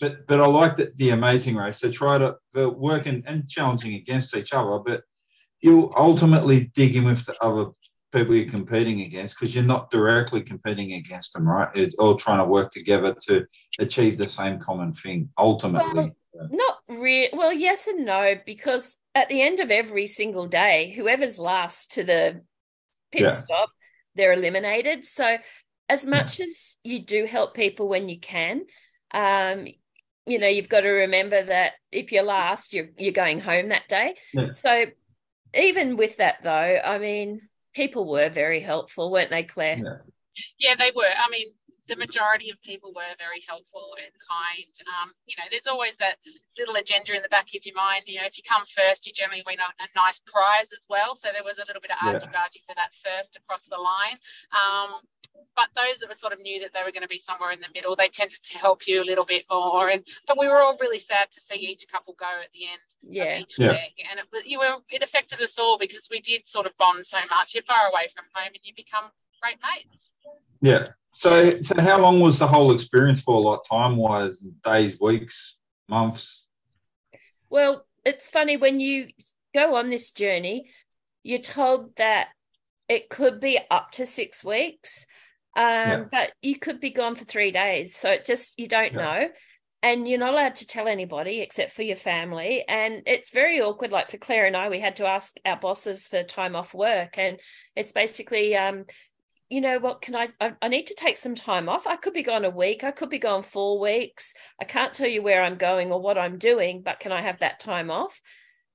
But 0.00 0.26
but 0.26 0.40
I 0.40 0.46
like 0.46 0.76
that 0.76 0.96
the 0.96 1.10
Amazing 1.10 1.56
Race. 1.56 1.80
They 1.80 1.90
try 1.90 2.16
to 2.16 2.36
they're 2.54 2.70
working 2.70 3.22
and 3.26 3.46
challenging 3.50 3.94
against 3.96 4.34
each 4.34 4.54
other, 4.54 4.78
but 4.78 5.02
you 5.60 5.92
ultimately 5.94 6.70
dig 6.74 6.96
in 6.96 7.04
with 7.04 7.26
the 7.26 7.34
other 7.42 7.66
people 8.10 8.34
you're 8.34 8.48
competing 8.48 9.02
against 9.02 9.38
because 9.38 9.54
you're 9.54 9.62
not 9.62 9.90
directly 9.90 10.40
competing 10.40 10.94
against 10.94 11.34
them, 11.34 11.46
right? 11.46 11.68
It's 11.74 11.94
all 11.96 12.14
trying 12.14 12.38
to 12.38 12.46
work 12.46 12.70
together 12.72 13.14
to 13.26 13.46
achieve 13.78 14.16
the 14.16 14.24
same 14.26 14.58
common 14.58 14.94
thing. 14.94 15.28
Ultimately, 15.38 16.12
not 16.34 16.78
real 16.90 17.28
well 17.32 17.52
yes 17.52 17.86
and 17.86 18.04
no 18.04 18.34
because 18.44 18.96
at 19.14 19.28
the 19.28 19.40
end 19.42 19.60
of 19.60 19.70
every 19.70 20.06
single 20.06 20.46
day 20.46 20.92
whoever's 20.96 21.38
last 21.38 21.92
to 21.92 22.04
the 22.04 22.42
pit 23.12 23.22
Yeah. 23.22 23.30
stop 23.30 23.70
they're 24.14 24.32
eliminated 24.32 25.04
so 25.04 25.38
as 25.90 26.06
much 26.06 26.38
as 26.38 26.76
you 26.84 27.00
do 27.00 27.26
help 27.26 27.52
people 27.52 27.88
when 27.88 28.08
you 28.08 28.18
can, 28.18 28.62
um, 29.12 29.66
you 30.24 30.38
know, 30.38 30.46
you've 30.46 30.68
got 30.68 30.82
to 30.82 30.88
remember 30.88 31.42
that 31.42 31.72
if 31.90 32.12
you're 32.12 32.22
last, 32.22 32.72
you're 32.72 32.90
you're 32.96 33.12
going 33.12 33.40
home 33.40 33.70
that 33.70 33.88
day. 33.88 34.14
Yeah. 34.32 34.46
So 34.48 34.86
even 35.58 35.96
with 35.96 36.18
that 36.18 36.44
though, 36.44 36.50
I 36.84 36.98
mean, 36.98 37.40
people 37.74 38.08
were 38.08 38.28
very 38.28 38.60
helpful, 38.60 39.10
weren't 39.10 39.30
they, 39.30 39.42
Claire? 39.42 39.78
Yeah, 39.78 39.96
yeah 40.60 40.74
they 40.78 40.92
were. 40.94 41.02
I 41.02 41.28
mean, 41.28 41.48
the 41.90 41.98
majority 41.98 42.48
of 42.50 42.62
people 42.62 42.94
were 42.94 43.18
very 43.18 43.42
helpful 43.42 43.98
and 43.98 44.14
kind. 44.22 44.74
Um, 44.86 45.10
you 45.26 45.34
know, 45.36 45.50
there's 45.50 45.66
always 45.66 45.98
that 45.98 46.22
little 46.56 46.76
agenda 46.76 47.18
in 47.18 47.22
the 47.22 47.34
back 47.34 47.50
of 47.50 47.66
your 47.66 47.74
mind. 47.74 48.06
You 48.06 48.22
know, 48.22 48.30
if 48.30 48.38
you 48.38 48.44
come 48.46 48.62
first, 48.70 49.06
you 49.06 49.12
generally 49.12 49.42
win 49.44 49.58
a, 49.58 49.68
a 49.82 49.88
nice 49.98 50.22
prize 50.22 50.70
as 50.70 50.86
well. 50.88 51.18
So 51.18 51.28
there 51.34 51.42
was 51.42 51.58
a 51.58 51.66
little 51.66 51.82
bit 51.82 51.90
of 51.90 51.98
argy-bargy 51.98 52.62
for 52.62 52.78
that 52.78 52.94
first 53.02 53.34
across 53.36 53.66
the 53.66 53.76
line. 53.76 54.16
Um, 54.54 55.02
but 55.58 55.68
those 55.74 55.98
that 55.98 56.08
were 56.08 56.14
sort 56.14 56.32
of 56.32 56.40
knew 56.40 56.60
that 56.60 56.70
they 56.72 56.82
were 56.86 56.94
going 56.94 57.02
to 57.02 57.10
be 57.10 57.18
somewhere 57.18 57.50
in 57.50 57.60
the 57.60 57.74
middle, 57.74 57.96
they 57.96 58.08
tended 58.08 58.42
to 58.42 58.58
help 58.58 58.86
you 58.86 59.02
a 59.02 59.06
little 59.10 59.24
bit 59.24 59.44
more. 59.50 59.90
And 59.90 60.06
but 60.26 60.38
we 60.38 60.48
were 60.48 60.62
all 60.62 60.78
really 60.80 60.98
sad 60.98 61.30
to 61.32 61.40
see 61.40 61.58
each 61.58 61.86
couple 61.90 62.14
go 62.18 62.30
at 62.42 62.52
the 62.54 62.70
end 62.70 62.88
yeah. 63.02 63.34
of 63.34 63.42
each 63.42 63.58
yeah. 63.58 63.74
leg, 63.74 63.92
and 64.10 64.20
it 64.20 64.46
you 64.46 64.58
were 64.58 64.76
it 64.90 65.02
affected 65.02 65.40
us 65.42 65.58
all 65.58 65.78
because 65.78 66.08
we 66.10 66.20
did 66.20 66.46
sort 66.46 66.66
of 66.66 66.76
bond 66.78 67.06
so 67.06 67.18
much. 67.30 67.54
You're 67.54 67.64
far 67.64 67.90
away 67.90 68.08
from 68.14 68.24
home, 68.34 68.52
and 68.54 68.62
you 68.62 68.74
become 68.76 69.10
great 69.40 69.58
mates. 69.62 70.10
Yeah. 70.60 70.84
So, 71.12 71.60
so 71.60 71.80
how 71.80 72.00
long 72.00 72.20
was 72.20 72.38
the 72.38 72.46
whole 72.46 72.72
experience 72.72 73.20
for, 73.20 73.40
like 73.40 73.60
time 73.68 73.96
wise, 73.96 74.38
days, 74.64 74.98
weeks, 75.00 75.56
months? 75.88 76.46
Well, 77.48 77.84
it's 78.04 78.30
funny 78.30 78.56
when 78.56 78.78
you 78.78 79.08
go 79.52 79.74
on 79.74 79.90
this 79.90 80.12
journey, 80.12 80.70
you're 81.22 81.40
told 81.40 81.96
that 81.96 82.28
it 82.88 83.10
could 83.10 83.40
be 83.40 83.58
up 83.70 83.90
to 83.92 84.06
six 84.06 84.44
weeks, 84.44 85.06
um, 85.56 85.64
yeah. 85.64 86.04
but 86.10 86.32
you 86.42 86.58
could 86.58 86.80
be 86.80 86.90
gone 86.90 87.16
for 87.16 87.24
three 87.24 87.50
days. 87.50 87.96
So 87.96 88.10
it 88.10 88.24
just, 88.24 88.58
you 88.58 88.68
don't 88.68 88.92
yeah. 88.92 88.98
know. 88.98 89.28
And 89.82 90.06
you're 90.06 90.18
not 90.18 90.34
allowed 90.34 90.56
to 90.56 90.66
tell 90.66 90.86
anybody 90.86 91.40
except 91.40 91.72
for 91.72 91.82
your 91.82 91.96
family. 91.96 92.64
And 92.68 93.02
it's 93.06 93.32
very 93.32 93.60
awkward. 93.62 93.92
Like 93.92 94.10
for 94.10 94.18
Claire 94.18 94.46
and 94.46 94.56
I, 94.56 94.68
we 94.68 94.78
had 94.78 94.96
to 94.96 95.06
ask 95.06 95.36
our 95.44 95.56
bosses 95.56 96.06
for 96.06 96.22
time 96.22 96.54
off 96.54 96.74
work. 96.74 97.16
And 97.16 97.40
it's 97.74 97.92
basically, 97.92 98.54
um, 98.56 98.84
you 99.50 99.60
know 99.60 99.78
what 99.78 100.00
can 100.00 100.14
I, 100.14 100.28
I, 100.40 100.52
I 100.62 100.68
need 100.68 100.86
to 100.86 100.94
take 100.94 101.18
some 101.18 101.34
time 101.34 101.68
off. 101.68 101.86
I 101.86 101.96
could 101.96 102.14
be 102.14 102.22
gone 102.22 102.44
a 102.44 102.50
week 102.50 102.84
i 102.84 102.90
could 102.90 103.10
be 103.10 103.18
gone 103.18 103.42
four 103.42 103.78
weeks. 103.78 104.32
I 104.60 104.64
can't 104.64 104.94
tell 104.94 105.08
you 105.08 105.22
where 105.22 105.42
i'm 105.42 105.56
going 105.56 105.92
or 105.92 106.00
what 106.00 106.16
i'm 106.16 106.38
doing 106.38 106.82
but 106.82 107.00
can 107.00 107.12
i 107.12 107.20
have 107.20 107.40
that 107.40 107.60
time 107.60 107.90
off? 107.90 108.20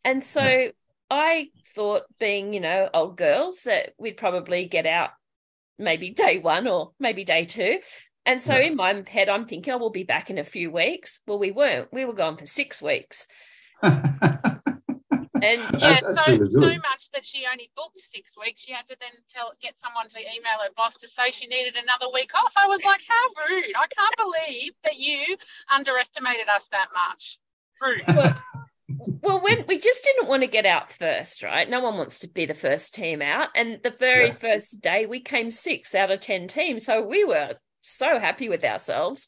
And 0.03 0.23
so 0.23 0.43
yeah. 0.43 0.69
i 1.09 1.49
thought 1.73 2.03
being 2.19 2.53
you 2.53 2.59
know 2.59 2.89
old 2.93 3.17
girls 3.17 3.61
that 3.63 3.93
we'd 3.97 4.17
probably 4.17 4.65
get 4.65 4.86
out 4.86 5.11
maybe 5.80 6.09
day 6.26 6.38
one 6.38 6.67
or 6.67 6.91
maybe 6.99 7.23
day 7.23 7.45
two. 7.45 7.80
And 8.28 8.41
so 8.41 8.53
yeah. 8.53 8.67
in 8.67 8.76
my 8.76 9.03
head 9.07 9.30
i'm 9.30 9.45
thinking 9.45 9.73
oh 9.73 9.78
we'll 9.78 9.89
be 9.89 10.03
back 10.03 10.30
in 10.30 10.38
a 10.38 10.43
few 10.43 10.69
weeks. 10.69 11.21
Well 11.26 11.39
we 11.39 11.51
weren't. 11.51 11.91
We 11.93 12.05
were 12.05 12.13
gone 12.13 12.38
for 12.38 12.45
six 12.45 12.82
weeks 12.82 13.26
And 15.41 15.61
yeah, 15.79 15.99
so 15.99 16.45
so 16.45 16.67
much 16.67 17.11
that 17.13 17.25
she 17.25 17.45
only 17.51 17.69
booked 17.75 17.99
six 17.99 18.33
weeks. 18.39 18.61
She 18.61 18.71
had 18.71 18.88
to 18.88 18.95
then 18.99 19.11
tell 19.29 19.51
get 19.61 19.79
someone 19.79 20.07
to 20.09 20.19
email 20.19 20.59
her 20.63 20.69
boss 20.75 20.95
to 20.97 21.07
say 21.07 21.31
she 21.31 21.47
needed 21.47 21.75
another 21.75 22.07
week 22.13 22.31
off. 22.33 22.53
I 22.55 22.67
was 22.67 22.83
like, 22.83 23.01
how 23.07 23.43
rude! 23.49 23.73
I 23.75 23.88
can't 23.88 24.15
believe 24.17 24.73
that 24.83 24.97
you 24.97 25.38
underestimated 25.73 26.47
us 26.47 26.67
that 26.69 26.88
much. 26.93 27.38
Rude. 27.81 28.03
Well, 28.88 29.19
well, 29.21 29.41
when 29.41 29.65
we 29.67 29.79
just 29.79 30.03
didn't 30.03 30.27
want 30.27 30.43
to 30.43 30.47
get 30.47 30.65
out 30.65 30.91
first, 30.91 31.41
right? 31.41 31.67
No 31.67 31.79
one 31.79 31.97
wants 31.97 32.19
to 32.19 32.27
be 32.27 32.45
the 32.45 32.53
first 32.53 32.93
team 32.93 33.21
out. 33.21 33.49
And 33.55 33.79
the 33.81 33.89
very 33.89 34.27
yeah. 34.27 34.33
first 34.33 34.79
day, 34.79 35.07
we 35.07 35.19
came 35.19 35.49
six 35.49 35.95
out 35.95 36.11
of 36.11 36.19
10 36.19 36.47
teams. 36.47 36.86
So 36.86 37.05
we 37.05 37.25
were 37.25 37.55
so 37.81 38.19
happy 38.19 38.47
with 38.47 38.63
ourselves. 38.63 39.27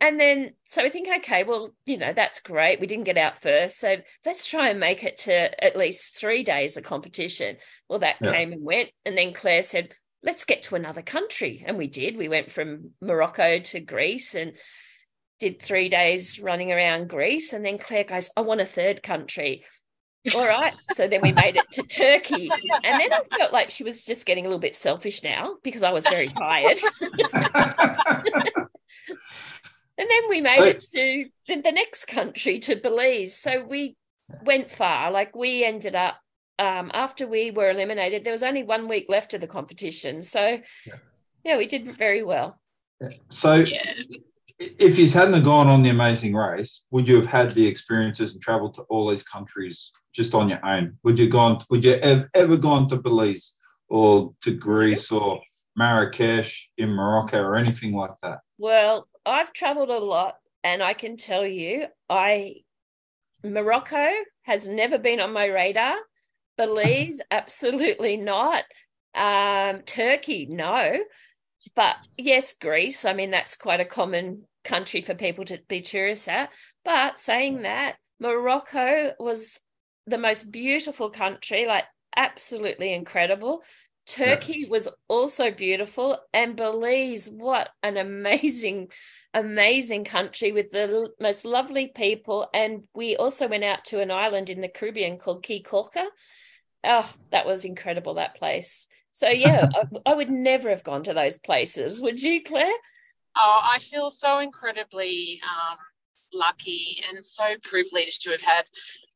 And 0.00 0.20
then, 0.20 0.52
so 0.64 0.82
we 0.82 0.90
think, 0.90 1.08
okay, 1.18 1.44
well, 1.44 1.70
you 1.86 1.96
know, 1.96 2.12
that's 2.12 2.40
great. 2.40 2.80
We 2.80 2.86
didn't 2.86 3.04
get 3.04 3.16
out 3.16 3.40
first. 3.40 3.78
So 3.78 3.96
let's 4.26 4.44
try 4.44 4.68
and 4.68 4.80
make 4.80 5.04
it 5.04 5.16
to 5.18 5.64
at 5.64 5.76
least 5.76 6.18
three 6.18 6.42
days 6.42 6.76
of 6.76 6.84
competition. 6.84 7.56
Well, 7.88 8.00
that 8.00 8.16
yeah. 8.20 8.32
came 8.32 8.52
and 8.52 8.62
went. 8.62 8.90
And 9.06 9.16
then 9.16 9.32
Claire 9.32 9.62
said, 9.62 9.94
let's 10.22 10.44
get 10.44 10.64
to 10.64 10.74
another 10.74 11.02
country. 11.02 11.64
And 11.66 11.78
we 11.78 11.86
did. 11.86 12.16
We 12.16 12.28
went 12.28 12.50
from 12.50 12.90
Morocco 13.00 13.60
to 13.60 13.80
Greece 13.80 14.34
and 14.34 14.52
did 15.38 15.62
three 15.62 15.88
days 15.88 16.40
running 16.40 16.72
around 16.72 17.08
Greece. 17.08 17.52
And 17.52 17.64
then 17.64 17.78
Claire 17.78 18.04
goes, 18.04 18.30
I 18.36 18.42
want 18.42 18.60
a 18.60 18.66
third 18.66 19.02
country. 19.02 19.64
All 20.34 20.46
right. 20.46 20.74
So 20.92 21.06
then 21.06 21.20
we 21.22 21.32
made 21.32 21.56
it 21.56 21.70
to 21.72 21.82
Turkey. 21.82 22.48
And 22.82 23.00
then 23.00 23.12
I 23.12 23.20
felt 23.36 23.52
like 23.52 23.70
she 23.70 23.84
was 23.84 24.04
just 24.04 24.26
getting 24.26 24.44
a 24.44 24.48
little 24.48 24.60
bit 24.60 24.74
selfish 24.74 25.22
now 25.22 25.56
because 25.62 25.82
I 25.82 25.92
was 25.92 26.06
very 26.06 26.28
tired. 26.28 26.78
And 29.96 30.08
then 30.10 30.28
we 30.28 30.40
made 30.40 30.58
so, 30.58 30.64
it 30.64 30.80
to 30.80 31.26
the, 31.48 31.60
the, 31.60 31.72
next 31.72 32.06
country, 32.06 32.58
to 32.60 32.76
Belize. 32.76 33.36
So 33.36 33.64
we 33.64 33.96
went 34.44 34.70
far. 34.70 35.10
Like 35.10 35.36
we 35.36 35.64
ended 35.64 35.94
up, 35.94 36.16
um, 36.58 36.90
after 36.94 37.26
we 37.26 37.50
were 37.50 37.70
eliminated, 37.70 38.24
there 38.24 38.32
was 38.32 38.42
only 38.42 38.62
one 38.62 38.88
week 38.88 39.06
left 39.08 39.34
of 39.34 39.40
the 39.40 39.46
competition. 39.46 40.20
So, 40.20 40.60
yeah, 40.86 40.94
yeah 41.44 41.56
we 41.58 41.66
did 41.66 41.84
very 41.96 42.24
well. 42.24 42.58
So, 43.28 43.54
yeah. 43.54 43.94
if 44.58 44.98
you 44.98 45.08
hadn't 45.08 45.42
gone 45.44 45.68
on 45.68 45.82
the 45.82 45.90
amazing 45.90 46.34
race, 46.34 46.86
would 46.90 47.06
you 47.06 47.16
have 47.16 47.26
had 47.26 47.50
the 47.50 47.66
experiences 47.66 48.32
and 48.32 48.42
traveled 48.42 48.74
to 48.74 48.82
all 48.82 49.10
these 49.10 49.24
countries 49.24 49.92
just 50.12 50.34
on 50.34 50.48
your 50.48 50.64
own? 50.64 50.96
Would 51.04 51.18
you 51.18 51.28
gone? 51.28 51.62
Would 51.70 51.84
you 51.84 51.98
have 52.02 52.28
ever 52.34 52.56
gone 52.56 52.88
to 52.88 52.96
Belize 52.96 53.54
or 53.88 54.32
to 54.42 54.54
Greece 54.54 55.12
or 55.12 55.40
Marrakesh 55.76 56.70
in 56.78 56.90
Morocco 56.90 57.42
or 57.42 57.56
anything 57.56 57.94
like 57.94 58.14
that? 58.22 58.40
Well, 58.58 59.06
I've 59.26 59.52
traveled 59.52 59.90
a 59.90 59.98
lot 59.98 60.36
and 60.62 60.82
I 60.82 60.92
can 60.92 61.16
tell 61.16 61.46
you, 61.46 61.86
I 62.08 62.56
Morocco 63.42 64.08
has 64.42 64.66
never 64.66 64.98
been 64.98 65.20
on 65.20 65.32
my 65.32 65.46
radar. 65.46 65.96
Belize, 66.56 67.20
absolutely 67.30 68.16
not. 68.16 68.64
Um, 69.14 69.82
Turkey, 69.82 70.46
no. 70.50 70.98
But 71.74 71.96
yes, 72.16 72.54
Greece. 72.60 73.04
I 73.04 73.12
mean, 73.14 73.30
that's 73.30 73.56
quite 73.56 73.80
a 73.80 73.84
common 73.84 74.44
country 74.64 75.00
for 75.00 75.14
people 75.14 75.44
to 75.46 75.60
be 75.68 75.80
tourists 75.80 76.28
at. 76.28 76.50
But 76.84 77.18
saying 77.18 77.62
that, 77.62 77.96
Morocco 78.20 79.12
was 79.18 79.60
the 80.06 80.18
most 80.18 80.50
beautiful 80.50 81.10
country, 81.10 81.66
like 81.66 81.84
absolutely 82.16 82.92
incredible. 82.92 83.62
Turkey 84.06 84.58
yeah. 84.60 84.68
was 84.68 84.88
also 85.08 85.50
beautiful, 85.50 86.18
and 86.32 86.56
Belize, 86.56 87.28
what 87.28 87.70
an 87.82 87.96
amazing, 87.96 88.88
amazing 89.32 90.04
country 90.04 90.52
with 90.52 90.70
the 90.70 91.10
most 91.20 91.44
lovely 91.44 91.88
people. 91.88 92.48
And 92.52 92.84
we 92.94 93.16
also 93.16 93.48
went 93.48 93.64
out 93.64 93.84
to 93.86 94.00
an 94.00 94.10
island 94.10 94.50
in 94.50 94.60
the 94.60 94.68
Caribbean 94.68 95.18
called 95.18 95.42
Caye 95.42 95.62
Caulker. 95.62 96.06
Oh, 96.84 97.10
that 97.30 97.46
was 97.46 97.64
incredible, 97.64 98.14
that 98.14 98.36
place. 98.36 98.86
So, 99.12 99.28
yeah, 99.28 99.68
I, 100.06 100.12
I 100.12 100.14
would 100.14 100.30
never 100.30 100.70
have 100.70 100.84
gone 100.84 101.04
to 101.04 101.14
those 101.14 101.38
places. 101.38 102.00
Would 102.00 102.22
you, 102.22 102.42
Claire? 102.42 102.70
Oh, 103.36 103.60
I 103.62 103.78
feel 103.78 104.10
so 104.10 104.38
incredibly 104.38 105.40
um, 105.42 105.78
lucky 106.34 107.02
and 107.08 107.24
so 107.24 107.44
privileged 107.62 108.22
to 108.22 108.30
have 108.30 108.42
had 108.42 108.64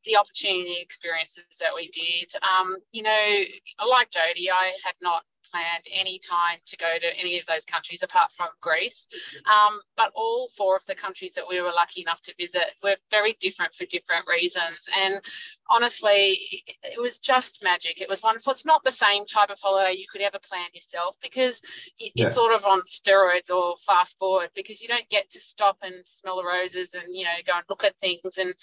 the 0.05 0.17
opportunity 0.17 0.77
experiences 0.79 1.43
that 1.59 1.71
we 1.75 1.89
did. 1.89 2.31
Um, 2.43 2.77
you 2.91 3.03
know, 3.03 3.43
like 3.87 4.11
Jodie, 4.11 4.49
I 4.51 4.73
had 4.83 4.95
not 5.01 5.23
planned 5.49 5.85
any 5.91 6.19
time 6.19 6.59
to 6.65 6.77
go 6.77 6.97
to 6.99 7.19
any 7.19 7.39
of 7.39 7.45
those 7.45 7.65
countries 7.65 8.03
apart 8.03 8.31
from 8.31 8.49
Greece. 8.61 9.07
Um, 9.45 9.79
but 9.97 10.11
all 10.15 10.49
four 10.55 10.75
of 10.75 10.85
the 10.85 10.95
countries 10.95 11.33
that 11.33 11.45
we 11.47 11.61
were 11.61 11.71
lucky 11.71 12.01
enough 12.01 12.21
to 12.23 12.35
visit 12.37 12.73
were 12.83 12.97
very 13.09 13.35
different 13.39 13.73
for 13.73 13.85
different 13.85 14.25
reasons. 14.27 14.87
And 14.97 15.21
honestly, 15.69 16.39
it 16.83 16.99
was 16.99 17.19
just 17.19 17.63
magic. 17.63 18.01
It 18.01 18.09
was 18.09 18.23
wonderful. 18.23 18.51
It's 18.51 18.65
not 18.65 18.83
the 18.83 18.91
same 18.91 19.25
type 19.25 19.49
of 19.49 19.59
holiday 19.59 19.93
you 19.97 20.05
could 20.11 20.21
ever 20.21 20.39
plan 20.39 20.67
yourself 20.73 21.15
because 21.21 21.61
it's 21.99 22.11
yeah. 22.15 22.29
sort 22.29 22.53
of 22.53 22.65
on 22.65 22.81
steroids 22.81 23.51
or 23.51 23.75
fast 23.85 24.17
forward 24.17 24.49
because 24.55 24.81
you 24.81 24.87
don't 24.87 25.07
get 25.09 25.29
to 25.31 25.39
stop 25.39 25.77
and 25.81 25.93
smell 26.05 26.37
the 26.37 26.45
roses 26.45 26.95
and, 26.95 27.15
you 27.15 27.23
know, 27.23 27.31
go 27.45 27.53
and 27.55 27.63
look 27.69 27.83
at 27.83 27.97
things. 27.99 28.37
And, 28.37 28.53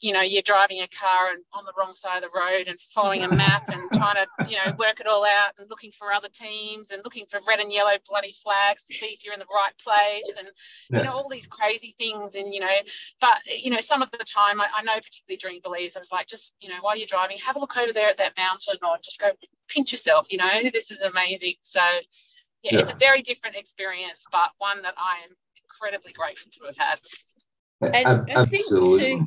you 0.00 0.12
know, 0.12 0.22
you're 0.22 0.42
driving 0.42 0.80
a 0.80 0.88
car 0.88 1.32
and 1.32 1.42
on 1.52 1.64
the 1.64 1.72
wrong 1.76 1.94
side 1.94 2.22
of 2.22 2.22
the 2.22 2.38
road 2.38 2.68
and 2.68 2.78
following 2.80 3.22
a 3.22 3.28
map 3.34 3.68
and 3.68 3.90
trying 3.92 4.16
to, 4.16 4.48
you 4.48 4.56
know, 4.56 4.72
work 4.78 5.00
it 5.00 5.06
all 5.06 5.24
out 5.24 5.52
and 5.58 5.68
looking 5.68 5.92
for 5.92 6.12
other 6.12 6.28
teams 6.32 6.90
and 6.90 7.02
looking 7.04 7.26
for 7.28 7.40
red 7.46 7.60
and 7.60 7.72
yellow 7.72 7.92
bloody 8.08 8.34
flags 8.42 8.84
to 8.84 8.94
see 8.94 9.06
if 9.06 9.24
you're 9.24 9.34
in 9.34 9.40
the 9.40 9.46
right 9.52 9.76
place 9.78 10.30
and, 10.38 10.48
yeah. 10.90 10.98
you 10.98 11.04
know, 11.04 11.12
all 11.12 11.28
these 11.28 11.46
crazy 11.46 11.94
things. 11.98 12.34
And, 12.36 12.54
you 12.54 12.60
know, 12.60 12.76
but, 13.20 13.40
you 13.46 13.70
know, 13.70 13.80
some 13.80 14.02
of 14.02 14.10
the 14.12 14.24
time, 14.24 14.60
I, 14.60 14.68
I 14.76 14.82
know 14.82 14.94
particularly 14.94 15.38
during 15.38 15.60
Belize, 15.62 15.96
I 15.96 15.98
was 15.98 16.12
like, 16.12 16.28
just, 16.28 16.51
you 16.60 16.68
know, 16.68 16.76
while 16.80 16.96
you're 16.96 17.06
driving, 17.06 17.38
have 17.38 17.56
a 17.56 17.58
look 17.58 17.76
over 17.76 17.92
there 17.92 18.08
at 18.08 18.18
that 18.18 18.36
mountain 18.36 18.76
or 18.82 18.96
just 19.02 19.18
go 19.18 19.30
pinch 19.68 19.92
yourself, 19.92 20.30
you 20.30 20.38
know, 20.38 20.70
this 20.72 20.90
is 20.90 21.00
amazing. 21.00 21.54
So, 21.62 21.80
yeah, 22.62 22.74
yeah. 22.74 22.80
it's 22.80 22.92
a 22.92 22.96
very 22.96 23.22
different 23.22 23.56
experience, 23.56 24.26
but 24.30 24.50
one 24.58 24.82
that 24.82 24.94
I 24.96 25.24
am 25.24 25.34
incredibly 25.62 26.12
grateful 26.12 26.52
to 26.52 26.66
have 26.66 26.76
had. 26.76 27.00
And 27.94 28.30
I 28.38 28.44
think 28.44 28.68
too, 28.68 29.26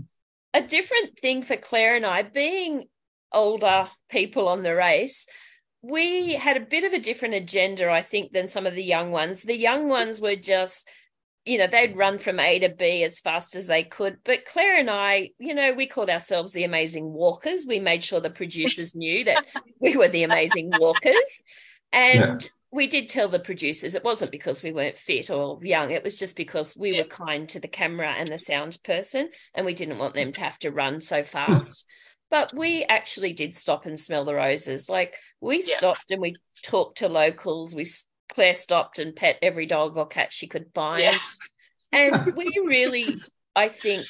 a 0.54 0.62
different 0.62 1.20
thing 1.20 1.44
for 1.44 1.58
Claire 1.58 1.98
and 1.98 2.06
I, 2.06 2.22
being 2.22 2.86
older 3.34 3.90
people 4.10 4.48
on 4.48 4.64
the 4.64 4.74
race, 4.74 5.28
we 5.82 6.34
had 6.34 6.56
a 6.56 6.62
bit 6.62 6.86
of 6.86 6.94
a 6.94 7.00
different 7.00 7.34
agenda, 7.34 7.92
I 7.92 8.02
think, 8.02 8.32
than 8.32 8.48
some 8.48 8.66
of 8.66 8.74
the 8.74 8.84
young 8.84 9.12
ones. 9.12 9.44
The 9.44 9.58
young 9.58 9.90
ones 9.90 10.22
were 10.22 10.38
just, 10.38 10.88
you 11.46 11.60
know, 11.60 11.68
they'd 11.68 11.96
run 11.96 12.18
from 12.18 12.39
A 12.39 12.60
to 12.60 12.70
B 12.70 13.04
as 13.04 13.20
fast 13.20 13.56
as 13.56 13.68
they 13.68 13.84
could. 13.84 14.18
But 14.24 14.46
Claire 14.46 14.80
and 14.80 14.89
I, 14.89 15.30
you 15.38 15.54
know, 15.54 15.74
we 15.74 15.86
called 15.86 16.10
ourselves 16.10 16.52
the 16.52 16.64
amazing 16.64 17.14
walkers. 17.14 17.66
We 17.68 17.80
made 17.80 18.04
sure 18.04 18.20
the 18.20 18.32
producers 18.32 18.96
knew 18.96 19.24
that 19.26 19.46
we 19.80 19.96
were 19.96 20.08
the 20.08 20.24
amazing 20.24 20.72
walkers. 20.80 21.41
And 21.93 22.41
yeah. 22.41 22.50
we 22.72 22.88
did 22.88 23.10
tell 23.10 23.28
the 23.28 23.39
producers 23.39 23.93
it 23.93 24.04
wasn't 24.04 24.32
because 24.32 24.64
we 24.64 24.72
weren't 24.72 24.98
fit 24.98 25.30
or 25.30 25.60
young, 25.64 25.91
it 25.91 26.04
was 26.04 26.18
just 26.18 26.36
because 26.36 26.76
we 26.76 26.93
yeah. 26.93 27.04
were 27.04 27.08
kind 27.08 27.48
to 27.50 27.60
the 27.60 27.68
camera 27.68 28.14
and 28.18 28.28
the 28.28 28.39
sound 28.39 28.80
person, 28.84 29.30
and 29.54 29.66
we 29.66 29.76
didn't 29.76 30.00
want 30.00 30.16
them 30.16 30.32
to 30.32 30.41
have 30.41 30.58
to 30.60 30.72
run 30.72 31.00
so 31.00 31.20
hmm. 31.20 31.26
fast. 31.26 31.86
But 32.32 32.52
we 32.56 32.84
actually 32.86 33.34
did 33.34 33.56
stop 33.56 33.86
and 33.86 34.00
smell 34.00 34.26
the 34.26 34.34
roses. 34.34 34.89
Like 34.89 35.16
we 35.41 35.64
yeah. 35.66 35.78
stopped 35.78 36.10
and 36.10 36.20
we 36.20 36.36
talked 36.64 36.98
to 36.98 37.08
locals. 37.08 37.76
We 37.76 37.86
Claire 38.34 38.56
stopped 38.56 39.00
and 39.00 39.16
pet 39.16 39.38
every 39.42 39.66
dog 39.66 39.98
or 39.98 40.08
cat 40.08 40.34
she 40.34 40.48
could 40.48 40.68
find. 40.74 41.04
Yeah. 41.04 41.18
And 41.92 42.34
we 42.36 42.52
really, 42.66 43.06
I 43.56 43.68
think, 43.68 44.06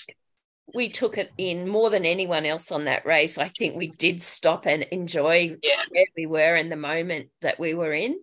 we 0.73 0.89
took 0.89 1.17
it 1.17 1.31
in 1.37 1.67
more 1.67 1.89
than 1.89 2.05
anyone 2.05 2.45
else 2.45 2.71
on 2.71 2.85
that 2.85 3.05
race. 3.05 3.37
I 3.37 3.49
think 3.49 3.75
we 3.75 3.91
did 3.91 4.21
stop 4.21 4.65
and 4.65 4.83
enjoy 4.83 5.57
yeah. 5.61 5.81
where 5.89 6.05
we 6.17 6.25
were 6.25 6.55
in 6.55 6.69
the 6.69 6.75
moment 6.75 7.29
that 7.41 7.59
we 7.59 7.73
were 7.75 7.93
in. 7.93 8.19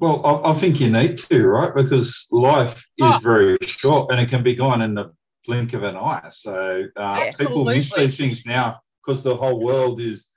Well, 0.00 0.24
I, 0.24 0.50
I 0.50 0.52
think 0.54 0.80
you 0.80 0.90
need 0.90 1.18
to, 1.18 1.46
right? 1.46 1.74
Because 1.74 2.28
life 2.30 2.88
is 2.98 3.14
oh. 3.14 3.20
very 3.22 3.56
short 3.62 4.10
and 4.10 4.20
it 4.20 4.28
can 4.28 4.42
be 4.42 4.54
gone 4.54 4.82
in 4.82 4.94
the 4.94 5.12
blink 5.46 5.72
of 5.72 5.82
an 5.82 5.96
eye. 5.96 6.28
So 6.30 6.84
uh, 6.96 7.32
people 7.38 7.64
miss 7.64 7.92
these 7.94 8.16
things 8.16 8.44
now 8.44 8.80
because 9.02 9.22
the 9.22 9.36
whole 9.36 9.60
world 9.60 10.00
is 10.00 10.28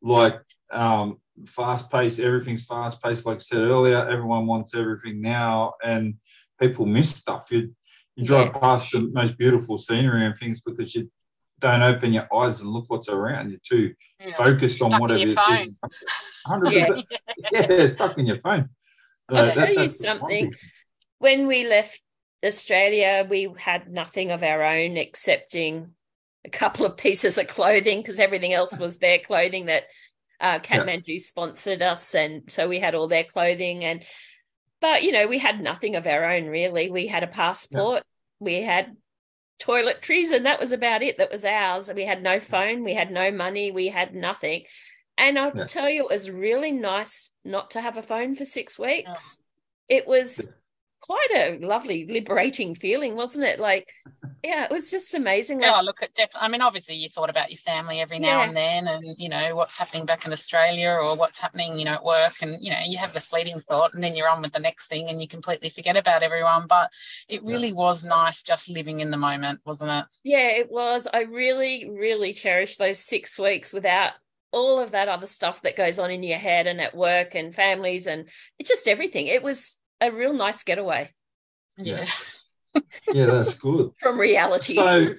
like 0.00 0.40
um, 0.70 1.18
fast 1.46 1.90
paced. 1.90 2.20
Everything's 2.20 2.64
fast 2.64 3.02
paced. 3.02 3.26
Like 3.26 3.36
I 3.36 3.38
said 3.38 3.62
earlier, 3.62 4.08
everyone 4.08 4.46
wants 4.46 4.74
everything 4.74 5.20
now, 5.20 5.74
and 5.82 6.14
people 6.60 6.86
miss 6.86 7.14
stuff. 7.14 7.48
You 7.50 7.74
you 8.16 8.26
drive 8.26 8.50
yeah. 8.54 8.60
past 8.60 8.92
the 8.92 9.10
most 9.12 9.38
beautiful 9.38 9.78
scenery 9.78 10.26
and 10.26 10.36
things 10.36 10.60
because 10.60 10.94
you 10.94 11.10
don't 11.58 11.82
open 11.82 12.12
your 12.12 12.26
eyes 12.34 12.60
and 12.60 12.70
look 12.70 12.86
what's 12.88 13.08
around. 13.08 13.50
You're 13.50 13.60
too 13.62 13.94
yeah. 14.18 14.32
focused 14.32 14.76
stuck 14.76 14.92
on 14.92 15.00
whatever. 15.00 15.20
In 15.20 15.28
your 15.28 15.36
phone. 15.36 15.76
Hundred 16.46 16.72
percent. 16.72 17.06
Yeah, 17.52 17.86
stuck 17.86 18.18
in 18.18 18.26
your 18.26 18.40
phone. 18.40 18.68
I'll 19.28 19.48
tell 19.48 19.72
you 19.72 19.88
something. 19.88 20.54
When 21.18 21.46
we 21.46 21.68
left 21.68 22.00
Australia, 22.44 23.26
we 23.28 23.48
had 23.58 23.90
nothing 23.90 24.30
of 24.30 24.42
our 24.42 24.62
own 24.62 24.96
excepting 24.96 25.90
a 26.44 26.50
couple 26.50 26.86
of 26.86 26.96
pieces 26.96 27.36
of 27.38 27.46
clothing 27.46 27.98
because 28.00 28.18
everything 28.18 28.52
else 28.52 28.78
was 28.78 28.98
their 28.98 29.18
clothing 29.18 29.66
that 29.66 29.84
uh, 30.40 30.58
Kathmandu 30.58 31.08
yeah. 31.08 31.18
sponsored 31.18 31.82
us, 31.82 32.14
and 32.14 32.42
so 32.48 32.68
we 32.68 32.78
had 32.78 32.94
all 32.94 33.08
their 33.08 33.24
clothing. 33.24 33.84
And 33.84 34.04
but 34.80 35.02
you 35.02 35.12
know, 35.12 35.26
we 35.26 35.38
had 35.38 35.60
nothing 35.60 35.96
of 35.96 36.06
our 36.06 36.30
own 36.30 36.46
really. 36.46 36.90
We 36.90 37.06
had 37.06 37.22
a 37.22 37.28
passport, 37.28 38.02
yeah. 38.04 38.44
we 38.44 38.62
had 38.62 38.96
toiletries, 39.62 40.32
and 40.32 40.46
that 40.46 40.60
was 40.60 40.72
about 40.72 41.02
it. 41.02 41.18
That 41.18 41.30
was 41.30 41.44
ours. 41.44 41.90
We 41.94 42.04
had 42.04 42.22
no 42.22 42.40
phone, 42.40 42.84
we 42.84 42.94
had 42.94 43.10
no 43.10 43.30
money, 43.30 43.70
we 43.70 43.88
had 43.88 44.14
nothing. 44.14 44.64
And 45.18 45.38
I'll 45.38 45.54
yeah. 45.54 45.64
tell 45.66 45.90
you, 45.90 46.04
it 46.04 46.10
was 46.10 46.30
really 46.30 46.72
nice 46.72 47.30
not 47.44 47.72
to 47.72 47.80
have 47.80 47.98
a 47.98 48.02
phone 48.02 48.34
for 48.34 48.46
six 48.46 48.78
weeks. 48.78 49.36
It 49.86 50.06
was 50.06 50.48
quite 51.00 51.28
a 51.34 51.58
lovely, 51.64 52.06
liberating 52.06 52.74
feeling, 52.74 53.16
wasn't 53.16 53.44
it? 53.44 53.58
Like, 53.58 53.92
yeah, 54.44 54.64
it 54.64 54.70
was 54.70 54.90
just 54.90 55.14
amazing. 55.14 55.60
Yeah, 55.60 55.72
like, 55.72 55.84
look 55.84 56.02
at 56.02 56.14
definitely. 56.14 56.46
I 56.46 56.48
mean, 56.48 56.60
obviously, 56.60 56.94
you 56.96 57.08
thought 57.08 57.30
about 57.30 57.50
your 57.50 57.58
family 57.58 58.00
every 58.00 58.18
now 58.18 58.40
yeah. 58.40 58.44
and 58.44 58.56
then, 58.56 58.88
and 58.88 59.16
you 59.18 59.28
know 59.28 59.54
what's 59.54 59.76
happening 59.76 60.06
back 60.06 60.26
in 60.26 60.32
Australia 60.32 60.90
or 60.90 61.16
what's 61.16 61.38
happening, 61.38 61.78
you 61.78 61.84
know, 61.84 61.94
at 61.94 62.04
work, 62.04 62.34
and 62.42 62.56
you 62.60 62.70
know 62.70 62.80
you 62.86 62.98
have 62.98 63.12
the 63.12 63.20
fleeting 63.20 63.60
thought, 63.60 63.94
and 63.94 64.02
then 64.02 64.14
you're 64.14 64.28
on 64.28 64.42
with 64.42 64.52
the 64.52 64.60
next 64.60 64.88
thing, 64.88 65.08
and 65.08 65.20
you 65.20 65.28
completely 65.28 65.70
forget 65.70 65.96
about 65.96 66.22
everyone. 66.22 66.66
But 66.68 66.90
it 67.28 67.42
really 67.44 67.68
yeah. 67.68 67.74
was 67.74 68.02
nice 68.02 68.42
just 68.42 68.68
living 68.68 69.00
in 69.00 69.10
the 69.10 69.16
moment, 69.16 69.60
wasn't 69.64 69.90
it? 69.90 70.04
Yeah, 70.24 70.48
it 70.50 70.70
was. 70.70 71.08
I 71.12 71.22
really, 71.22 71.90
really 71.90 72.32
cherished 72.32 72.78
those 72.78 72.98
six 72.98 73.38
weeks 73.38 73.72
without 73.72 74.12
all 74.52 74.80
of 74.80 74.90
that 74.90 75.08
other 75.08 75.26
stuff 75.26 75.62
that 75.62 75.76
goes 75.76 75.98
on 75.98 76.10
in 76.10 76.22
your 76.22 76.38
head 76.38 76.66
and 76.66 76.80
at 76.80 76.94
work 76.94 77.34
and 77.34 77.54
families 77.54 78.06
and 78.06 78.28
it's 78.58 78.68
just 78.68 78.88
everything. 78.88 79.28
It 79.28 79.42
was 79.42 79.79
a 80.00 80.10
real 80.10 80.32
nice 80.32 80.62
getaway. 80.64 81.10
Yeah. 81.76 82.06
yeah, 83.12 83.26
that's 83.26 83.54
good. 83.58 83.90
From 84.00 84.18
reality. 84.18 84.74
So 84.74 85.14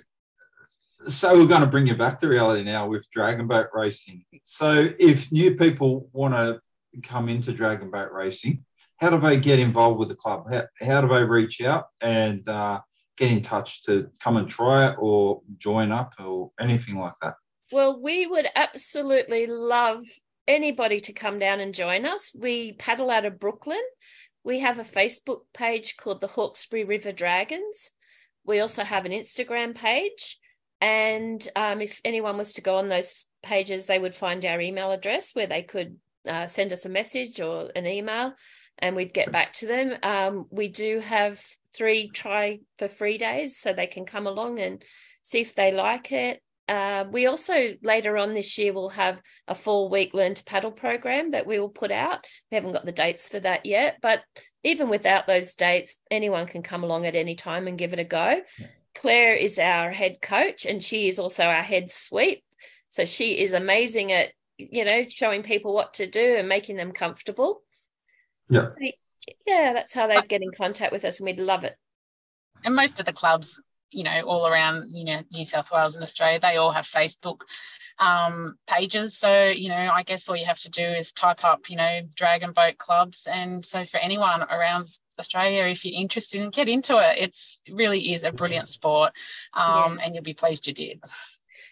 so 1.08 1.34
we're 1.34 1.48
going 1.48 1.62
to 1.62 1.68
bring 1.68 1.88
you 1.88 1.96
back 1.96 2.20
to 2.20 2.28
reality 2.28 2.64
now 2.64 2.88
with 2.88 3.10
dragon 3.10 3.48
boat 3.48 3.68
racing. 3.74 4.24
So 4.44 4.90
if 5.00 5.32
new 5.32 5.56
people 5.56 6.10
want 6.14 6.34
to 6.34 6.62
come 7.02 7.30
into 7.30 7.54
dragon 7.54 7.90
boat 7.90 8.12
racing, 8.12 8.64
how 8.98 9.10
do 9.10 9.20
they 9.20 9.40
get 9.40 9.60
involved 9.60 10.00
with 10.00 10.10
the 10.10 10.16
club? 10.16 10.46
How, 10.52 10.64
how 10.80 11.02
do 11.02 11.08
they 11.08 11.24
reach 11.24 11.60
out 11.62 11.86
and 12.02 12.48
uh, 12.48 12.82
get 13.18 13.32
in 13.32 13.42
touch 13.42 13.84
to 13.86 14.10
come 14.20 14.38
and 14.38 14.48
try 14.48 14.90
it 14.90 14.96
or 15.00 15.42
join 15.58 15.92
up 15.92 16.14
or 16.20 16.52
anything 16.60 16.98
like 16.98 17.14
that? 17.22 17.34
Well, 17.72 18.00
we 18.00 18.28
would 18.28 18.48
absolutely 18.56 19.48
love 19.48 20.04
anybody 20.48 21.00
to 21.00 21.14
come 21.14 21.40
down 21.40 21.60
and 21.60 21.74
join 21.74 22.06
us. 22.06 22.32
We 22.38 22.74
paddle 22.74 23.10
out 23.10 23.26
of 23.26 23.40
Brooklyn. 23.40 23.82
We 24.44 24.60
have 24.60 24.80
a 24.80 24.84
Facebook 24.84 25.42
page 25.54 25.98
called 25.98 26.22
the 26.22 26.28
Hawkesbury 26.28 26.84
River 26.84 27.12
Dragons. 27.12 27.92
We 28.44 28.60
also 28.60 28.84
have 28.84 29.06
an 29.06 29.12
Instagram 29.12 29.76
page. 29.76 30.40
And 30.80 31.48
um, 31.56 31.82
if 31.82 32.02
anyone 32.04 32.38
was 32.38 32.54
to 32.54 32.62
go 32.62 32.78
on 32.78 32.90
those 32.90 33.28
pages, 33.44 33.86
they 33.86 34.00
would 34.00 34.16
find 34.16 34.44
our 34.44 34.60
email 34.60 34.92
address 34.92 35.36
where 35.36 35.48
they 35.48 35.62
could 35.62 35.98
uh, 36.28 36.48
send 36.48 36.74
us 36.74 36.86
a 36.86 36.90
message 36.90 37.40
or 37.40 37.72
an 37.76 37.86
email 37.86 38.34
and 38.80 38.96
we'd 38.96 39.14
get 39.14 39.32
back 39.32 39.54
to 39.54 39.68
them. 39.68 39.96
Um, 40.02 40.48
we 40.50 40.68
do 40.68 41.00
have 41.00 41.44
three 41.74 42.10
try 42.10 42.60
for 42.78 42.88
free 42.88 43.18
days 43.18 43.58
so 43.58 43.74
they 43.74 43.88
can 43.88 44.06
come 44.06 44.28
along 44.28 44.60
and 44.60 44.84
see 45.22 45.42
if 45.42 45.56
they 45.56 45.72
like 45.72 46.12
it. 46.12 46.42
Uh, 46.72 47.04
we 47.12 47.26
also 47.26 47.74
later 47.84 48.18
on 48.18 48.34
this 48.34 48.58
year 48.58 48.72
will 48.72 48.88
have 48.88 49.22
a 49.46 49.54
four 49.54 49.90
week 49.90 50.14
learn 50.14 50.34
to 50.34 50.44
paddle 50.46 50.72
program 50.72 51.32
that 51.32 51.46
we 51.46 51.60
will 51.60 51.68
put 51.68 51.92
out. 51.92 52.26
We 52.50 52.56
haven't 52.56 52.72
got 52.72 52.86
the 52.86 52.94
dates 52.94 53.28
for 53.28 53.42
that 53.42 53.66
yet, 53.66 53.98
but 54.02 54.24
even 54.64 54.88
without 54.88 55.28
those 55.28 55.54
dates, 55.56 55.98
anyone 56.10 56.46
can 56.46 56.64
come 56.64 56.86
along 56.86 57.06
at 57.06 57.14
any 57.14 57.36
time 57.36 57.68
and 57.68 57.78
give 57.78 57.92
it 57.92 58.00
a 58.00 58.06
go. 58.06 58.40
Yeah. 58.58 58.68
Claire 58.96 59.36
is 59.36 59.60
our 59.60 59.92
head 59.92 60.22
coach 60.22 60.66
and 60.66 60.82
she 60.82 61.10
is 61.10 61.20
also 61.20 61.44
our 61.44 61.62
head 61.62 61.92
sweep. 61.92 62.42
So 62.88 63.04
she 63.04 63.38
is 63.38 63.52
amazing 63.52 64.14
at, 64.14 64.30
you 64.58 64.86
know, 64.86 65.04
showing 65.10 65.44
people 65.44 65.74
what 65.74 65.96
to 65.96 66.08
do 66.08 66.38
and 66.38 66.48
making 66.48 66.78
them 66.78 66.94
comfortable. 66.94 67.64
Yeah. 68.48 68.70
So, 68.70 68.78
yeah, 69.46 69.74
that's 69.74 69.94
how 69.94 70.08
they'd 70.08 70.30
get 70.30 70.42
in 70.42 70.52
contact 70.58 70.94
with 70.94 71.04
us 71.04 71.20
and 71.20 71.26
we'd 71.26 71.38
love 71.38 71.66
it. 71.66 71.76
And 72.64 72.78
most 72.78 73.02
of 73.02 73.06
the 73.06 73.12
clubs 73.12 73.60
you 73.92 74.04
know, 74.04 74.22
all 74.22 74.48
around, 74.48 74.90
you 74.90 75.06
know, 75.06 75.22
New 75.32 75.46
South 75.46 75.72
Wales 75.72 75.96
and 75.96 76.04
Australia, 76.04 76.40
they 76.40 76.58
all 76.58 76.72
have 76.72 76.86
Facebook 76.86 77.42
um, 78.00 78.58
pages. 78.68 79.18
So, 79.18 79.46
you 79.46 79.70
know, 79.70 79.90
I 79.94 80.04
guess 80.04 80.28
all 80.28 80.36
you 80.36 80.46
have 80.46 80.60
to 80.60 80.70
do 80.70 80.84
is 80.84 81.12
type 81.12 81.44
up, 81.44 81.70
you 81.70 81.78
know, 81.78 82.02
dragon 82.16 82.52
boat 82.52 82.78
clubs. 82.78 83.28
And 83.32 83.66
so 83.66 83.84
for 83.86 83.98
anyone 83.98 84.44
around 84.44 84.88
Australia, 85.20 85.66
if 85.66 85.86
you're 85.86 86.00
interested 86.00 86.42
and 86.42 86.52
get 86.52 86.70
into 86.70 86.98
it, 86.98 87.18
it's 87.20 87.62
it 87.66 87.76
really 87.76 88.14
is 88.14 88.24
a 88.24 88.32
brilliant 88.32 88.70
sport. 88.70 89.12
Um, 89.54 89.98
yeah. 89.98 90.06
and 90.06 90.16
you'll 90.16 90.24
be 90.24 90.34
pleased 90.34 90.68
you 90.68 90.74
did. 90.74 91.04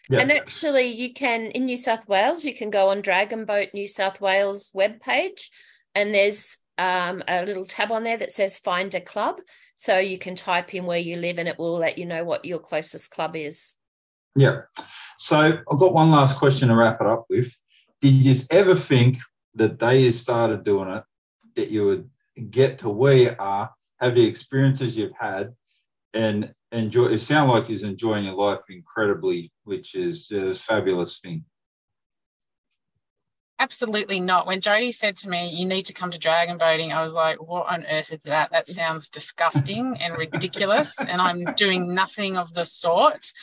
Yeah. 0.09 0.20
And 0.20 0.32
actually, 0.32 0.88
you 0.88 1.13
can 1.13 1.51
in 1.51 1.65
New 1.65 1.78
South 1.78 2.07
Wales, 2.07 2.43
you 2.43 2.55
can 2.55 2.70
go 2.70 2.89
on 2.89 3.01
Dragon 3.01 3.45
Boat 3.45 3.70
New 3.74 3.88
South 3.88 4.20
Wales 4.20 4.72
webpage, 4.76 5.49
and 5.93 6.13
there's 6.13 6.57
um, 6.80 7.21
a 7.27 7.45
little 7.45 7.65
tab 7.65 7.91
on 7.91 8.03
there 8.03 8.17
that 8.17 8.32
says 8.32 8.57
find 8.57 8.95
a 8.95 9.01
club. 9.01 9.41
So 9.75 9.99
you 9.99 10.17
can 10.17 10.36
type 10.36 10.73
in 10.73 10.86
where 10.86 10.97
you 10.97 11.17
live 11.17 11.38
and 11.38 11.47
it 11.47 11.59
will 11.59 11.77
let 11.77 11.97
you 11.97 12.05
know 12.05 12.23
what 12.23 12.45
your 12.45 12.59
closest 12.59 13.11
club 13.11 13.36
is. 13.36 13.75
Yeah. 14.36 14.61
So 15.17 15.38
I've 15.39 15.80
got 15.80 15.93
one 15.93 16.11
last 16.11 16.39
question 16.39 16.69
to 16.69 16.75
wrap 16.75 17.01
it 17.01 17.07
up 17.07 17.25
with. 17.30 17.53
Did 18.01 18.13
you 18.13 18.36
ever 18.51 18.75
think 18.75 19.17
the 19.53 19.67
day 19.67 20.03
you 20.03 20.11
started 20.11 20.63
doing 20.63 20.89
it 20.89 21.03
that 21.55 21.69
you 21.69 21.86
would 21.86 22.09
get 22.49 22.80
to 22.80 22.89
where 22.89 23.13
you 23.13 23.36
are, 23.38 23.69
have 23.99 24.15
the 24.15 24.25
experiences 24.25 24.97
you've 24.97 25.17
had, 25.19 25.53
and 26.13 26.53
enjoy? 26.71 27.07
It 27.07 27.19
sounds 27.19 27.51
like 27.51 27.67
you're 27.67 27.89
enjoying 27.89 28.23
your 28.23 28.36
life 28.36 28.61
incredibly, 28.69 29.51
which 29.65 29.95
is 29.95 30.32
a 30.32 30.53
fabulous 30.53 31.19
thing. 31.19 31.43
Absolutely 33.62 34.22
not. 34.22 34.47
When 34.47 34.62
Jodie 34.62 34.95
said 34.95 35.18
to 35.18 35.30
me, 35.30 35.49
"You 35.49 35.66
need 35.66 35.88
to 35.88 35.93
come 35.93 36.12
to 36.12 36.18
dragon 36.18 36.57
boating," 36.57 36.93
I 36.93 37.03
was 37.03 37.12
like, 37.14 37.41
"What 37.41 37.68
on 37.68 37.86
earth 37.86 38.14
is 38.14 38.24
that? 38.24 38.51
That 38.51 38.70
sounds 38.70 39.10
disgusting 39.10 39.97
and 39.99 40.18
ridiculous." 40.18 40.97
and 40.99 41.22
I'm 41.22 41.43
doing 41.55 41.93
nothing 41.93 42.38
of 42.38 42.53
the 42.53 42.66
sort. 42.66 43.34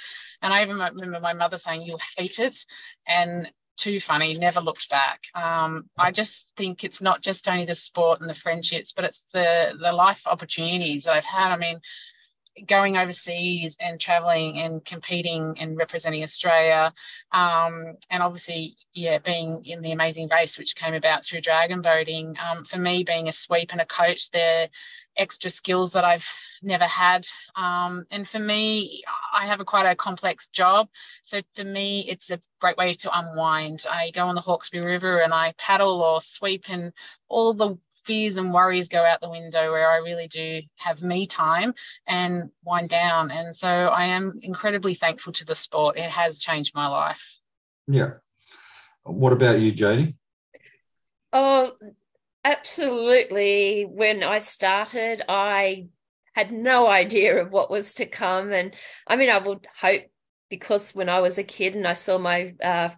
And 0.41 0.55
I 0.55 0.62
even 0.62 0.79
remember 0.79 1.21
my 1.21 1.35
mother 1.35 1.59
saying, 1.59 1.83
"You'll 1.83 2.01
hate 2.17 2.39
it," 2.39 2.64
and 3.07 3.53
too 3.77 4.01
funny. 4.01 4.33
Never 4.39 4.61
looked 4.61 4.89
back. 4.89 5.21
Um, 5.35 5.91
I 5.99 6.12
just 6.12 6.57
think 6.57 6.83
it's 6.83 7.03
not 7.03 7.21
just 7.21 7.47
only 7.47 7.67
the 7.67 7.75
sport 7.75 8.21
and 8.23 8.31
the 8.31 8.35
friendships, 8.35 8.93
but 8.93 9.05
it's 9.05 9.23
the 9.35 9.77
the 9.79 9.93
life 9.93 10.27
opportunities 10.27 11.05
that 11.05 11.14
I've 11.14 11.25
had. 11.27 11.53
I 11.53 11.57
mean, 11.57 11.81
going 12.65 12.97
overseas 12.97 13.77
and 13.81 14.01
traveling 14.01 14.59
and 14.59 14.85
competing 14.85 15.57
and 15.59 15.77
representing 15.77 16.23
Australia, 16.23 16.93
um, 17.33 17.97
and 18.11 18.23
obviously, 18.23 18.77
yeah, 18.95 19.19
being 19.19 19.65
in 19.65 19.83
the 19.83 19.93
amazing 19.93 20.29
race 20.29 20.59
which 20.59 20.77
came 20.77 20.95
about 20.95 21.25
through 21.25 21.41
dragon 21.41 21.83
boating. 21.83 22.37
Um, 22.39 22.65
for 22.65 22.79
me, 22.79 23.05
being 23.05 23.29
a 23.29 23.33
sweep 23.33 23.73
and 23.73 23.81
a 23.81 23.87
coach, 23.87 24.31
they're 24.31 24.69
extra 25.17 25.51
skills 25.51 25.93
that 25.93 26.05
I've 26.05 26.29
never 26.63 26.85
had. 26.85 27.27
Um, 27.55 28.05
and 28.11 28.29
for 28.29 28.39
me, 28.39 29.03
I 29.35 29.47
have 29.47 29.61
a 29.61 29.65
quite 29.65 29.87
a 29.87 29.97
complex 29.97 30.49
job, 30.49 30.89
so 31.25 31.41
for 31.55 31.65
me, 31.65 32.07
it's 32.09 32.31
a 32.31 32.41
great 32.61 32.77
way 32.77 32.95
to 32.95 33.19
unwind. 33.19 33.85
I 33.91 34.11
go 34.13 34.27
on 34.27 34.35
the 34.35 34.41
Hawkesbury 34.41 34.85
River 34.85 35.21
and 35.21 35.35
I 35.35 35.55
paddle 35.59 36.03
or 36.03 36.21
sweep, 36.21 36.65
and 36.69 36.93
all 37.29 37.53
the 37.53 37.77
fears 38.07 38.37
and 38.37 38.55
worries 38.55 38.89
go 38.89 39.05
out 39.05 39.21
the 39.21 39.29
window 39.29 39.71
where 39.73 39.91
I 39.91 39.97
really 39.97 40.29
do 40.29 40.63
have 40.77 41.03
me 41.03 41.27
time 41.27 41.75
and 42.07 42.51
wind 42.65 42.89
down. 42.89 43.31
And 43.31 43.57
so 43.57 43.69
I 43.69 44.07
am 44.07 44.39
incredibly 44.43 44.95
thankful 44.95 45.33
to 45.35 45.45
the 45.45 45.55
sport. 45.55 45.99
It 45.99 46.11
has 46.11 46.39
changed 46.39 46.75
my 46.75 46.87
life. 46.87 47.39
Yeah. 47.89 48.13
What 49.03 49.33
about 49.33 49.61
you, 49.61 49.73
Jodie? 49.73 50.17
Oh, 51.33 51.73
absolutely. 52.45 53.85
When 53.85 54.23
I 54.23 54.39
started, 54.39 55.23
I 55.29 55.89
had 56.33 56.53
no 56.53 56.87
idea 56.87 57.43
of 57.43 57.51
what 57.51 57.71
was 57.71 57.95
to 57.95 58.07
come. 58.07 58.53
And 58.53 58.75
I 59.07 59.17
mean, 59.17 59.31
I 59.31 59.39
would 59.39 59.67
hope 59.81 60.03
because 60.49 60.95
when 60.95 61.09
I 61.09 61.21
was 61.21 61.39
a 61.39 61.45
kid 61.45 61.75
and 61.75 61.87
I 61.87 61.95
saw 61.95 62.19
my 62.19 62.55
uh, 62.63 62.91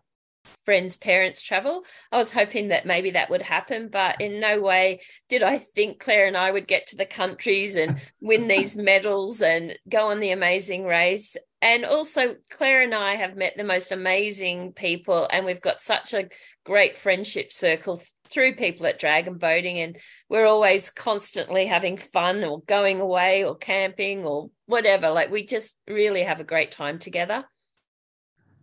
friends' 0.65 0.97
parents 0.97 1.43
travel. 1.43 1.83
I 2.13 2.17
was 2.17 2.33
hoping 2.33 2.69
that 2.69 2.87
maybe 2.87 3.11
that 3.13 3.31
would 3.31 3.43
happen, 3.43 3.89
but 3.89 4.21
in 4.21 4.41
no 4.41 4.61
way 4.61 5.01
did 5.29 5.43
I 5.43 5.59
think 5.59 6.01
Claire 6.01 6.27
and 6.27 6.37
I 6.37 6.51
would 6.51 6.67
get 6.67 6.87
to 6.89 6.97
the 6.97 7.07
countries 7.07 7.77
and 7.77 8.01
win 8.21 8.49
these 8.49 8.77
medals 8.91 9.43
and 9.43 9.79
go 9.89 10.09
on 10.09 10.21
the 10.21 10.31
amazing 10.31 10.85
race. 10.85 11.37
And 11.61 11.85
also, 11.85 12.37
Claire 12.51 12.83
and 12.83 12.95
I 12.95 13.15
have 13.15 13.37
met 13.37 13.57
the 13.57 13.65
most 13.65 13.91
amazing 13.91 14.73
people, 14.75 15.27
and 15.33 15.45
we've 15.45 15.61
got 15.61 15.81
such 15.81 16.15
a 16.15 16.29
great 16.65 16.97
friendship 16.97 17.53
circle 17.53 18.01
through 18.29 18.55
people 18.55 18.87
at 18.87 19.01
Dragon 19.01 19.39
Boating. 19.39 19.81
And 19.81 19.99
we're 20.29 20.47
always 20.47 20.91
constantly 20.91 21.67
having 21.67 21.97
fun 21.97 22.45
or 22.45 22.61
going 22.63 23.01
away 23.01 23.45
or 23.45 23.57
camping 23.57 24.25
or 24.25 24.51
whatever. 24.67 25.11
Like, 25.11 25.31
we 25.31 25.45
just 25.45 25.77
really 25.89 26.23
have 26.23 26.39
a 26.39 26.45
great 26.45 26.71
time 26.71 27.01
together. 27.01 27.45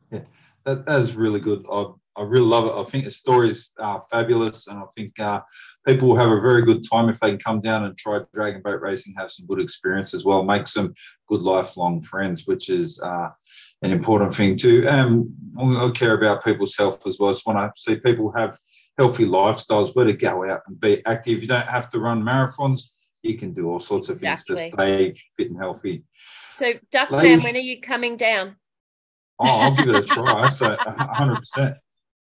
Yeah 0.09 0.21
that, 0.65 0.85
that 0.85 1.01
is 1.01 1.15
really 1.15 1.39
good. 1.39 1.65
I, 1.71 1.85
I 2.17 2.23
really 2.23 2.45
love 2.45 2.65
it. 2.65 2.79
I 2.79 2.83
think 2.89 3.05
the 3.05 3.11
stories 3.11 3.71
are 3.77 4.01
fabulous, 4.09 4.67
and 4.67 4.79
I 4.79 4.83
think 4.95 5.19
uh, 5.19 5.41
people 5.85 6.09
will 6.09 6.17
have 6.17 6.31
a 6.31 6.39
very 6.39 6.61
good 6.61 6.83
time 6.89 7.09
if 7.09 7.19
they 7.19 7.29
can 7.29 7.39
come 7.39 7.59
down 7.59 7.83
and 7.83 7.97
try 7.97 8.21
dragon 8.33 8.61
boat 8.61 8.81
racing, 8.81 9.15
have 9.17 9.31
some 9.31 9.45
good 9.47 9.59
experience 9.59 10.13
as 10.13 10.23
well, 10.23 10.43
make 10.43 10.67
some 10.67 10.93
good 11.27 11.41
lifelong 11.41 12.01
friends, 12.01 12.47
which 12.47 12.69
is 12.69 13.01
uh, 13.01 13.29
an 13.81 13.91
important 13.91 14.33
thing 14.33 14.55
too. 14.55 14.87
And 14.87 15.29
I 15.59 15.89
care 15.91 16.17
about 16.17 16.43
people's 16.43 16.77
health 16.77 17.05
as 17.05 17.19
well. 17.19 17.33
So 17.33 17.41
when 17.45 17.57
I 17.57 17.69
see 17.75 17.97
people 17.97 18.31
have 18.35 18.57
healthy 18.97 19.25
lifestyles, 19.25 19.95
where 19.95 20.05
to 20.05 20.13
go 20.13 20.49
out 20.49 20.61
and 20.67 20.79
be 20.79 21.05
active. 21.05 21.41
You 21.41 21.47
don't 21.47 21.67
have 21.67 21.89
to 21.91 21.99
run 21.99 22.23
marathons. 22.23 22.95
You 23.23 23.37
can 23.37 23.53
do 23.53 23.69
all 23.69 23.79
sorts 23.79 24.09
of 24.09 24.15
exactly. 24.15 24.55
things 24.55 24.71
to 24.71 24.77
stay 24.77 25.13
fit 25.37 25.49
and 25.49 25.59
healthy. 25.59 26.03
So, 26.53 26.73
Duckman, 26.93 27.43
when 27.43 27.55
are 27.55 27.59
you 27.59 27.81
coming 27.81 28.17
down? 28.17 28.55
Oh, 29.39 29.47
I'll 29.47 29.75
give 29.75 29.89
it 29.89 29.95
a 29.95 30.01
try. 30.03 30.49
So 30.49 30.69
100. 30.69 31.35
percent 31.35 31.75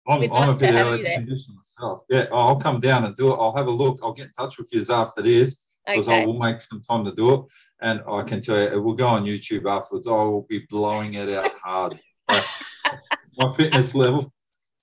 I'm, 0.07 0.33
I'm 0.33 0.49
a 0.49 0.57
bit 0.57 0.75
out 0.75 0.95
of 0.95 1.05
condition 1.05 1.55
myself. 1.55 2.03
Yeah, 2.11 2.27
oh, 2.33 2.39
I'll 2.39 2.57
come 2.57 2.81
down 2.81 3.05
and 3.05 3.17
do 3.17 3.33
it. 3.33 3.37
I'll 3.37 3.57
have 3.57 3.69
a 3.69 3.71
look. 3.71 4.01
I'll 4.03 4.13
get 4.13 4.27
in 4.27 4.33
touch 4.33 4.59
with 4.59 4.69
you 4.73 4.85
after 4.91 5.23
this 5.23 5.65
because 5.87 6.09
okay. 6.09 6.23
I 6.23 6.27
will 6.27 6.39
make 6.39 6.63
some 6.63 6.83
time 6.83 7.05
to 7.05 7.13
do 7.13 7.35
it. 7.35 7.41
And 7.81 8.03
I 8.09 8.23
can 8.23 8.41
tell 8.41 8.59
you, 8.59 8.67
it 8.67 8.83
will 8.83 8.95
go 8.95 9.07
on 9.07 9.25
YouTube 9.25 9.71
afterwards. 9.71 10.09
I 10.09 10.13
will 10.13 10.47
be 10.49 10.67
blowing 10.71 11.15
it 11.15 11.29
out 11.29 11.51
hard. 11.63 12.01
my 12.29 13.53
fitness 13.57 13.95
level. 13.95 14.33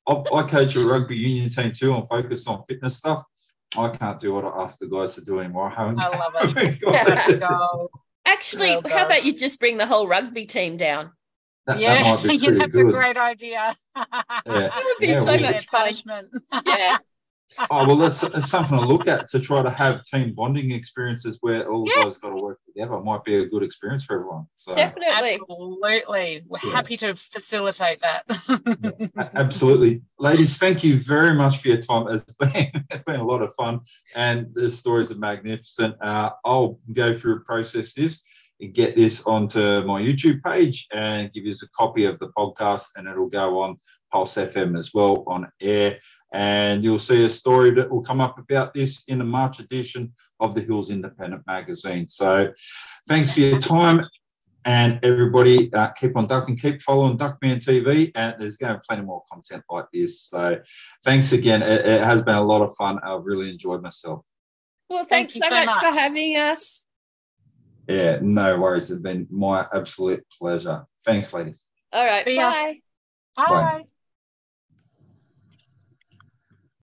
I, 0.07 0.23
I, 0.33 0.43
coach 0.43 0.75
a 0.75 0.79
rugby 0.81 1.15
union 1.15 1.49
team 1.49 1.71
too 1.71 1.93
and 1.93 2.07
focus 2.07 2.47
on 2.47 2.63
fitness 2.67 2.97
stuff. 2.97 3.23
I 3.77 3.89
can't 3.89 4.19
do 4.19 4.33
what 4.33 4.45
I 4.45 4.63
ask 4.63 4.79
the 4.79 4.87
guys 4.87 5.15
to 5.15 5.23
do 5.23 5.39
anymore. 5.39 5.71
I, 5.75 5.93
I 5.97 6.17
love 6.17 6.33
it. 6.57 7.89
Actually, 8.25 8.71
how 8.89 9.05
about 9.05 9.25
you 9.25 9.33
just 9.33 9.59
bring 9.59 9.77
the 9.77 9.85
whole 9.85 10.07
rugby 10.07 10.45
team 10.45 10.77
down? 10.77 11.11
That, 11.69 11.79
yeah, 11.79 12.15
that 12.15 12.41
yeah 12.41 12.51
that's 12.51 12.71
good. 12.71 12.87
a 12.87 12.91
great 12.91 13.17
idea. 13.17 13.77
yeah. 13.95 14.03
It 14.45 14.71
would 14.73 14.97
be 14.99 15.07
yeah, 15.09 15.21
so 15.21 15.37
much 15.37 15.67
punishment. 15.67 16.29
yeah. 16.65 16.97
oh 17.71 17.87
well, 17.87 17.95
that's, 17.95 18.21
that's, 18.21 18.49
something 18.49 18.77
to 18.77 18.85
look 18.85 19.07
at 19.07 19.27
to 19.27 19.39
try 19.39 19.61
to 19.61 19.69
have 19.69 20.03
team 20.03 20.33
bonding 20.33 20.71
experiences 20.71 21.37
where 21.41 21.67
all 21.69 21.83
the 21.83 21.91
yes. 21.95 22.05
guys 22.05 22.17
got 22.17 22.29
to 22.29 22.35
work 22.41 22.59
together. 22.65 22.95
It 22.95 23.03
might 23.03 23.23
be 23.23 23.35
a 23.35 23.45
good 23.45 23.63
experience 23.63 24.03
for 24.03 24.15
everyone. 24.15 24.45
So 24.55 24.75
definitely, 24.75 25.33
absolutely, 25.35 26.43
we're 26.47 26.59
yeah. 26.63 26.71
happy 26.71 26.97
to 26.97 27.15
facilitate 27.15 28.01
that. 28.01 28.23
yeah, 29.15 29.29
absolutely, 29.35 30.01
ladies. 30.19 30.57
Thank 30.57 30.83
you 30.83 30.99
very 30.99 31.33
much 31.33 31.59
for 31.59 31.69
your 31.69 31.77
time. 31.77 32.07
It's 32.09 32.33
been 32.33 32.85
it's 32.91 33.03
been 33.05 33.19
a 33.19 33.25
lot 33.25 33.41
of 33.41 33.53
fun, 33.55 33.81
and 34.15 34.47
the 34.53 34.69
stories 34.69 35.11
are 35.11 35.19
magnificent. 35.19 35.95
Uh, 36.01 36.31
I'll 36.45 36.79
go 36.93 37.15
through 37.15 37.37
a 37.37 37.39
process 37.41 37.93
this 37.93 38.23
get 38.67 38.95
this 38.95 39.25
onto 39.25 39.83
my 39.83 40.01
YouTube 40.01 40.43
page 40.43 40.87
and 40.91 41.31
give 41.31 41.45
you 41.45 41.53
a 41.53 41.67
copy 41.77 42.05
of 42.05 42.19
the 42.19 42.29
podcast, 42.37 42.87
and 42.95 43.07
it'll 43.07 43.29
go 43.29 43.61
on 43.61 43.77
Pulse 44.11 44.35
FM 44.35 44.77
as 44.77 44.93
well 44.93 45.23
on 45.27 45.49
air. 45.61 45.97
And 46.33 46.83
you'll 46.83 46.99
see 46.99 47.25
a 47.25 47.29
story 47.29 47.71
that 47.71 47.89
will 47.89 48.01
come 48.01 48.21
up 48.21 48.37
about 48.37 48.73
this 48.73 49.03
in 49.05 49.17
the 49.17 49.23
March 49.23 49.59
edition 49.59 50.11
of 50.39 50.53
the 50.53 50.61
Hills 50.61 50.91
Independent 50.91 51.43
magazine. 51.47 52.07
So, 52.07 52.53
thanks 53.07 53.33
for 53.33 53.39
your 53.41 53.59
time. 53.59 54.01
And 54.65 54.99
everybody, 55.03 55.73
uh, 55.73 55.89
keep 55.91 56.15
on 56.17 56.27
ducking, 56.27 56.57
keep 56.57 56.81
following 56.81 57.17
Duckman 57.17 57.63
TV, 57.65 58.11
and 58.13 58.35
there's 58.37 58.57
going 58.57 58.73
to 58.73 58.79
be 58.79 58.83
plenty 58.87 59.03
more 59.03 59.23
content 59.31 59.63
like 59.71 59.85
this. 59.91 60.21
So, 60.23 60.59
thanks 61.03 61.31
again. 61.31 61.63
It, 61.63 61.85
it 61.85 62.03
has 62.03 62.21
been 62.23 62.35
a 62.35 62.43
lot 62.43 62.61
of 62.61 62.75
fun. 62.75 62.99
I've 63.03 63.23
really 63.23 63.49
enjoyed 63.49 63.81
myself. 63.81 64.23
Well, 64.89 65.05
thanks 65.05 65.33
Thank 65.33 65.45
so, 65.45 65.49
so 65.49 65.55
much, 65.55 65.67
much 65.67 65.93
for 65.93 65.99
having 65.99 66.35
us. 66.35 66.85
Yeah, 67.89 68.19
no 68.21 68.59
worries. 68.59 68.91
It's 68.91 69.01
been 69.01 69.27
my 69.31 69.65
absolute 69.73 70.23
pleasure. 70.37 70.85
Thanks, 71.03 71.33
ladies. 71.33 71.65
All 71.91 72.05
right. 72.05 72.23
Bye. 72.23 72.81
Bye. 73.35 73.47
Bye. 73.47 73.83